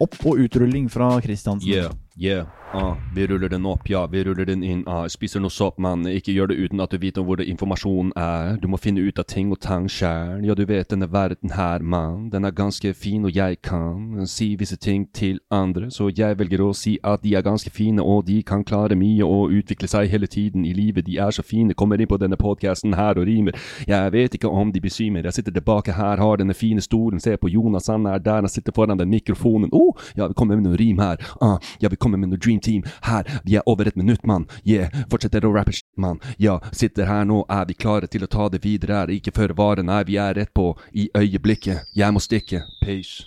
opp- 0.00 0.26
og 0.26 0.40
utrulling 0.40 0.88
fra 0.92 1.12
Kristiansen? 1.20 1.68
Yeah, 1.68 1.92
yeah. 2.20 2.46
ah, 2.72 2.96
vi 3.14 3.26
ruller 3.26 3.48
den 3.48 3.66
opp, 3.66 3.90
ja. 3.90 4.06
Vi 4.06 4.24
ruller 4.24 4.44
den 4.44 4.62
inn. 4.62 4.84
ah, 4.86 5.08
spiser 5.08 5.40
noe 5.40 5.50
sopp, 5.50 5.78
mann. 5.78 6.06
Ikke 6.06 6.32
gjør 6.32 6.50
det 6.50 6.58
uten 6.58 6.80
at 6.80 6.90
du 6.90 6.98
vet 6.98 7.18
om 7.18 7.26
hvor 7.26 7.40
det 7.40 7.48
informasjonen 7.50 8.12
er. 8.16 8.56
Du 8.62 8.68
må 8.68 8.78
finne 8.78 9.02
ut 9.02 9.18
av 9.18 9.26
ting 9.30 9.50
og 9.52 9.60
tang 9.60 9.88
sjæl. 9.90 10.44
Ja, 10.46 10.54
du 10.54 10.64
vet 10.66 10.90
denne 10.92 11.10
verden 11.10 11.54
her, 11.56 11.82
mann. 11.82 12.28
Den 12.30 12.44
er 12.44 12.54
ganske 12.54 12.92
fin, 12.94 13.24
og 13.24 13.34
jeg 13.34 13.60
kan 13.66 14.26
si 14.26 14.54
visse 14.58 14.76
ting 14.76 15.08
til 15.14 15.40
andre. 15.50 15.90
Så 15.90 16.10
jeg 16.14 16.38
velger 16.38 16.62
å 16.64 16.72
si 16.76 16.98
at 17.02 17.24
de 17.24 17.34
er 17.34 17.46
ganske 17.46 17.70
fine, 17.70 18.02
og 18.02 18.26
de 18.28 18.40
kan 18.46 18.64
klare 18.64 18.98
mye 18.98 19.26
og 19.26 19.54
utvikle 19.54 19.90
seg 19.90 20.10
hele 20.10 20.30
tiden 20.30 20.64
i 20.64 20.74
livet. 20.76 21.06
De 21.06 21.18
er 21.18 21.34
så 21.34 21.42
fine. 21.42 21.74
Kommer 21.74 22.00
inn 22.00 22.10
på 22.10 22.20
denne 22.20 22.38
podkasten 22.38 22.94
her 22.98 23.18
og 23.18 23.26
rimer. 23.26 23.58
Jeg 23.88 24.12
vet 24.14 24.38
ikke 24.38 24.50
om 24.50 24.72
de 24.72 24.80
besvimer. 24.80 25.26
Jeg 25.26 25.40
sitter 25.40 25.58
tilbake 25.58 25.96
her, 25.98 26.22
har 26.22 26.38
denne 26.38 26.54
fine 26.54 26.80
stolen. 26.80 27.20
Se 27.20 27.36
på 27.36 27.50
Jonas, 27.50 27.90
han 27.90 28.06
er 28.06 28.18
der. 28.18 28.44
Han 28.44 28.48
sitter 28.48 28.72
foran 28.72 28.98
den 28.98 29.10
mikrofonen. 29.10 29.70
Oh, 29.72 29.96
ja, 30.16 30.28
vi 30.28 30.38
kommer 30.38 30.56
med 30.56 30.68
noe 30.68 30.78
rim 30.78 31.02
her. 31.02 31.18
Ah, 31.40 31.58
ja, 31.80 31.88
vi 31.88 31.96
kommer 31.96 32.09
med 32.18 32.32
noe 32.32 32.40
Dream 32.40 32.60
Team 32.60 32.82
her. 33.06 33.28
Vi 33.44 33.56
er 33.56 33.66
over 33.66 33.88
et 33.88 33.96
minutt, 33.96 34.26
mann. 34.26 34.48
Yeah, 34.64 34.90
fortsetter 35.10 35.46
å 35.46 35.54
rappe, 35.54 35.74
mann. 35.96 36.20
Ja, 36.38 36.58
sitter 36.72 37.06
her 37.06 37.24
nå, 37.24 37.44
er 37.48 37.68
vi 37.68 37.78
klare 37.78 38.10
til 38.10 38.24
å 38.24 38.30
ta 38.30 38.48
det 38.48 38.64
videre? 38.64 39.04
Er 39.04 39.14
ikke 39.14 39.36
føre 39.36 39.56
vare, 39.56 39.84
nei, 39.86 40.02
vi 40.08 40.18
er 40.20 40.34
rett 40.34 40.54
på 40.54 40.72
i 40.92 41.10
øyeblikket. 41.16 41.92
Jeg 41.94 42.12
må 42.14 42.22
stikke. 42.22 42.64
Peace. 42.82 43.26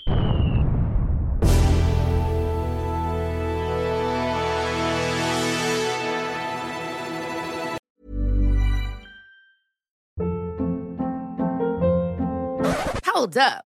Hold 13.14 13.38
up. 13.38 13.73